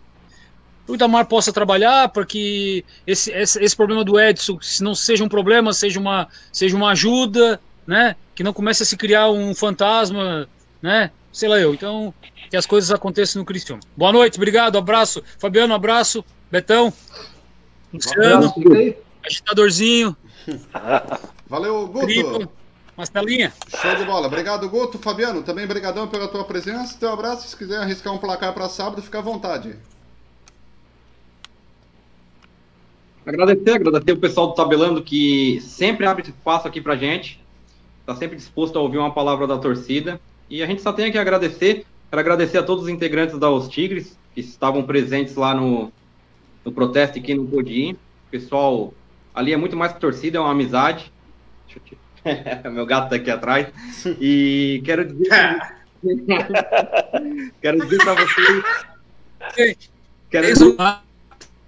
[0.89, 5.23] o Itamar possa trabalhar para que esse, esse, esse, problema do Edson, se não seja
[5.23, 8.15] um problema, seja uma, seja uma ajuda, né?
[8.33, 10.49] Que não comece a se criar um fantasma,
[10.81, 11.11] né?
[11.31, 11.75] Sei lá eu.
[11.75, 12.11] Então,
[12.49, 13.81] que as coisas aconteçam no Cristiano.
[13.95, 15.23] Boa noite, obrigado, abraço.
[15.37, 16.25] Fabiano, abraço.
[16.51, 16.91] Betão.
[17.93, 18.51] Luciano.
[19.23, 20.17] agitadorzinho.
[21.47, 22.05] Valeu, Guto.
[22.07, 22.51] Cripo,
[22.97, 23.53] Mastelinha.
[23.79, 24.25] Show de bola.
[24.25, 24.97] Obrigado, Guto.
[24.97, 26.97] Fabiano, também brigadão pela tua presença.
[26.99, 27.47] Teu abraço.
[27.47, 29.75] Se quiser arriscar um placar para sábado, fica à vontade.
[33.29, 37.39] Agradecer, agradecer o pessoal do Tabelando que sempre abre espaço aqui pra gente.
[37.99, 40.19] Está sempre disposto a ouvir uma palavra da torcida.
[40.49, 41.85] E a gente só tem que agradecer.
[42.09, 45.91] Quero agradecer a todos os integrantes da Os Tigres que estavam presentes lá no,
[46.65, 47.95] no protesto aqui no Podim.
[48.31, 48.91] Pessoal,
[49.31, 51.13] ali é muito mais que torcida, é uma amizade.
[52.65, 53.67] Meu gato tá aqui atrás.
[54.19, 55.29] E quero dizer.
[57.61, 58.63] quero dizer para vocês.
[60.31, 60.75] Quero dizer...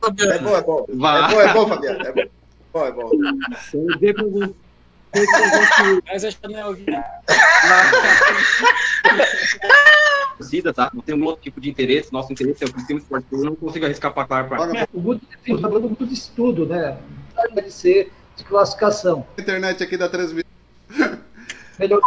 [0.04, 0.86] É bom, é bom.
[0.90, 1.24] Vai.
[1.24, 2.08] É bom, é bom, Fabiano.
[2.08, 2.12] É
[2.74, 3.10] bom, é bom.
[3.72, 4.54] Quero dizer pra você.
[6.08, 6.76] Mas a Chanel
[10.42, 10.90] torcida, tá?
[10.94, 12.12] Não tem um outro tipo de interesse.
[12.12, 13.42] Nosso interesse é o Cristiano Esportivo.
[13.42, 16.98] Eu não consigo arriscar para claro para O Guto está falando muito de estudo, né?
[17.54, 19.26] Deve ser de classificação.
[19.38, 20.50] A internet aqui da transmissão.
[21.80, 22.02] Melhor